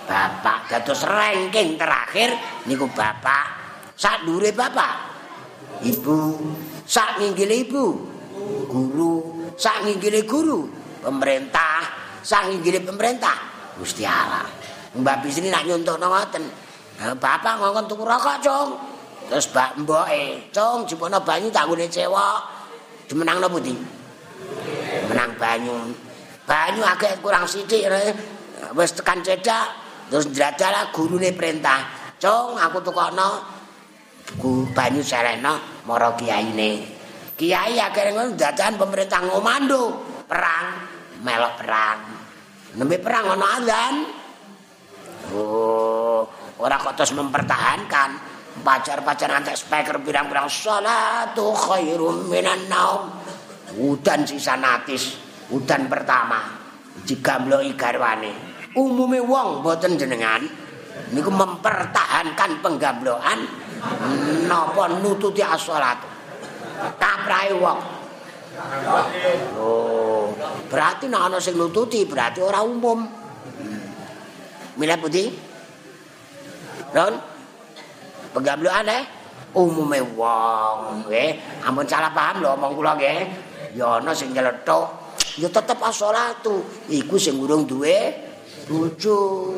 bapak. 0.07 0.67
Dados 0.71 1.03
ranking 1.07 1.79
terakhir 1.79 2.35
niku 2.67 2.91
bapak. 2.91 3.59
Sak 3.95 4.27
dure 4.27 4.51
bapak. 4.51 5.10
Ibu, 5.81 6.19
sak 6.85 7.21
nginggile 7.21 7.65
ibu. 7.65 7.85
Guru, 8.69 9.49
sak 9.57 9.85
nginggile 9.85 10.29
guru. 10.29 10.69
Pemerintah, 11.01 11.89
sak 12.21 12.53
nginggile 12.53 12.85
pemerintah. 12.85 13.37
Gusti 13.81 14.05
Allah. 14.05 14.45
Mbak 14.91 15.17
Bisri 15.25 15.49
nak 15.49 15.65
nyontohno 15.65 16.11
ngoten. 16.11 16.45
Bapak 17.01 17.57
ngongkon 17.57 17.89
tuku 17.89 18.05
rokok, 18.05 18.37
Cung. 18.45 18.71
Terus 19.31 19.47
mbak 19.55 19.79
mboke, 19.87 20.51
cung 20.51 20.83
jipono 20.91 21.23
banyu 21.23 21.55
tak 21.55 21.71
ngene 21.71 21.87
cewek. 21.87 22.39
Dimenangno 23.07 23.47
pundi? 23.47 23.79
Menang 25.07 25.39
banyu. 25.39 25.95
Banyu 26.51 26.83
agak 26.83 27.23
kurang 27.23 27.47
sithik 27.47 27.87
wis 28.75 28.91
tekan 28.91 29.23
cedak 29.23 29.71
terus 30.11 30.27
ndadalah 30.35 30.91
gurune 30.91 31.31
perintah. 31.31 31.87
Cung 32.19 32.59
aku 32.59 32.83
tukokno 32.83 33.60
ku 34.39 34.69
banyu 34.71 35.03
sereno 35.03 35.83
mara 35.89 36.15
kiyaine. 36.15 37.01
Kiai 37.35 37.81
akhirnya 37.81 38.13
ngono 38.15 38.37
dadakan 38.37 38.77
pemerintah 38.77 39.21
ngomando 39.25 39.83
perang, 40.29 40.67
melok 41.25 41.55
perang. 41.57 41.99
Nembe 42.77 43.01
perang 43.01 43.35
ana 43.35 43.47
azan. 43.57 43.95
Oh, 45.33 46.29
ora 46.61 46.77
kok 46.77 46.95
terus 47.01 47.17
mempertahankan. 47.17 48.31
pacar-pacar 48.61 49.31
antek 49.33 49.57
speaker 49.57 49.97
pirang-pirang 50.05 50.51
salatu 50.51 51.55
khairum 51.57 52.29
minan 52.29 52.69
naum 52.69 53.09
udan 53.81 54.29
sisa 54.29 54.59
natis 54.59 55.17
udan 55.49 55.89
pertama 55.89 56.61
jika 57.09 57.41
mloi 57.41 57.73
garwane 57.75 58.33
umume 58.77 59.19
wong 59.23 59.65
boten 59.65 59.97
jenengan 59.97 60.45
niku 61.15 61.33
mempertahankan 61.33 62.61
penggambloan 62.61 63.39
napa 64.47 64.85
nututi 65.01 65.41
as-salat 65.41 65.99
kaprahe 67.01 67.53
wong. 67.57 67.81
Oh 69.57 70.33
berarti 70.69 71.09
nek 71.09 71.23
ana 71.31 71.39
sing 71.41 71.57
nututi 71.57 72.05
berarti 72.05 72.41
ora 72.45 72.61
umum. 72.65 73.05
Mila 74.77 74.97
putih? 74.97 75.29
Ron? 76.97 77.15
pegambloan 78.31 78.87
eh? 78.87 79.03
Umume 79.51 79.99
wong 80.15 81.11
nggih 81.11 81.63
ampun 81.67 81.83
salah 81.83 82.15
paham 82.15 82.39
lho 82.39 82.55
omong 82.55 82.73
kula 82.79 82.95
nggih. 82.95 83.19
Ya 83.75 83.99
ana 83.99 84.15
sing 84.15 84.31
nyeletuk 84.31 84.87
ya 85.39 85.47
tetep 85.51 85.79
as-shalatu 85.79 86.63
iku 86.91 87.19
sing 87.19 87.39
urung 87.39 87.67
duwe 87.67 88.30
bojo 88.71 89.51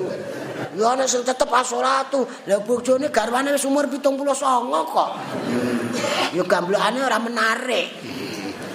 ya 0.72 0.96
ana 0.96 1.04
sing 1.04 1.20
tetep 1.20 1.52
as-shalatu 1.52 2.24
lha 2.48 2.56
bojone 2.64 3.12
garwane 3.12 3.52
wis 3.52 3.68
umur 3.68 3.92
79 3.92 4.24
kok 4.88 5.10
ya 6.32 6.42
gamblokane 6.48 6.98
ora 7.04 7.20
menarik 7.20 7.92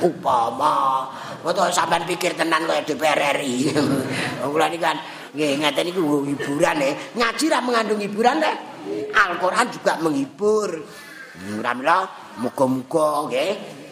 upama 0.05 1.09
Foto 1.47 1.63
sampean 1.71 2.03
pikir 2.03 2.35
tenan 2.35 2.67
kaya 2.67 2.83
DPR 2.83 3.39
RI. 3.39 3.71
Kula 4.51 4.67
niki 4.67 4.83
kan 4.83 4.99
nggih 5.31 5.63
ngeten 5.63 5.83
niku 5.87 6.27
hiburan 6.27 6.75
e. 6.83 6.91
Ngaji 7.15 7.45
ra 7.47 7.59
mengandung 7.63 8.03
hiburan 8.03 8.41
teh. 8.41 8.55
Al-Qur'an 9.15 9.71
juga 9.71 9.95
menghibur. 10.03 10.75
Mudah-mudahan 11.55 12.03
muga-muga 12.41 13.31
nggih 13.31 13.51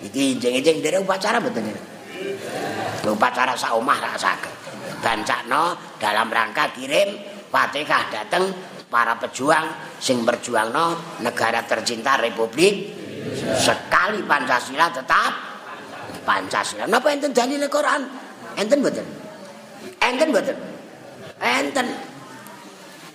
iki 0.10 0.36
jeng-jeng 0.36 0.82
dere 0.82 1.00
upacara 1.00 1.38
mboten. 1.40 1.70
Upacara 3.06 3.54
sak 3.56 3.78
omah 3.78 4.04
ra 4.04 4.18
saged. 4.18 4.55
Bancakno 5.06 5.78
dalam 6.02 6.34
rangka 6.34 6.74
kirim 6.74 7.14
Fatihah 7.54 8.10
dateng 8.10 8.50
para 8.90 9.14
pejuang 9.22 9.70
sing 10.02 10.26
berjuangno 10.26 11.22
negara 11.22 11.62
tercinta 11.62 12.18
Republik 12.18 12.90
sekali 13.54 14.26
Pancasila 14.26 14.90
tetap 14.90 15.34
Pancasila. 16.26 16.90
Napa 16.90 17.14
enten 17.14 17.30
dalil 17.38 17.62
Quran? 17.70 18.02
Enten 18.58 18.82
mboten? 18.82 19.06
Enten 20.02 20.34
mboten? 20.34 20.58
Enten. 21.38 21.86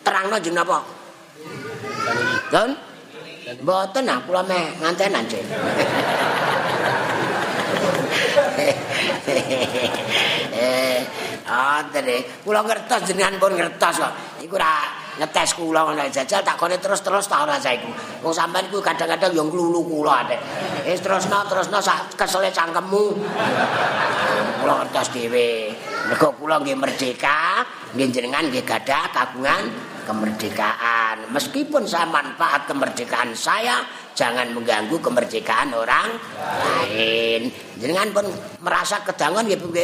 Terangno 0.06 0.38
jeneng 0.38 0.62
apa? 0.62 0.78
Don? 2.54 2.70
Mboten 3.66 4.06
ah 4.06 4.22
kula 4.22 4.46
meh 4.46 4.78
ngantenan, 4.78 5.26
Cek. 5.26 5.42
Eh, 11.50 11.82
atre, 11.82 12.46
kula 12.46 12.62
ngertos 12.62 13.10
jenengan 13.10 13.34
pun 13.42 13.58
ngertos 13.58 13.98
kok. 13.98 14.12
Iku 14.38 14.54
ora 14.54 14.86
ngetes 15.18 15.58
kula 15.58 15.82
ngono 15.82 16.06
jajal 16.06 16.46
takone 16.46 16.78
terus-terus 16.78 17.26
ta 17.26 17.42
ora 17.42 17.58
saiku. 17.58 17.90
Wong 18.22 18.30
sampean 18.30 18.70
iku 18.70 18.78
kadang-kadang 18.78 19.34
yo 19.34 19.42
nglulu 19.50 19.82
kula 19.82 20.22
ate. 20.22 20.38
Wis 20.86 21.02
terusno 21.02 21.42
terusno 21.50 21.82
sak 21.82 22.14
kesele 22.14 22.54
cangkemmu. 22.54 23.04
Kula 24.62 24.74
ngertos 24.78 25.10
dhewe. 25.10 25.74
Mergo 26.06 26.38
kula 26.38 26.62
nggih 26.62 26.78
merdeka, 26.78 27.66
nggih 27.98 28.06
jenengan 28.14 28.46
nggih 28.46 28.62
gadah 28.62 29.10
kagungan 29.10 29.62
kemerdekaan. 30.06 31.34
Meskipun 31.34 31.82
saya 31.82 32.06
manfaat 32.06 32.70
kemerdekaan 32.70 33.34
saya, 33.34 33.82
jangan 34.14 34.54
mengganggu 34.54 35.02
kemerdekaan 35.02 35.74
orang 35.74 36.14
lain. 36.86 37.50
Jangan 37.82 38.14
pun 38.14 38.26
merasa 38.62 39.02
kedangan 39.02 39.50
ya 39.50 39.58
Bu 39.58 39.74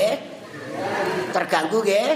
Terganggu 1.33 1.79
nggih? 1.83 2.11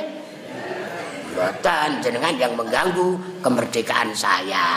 Mboten 1.30 1.90
jenengan 2.02 2.34
yang 2.34 2.52
mengganggu 2.58 3.40
kemerdekaan 3.40 4.10
saya. 4.12 4.76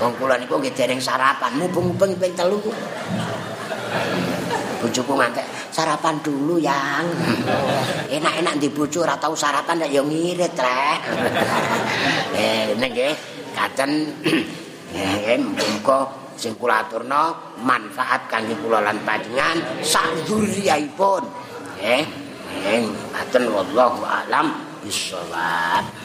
Wong 0.00 0.16
kula 0.16 0.40
niku 0.40 0.56
nggih 0.56 0.72
dereng 0.72 1.00
sarapan, 1.00 1.52
mubeng-mubeng 1.60 2.16
ping 2.16 2.32
telu. 2.32 2.58
Bojoku 4.80 5.12
ngantek 5.16 5.46
sarapan 5.76 6.16
dulu 6.24 6.56
yang 6.56 7.04
enak-enak 8.16 8.54
di 8.56 8.68
bojo 8.72 9.04
ora 9.04 9.20
tau 9.20 9.36
sarapan 9.36 9.84
ya 9.84 10.00
ngirit 10.00 10.56
rek 10.56 11.00
eh 12.40 12.72
nggih 12.72 13.12
katen 13.52 13.92
eh 14.96 15.36
muga 15.36 16.08
sing 16.36 16.56
kula 16.56 16.84
aturna 16.84 17.32
manfaat 17.60 18.28
kangge 18.28 18.56
kula 18.60 18.84
lan 18.84 19.00
panjenengan 19.04 19.60
sak 19.80 20.28
duriyaipun 20.28 21.24
eh 21.80 22.25
eh 22.66 22.84
katen 23.14 23.44
wallahu 23.50 24.04
alam 24.04 24.52
bisawab 24.84 25.96